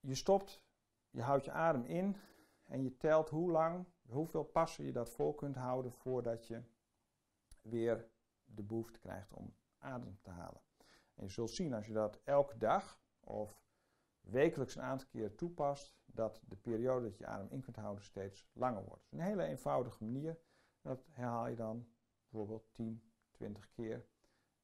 Je 0.00 0.14
stopt, 0.14 0.62
je 1.10 1.22
houdt 1.22 1.44
je 1.44 1.50
adem 1.50 1.84
in 1.84 2.16
en 2.64 2.82
je 2.82 2.96
telt 2.96 3.28
hoe 3.28 3.50
lang, 3.50 3.86
hoeveel 4.08 4.44
passen 4.44 4.84
je 4.84 4.92
dat 4.92 5.10
vol 5.10 5.34
kunt 5.34 5.56
houden 5.56 5.92
voordat 5.92 6.46
je 6.46 6.62
weer 7.68 8.08
de 8.44 8.62
behoefte 8.62 8.98
krijgt 8.98 9.32
om 9.32 9.54
adem 9.78 10.18
te 10.22 10.30
halen. 10.30 10.60
En 11.14 11.24
je 11.24 11.30
zult 11.30 11.50
zien 11.50 11.74
als 11.74 11.86
je 11.86 11.92
dat 11.92 12.20
elke 12.24 12.58
dag 12.58 13.00
of 13.20 13.62
wekelijks 14.20 14.76
een 14.76 14.82
aantal 14.82 15.08
keer 15.08 15.34
toepast, 15.34 15.94
dat 16.04 16.42
de 16.46 16.56
periode 16.56 17.08
dat 17.08 17.18
je 17.18 17.26
adem 17.26 17.48
in 17.50 17.60
kunt 17.60 17.76
houden 17.76 18.04
steeds 18.04 18.48
langer 18.52 18.84
wordt. 18.84 19.06
een 19.10 19.20
hele 19.20 19.44
eenvoudige 19.44 20.04
manier. 20.04 20.38
Dat 20.80 21.06
herhaal 21.10 21.46
je 21.46 21.56
dan 21.56 21.88
bijvoorbeeld 22.28 22.74
10, 22.74 23.12
20 23.30 23.70
keer 23.70 24.06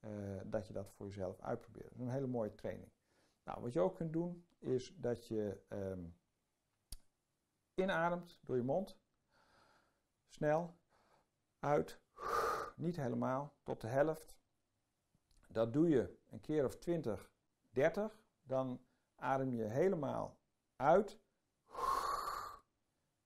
uh, 0.01 0.41
dat 0.45 0.67
je 0.67 0.73
dat 0.73 0.91
voor 0.91 1.07
jezelf 1.07 1.41
uitprobeert. 1.41 1.89
Dat 1.89 1.99
is 1.99 2.01
een 2.01 2.13
hele 2.13 2.27
mooie 2.27 2.55
training. 2.55 2.93
Nou, 3.45 3.61
wat 3.61 3.73
je 3.73 3.81
ook 3.81 3.97
kunt 3.97 4.13
doen, 4.13 4.47
is 4.59 4.95
dat 4.97 5.27
je 5.27 5.61
um, 5.69 6.17
inademt 7.75 8.39
door 8.43 8.57
je 8.57 8.63
mond. 8.63 8.99
Snel. 10.27 10.77
Uit. 11.59 12.01
Niet 12.75 12.97
helemaal. 12.97 13.55
Tot 13.63 13.81
de 13.81 13.87
helft. 13.87 14.37
Dat 15.49 15.73
doe 15.73 15.89
je 15.89 16.19
een 16.31 16.41
keer 16.41 16.65
of 16.65 16.77
20, 16.77 17.33
30. 17.71 18.23
Dan 18.43 18.85
adem 19.15 19.55
je 19.55 19.65
helemaal 19.65 20.39
uit. 20.77 21.19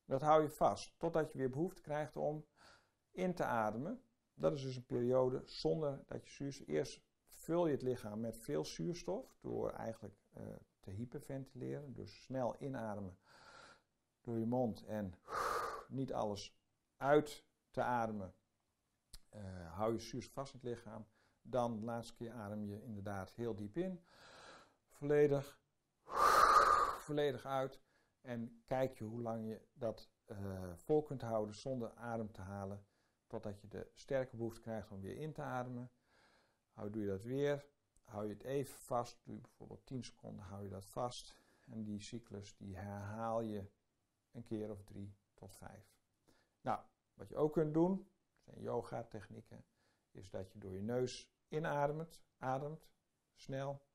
Dat 0.05 0.21
hou 0.21 0.43
je 0.43 0.51
vast. 0.51 0.99
Totdat 0.99 1.33
je 1.33 1.39
weer 1.39 1.51
behoefte 1.51 1.83
krijgt 1.83 2.17
om 2.17 2.47
in 3.11 3.35
te 3.35 3.45
ademen. 3.45 4.03
Dat 4.35 4.53
is 4.53 4.63
dus 4.63 4.77
een 4.77 4.87
periode 4.87 5.43
zonder 5.45 6.03
dat 6.07 6.25
je 6.25 6.31
zuurstof. 6.31 6.67
Eerst 6.67 7.03
vul 7.27 7.67
je 7.67 7.73
het 7.73 7.83
lichaam 7.83 8.21
met 8.21 8.37
veel 8.37 8.65
zuurstof 8.65 9.39
door 9.41 9.71
eigenlijk 9.71 10.15
uh, 10.37 10.43
te 10.81 10.91
hyperventileren. 10.91 11.95
Dus 11.95 12.23
snel 12.23 12.57
inademen 12.59 13.19
door 14.21 14.39
je 14.39 14.47
mond 14.47 14.85
en 14.85 15.15
niet 15.89 16.13
alles 16.13 16.59
uit 16.97 17.45
te 17.71 17.83
ademen. 17.83 18.35
Uh, 19.35 19.75
hou 19.77 19.93
je 19.93 19.99
zuurstof 19.99 20.35
vast 20.35 20.53
in 20.53 20.61
het 20.61 20.69
lichaam. 20.69 21.07
Dan 21.43 21.79
de 21.79 21.85
laatste 21.85 22.15
keer 22.15 22.33
adem 22.33 22.65
je 22.65 22.83
inderdaad 22.83 23.31
heel 23.31 23.55
diep 23.55 23.77
in. 23.77 24.05
Volledig, 24.89 25.61
volledig 26.99 27.47
uit. 27.47 27.81
En 28.21 28.63
kijk 28.65 28.99
je 28.99 29.05
hoe 29.05 29.23
lang 29.23 29.49
je 29.49 29.61
dat 29.73 30.11
uh, 30.27 30.73
vol 30.75 31.03
kunt 31.03 31.23
houden 31.23 31.55
zonder 31.55 31.95
adem 31.95 32.33
te 32.33 32.41
halen. 32.41 32.87
Totdat 33.27 33.61
je 33.61 33.69
de 33.69 33.91
sterke 33.95 34.37
behoefte 34.37 34.61
krijgt 34.61 34.91
om 34.91 35.01
weer 35.01 35.17
in 35.17 35.33
te 35.33 35.43
ademen. 35.43 35.91
Hou, 36.73 36.91
doe 36.91 37.03
je 37.03 37.09
dat 37.09 37.23
weer. 37.23 37.67
Hou 38.03 38.27
je 38.27 38.33
het 38.33 38.43
even 38.43 38.79
vast. 38.79 39.21
Doe 39.25 39.35
je 39.35 39.41
bijvoorbeeld 39.41 39.87
10 39.87 40.05
seconden, 40.05 40.45
hou 40.45 40.63
je 40.63 40.71
dat 40.71 40.87
vast. 40.87 41.37
En 41.65 41.85
die 41.85 42.01
cyclus 42.01 42.57
die 42.57 42.77
herhaal 42.77 43.41
je 43.41 43.71
een 44.33 44.43
keer 44.43 44.71
of 44.71 44.85
drie 44.85 45.17
tot 45.35 45.55
vijf. 45.55 45.97
Nou, 46.61 46.81
wat 47.15 47.29
je 47.29 47.37
ook 47.37 47.53
kunt 47.53 47.75
doen, 47.75 48.09
yoga 48.57 49.03
technieken, 49.03 49.65
is 50.11 50.31
dat 50.31 50.53
je 50.53 50.59
door 50.59 50.75
je 50.75 50.83
neus 50.83 51.31
inademt, 51.49 52.23
ademt, 52.39 52.91
snel. 53.35 53.87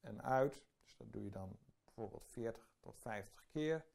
En 0.00 0.22
uit. 0.22 0.64
Dus 0.82 0.96
dat 0.96 1.12
doe 1.12 1.24
je 1.24 1.30
dan 1.30 1.58
bijvoorbeeld 1.84 2.26
40 2.26 2.68
tot 2.80 2.96
50 2.98 3.46
keer. 3.48 3.86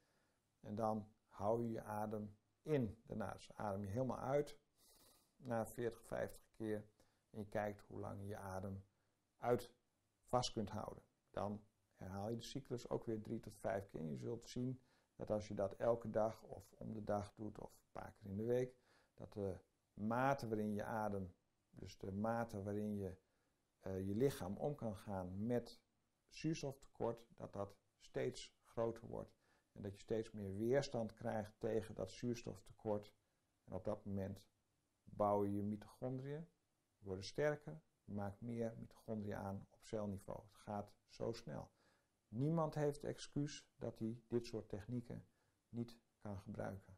En 0.60 0.76
dan 0.76 1.12
hou 1.28 1.64
je 1.64 1.72
je 1.72 1.84
adem 1.84 2.38
in. 2.62 3.02
Daarna 3.06 3.32
dus 3.32 3.54
adem 3.56 3.84
je 3.84 3.90
helemaal 3.90 4.20
uit 4.20 4.60
na 5.36 5.66
40, 5.66 6.04
50 6.04 6.52
keer. 6.52 6.86
En 7.30 7.40
je 7.40 7.48
kijkt 7.48 7.82
hoe 7.82 8.00
lang 8.00 8.22
je 8.22 8.28
je 8.28 8.38
adem 8.38 8.84
uit 9.38 9.72
vast 10.24 10.52
kunt 10.52 10.70
houden. 10.70 11.04
Dan 11.30 11.64
herhaal 11.96 12.30
je 12.30 12.36
de 12.36 12.44
cyclus 12.44 12.90
ook 12.90 13.06
weer 13.06 13.22
3 13.22 13.40
tot 13.40 13.58
5 13.58 13.90
keer. 13.90 14.00
En 14.00 14.10
je 14.10 14.18
zult 14.18 14.50
zien 14.50 14.82
dat 15.22 15.32
als 15.32 15.47
je 15.47 15.53
dat 15.53 15.76
elke 15.76 16.09
dag 16.09 16.43
of 16.43 16.74
om 16.78 16.93
de 16.93 17.03
dag 17.03 17.34
doet 17.34 17.59
of 17.59 17.72
een 17.72 17.91
paar 17.91 18.11
keer 18.11 18.30
in 18.30 18.38
de 18.38 18.43
week, 18.43 18.76
dat 19.13 19.34
de 19.34 19.59
mate 19.93 20.47
waarin 20.47 20.74
je 20.74 20.84
adem, 20.84 21.34
dus 21.69 21.97
de 21.97 22.11
mate 22.11 22.63
waarin 22.63 22.95
je 22.95 23.17
uh, 23.88 24.07
je 24.07 24.15
lichaam 24.15 24.57
om 24.57 24.76
kan 24.76 24.95
gaan 24.95 25.45
met 25.45 25.82
zuurstoftekort, 26.28 27.28
dat 27.36 27.53
dat 27.53 27.78
steeds 27.99 28.55
groter 28.63 29.07
wordt. 29.07 29.36
En 29.72 29.82
dat 29.82 29.93
je 29.93 29.99
steeds 29.99 30.32
meer 30.32 30.57
weerstand 30.57 31.13
krijgt 31.13 31.59
tegen 31.59 31.95
dat 31.95 32.11
zuurstoftekort. 32.11 33.13
En 33.63 33.74
op 33.74 33.86
dat 33.86 34.05
moment 34.05 34.47
bouw 35.03 35.45
je 35.45 35.63
mitochondriën, 35.63 36.47
worden 36.98 37.26
sterker, 37.26 37.81
je 38.03 38.14
maakt 38.14 38.41
meer 38.41 38.73
mitochondriën 38.77 39.35
aan 39.35 39.68
op 39.72 39.84
celniveau. 39.84 40.43
Het 40.48 40.57
gaat 40.57 40.93
zo 41.07 41.31
snel. 41.31 41.72
Niemand 42.32 42.76
heeft 42.76 43.03
excuus 43.03 43.68
dat 43.76 43.99
hij 43.99 44.22
dit 44.28 44.45
soort 44.45 44.70
technieken 44.70 45.26
niet 45.70 45.98
kan 46.20 46.40
gebruiken. 46.40 46.98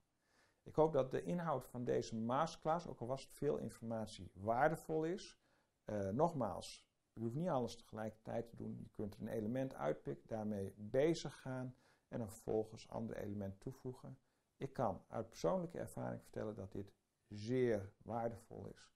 Ik 0.64 0.76
hoop 0.76 0.94
dat 0.94 1.12
de 1.12 1.24
inhoud 1.24 1.68
van 1.68 1.84
deze 1.84 2.16
masterclass, 2.16 2.88
ook 2.88 3.00
al 3.00 3.08
was 3.08 3.24
het 3.24 3.34
veel 3.34 3.58
informatie, 3.58 4.32
waardevol 4.34 5.06
is. 5.06 5.40
Uh, 5.86 6.10
nogmaals, 6.10 6.88
je 7.14 7.22
hoeft 7.22 7.36
niet 7.36 7.48
alles 7.48 7.76
tegelijkertijd 7.76 8.48
te 8.48 8.56
doen. 8.56 8.78
Je 8.80 8.90
kunt 8.90 9.16
er 9.16 9.22
een 9.22 9.28
element 9.28 9.74
uitpikken, 9.74 10.28
daarmee 10.28 10.74
bezig 10.78 11.42
gaan 11.42 11.76
en 12.08 12.20
dan 12.20 12.30
vervolgens 12.30 12.90
andere 12.90 13.20
elementen 13.20 13.60
toevoegen. 13.60 14.20
Ik 14.58 14.74
kan 14.74 15.04
uit 15.08 15.30
persoonlijke 15.30 15.80
ervaring 15.80 16.22
vertellen 16.22 16.56
dat 16.56 16.72
dit 16.72 16.94
zeer 17.28 17.94
waardevol 17.98 18.68
is. 18.68 18.92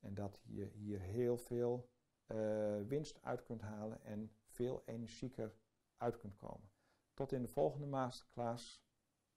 En 0.00 0.14
dat 0.14 0.40
je 0.44 0.64
hier 0.64 1.00
heel 1.00 1.36
veel 1.36 1.90
uh, 2.26 2.82
winst 2.86 3.22
uit 3.22 3.42
kunt 3.42 3.60
halen 3.60 4.04
en 4.04 4.32
veel 4.44 4.82
energieker 4.84 5.54
uit 6.02 6.18
kunt 6.18 6.36
komen. 6.36 6.70
Tot 7.14 7.32
in 7.32 7.42
de 7.42 7.48
volgende 7.48 7.86
masterclass. 7.86 8.82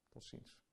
Tot 0.09 0.23
ziens. 0.23 0.64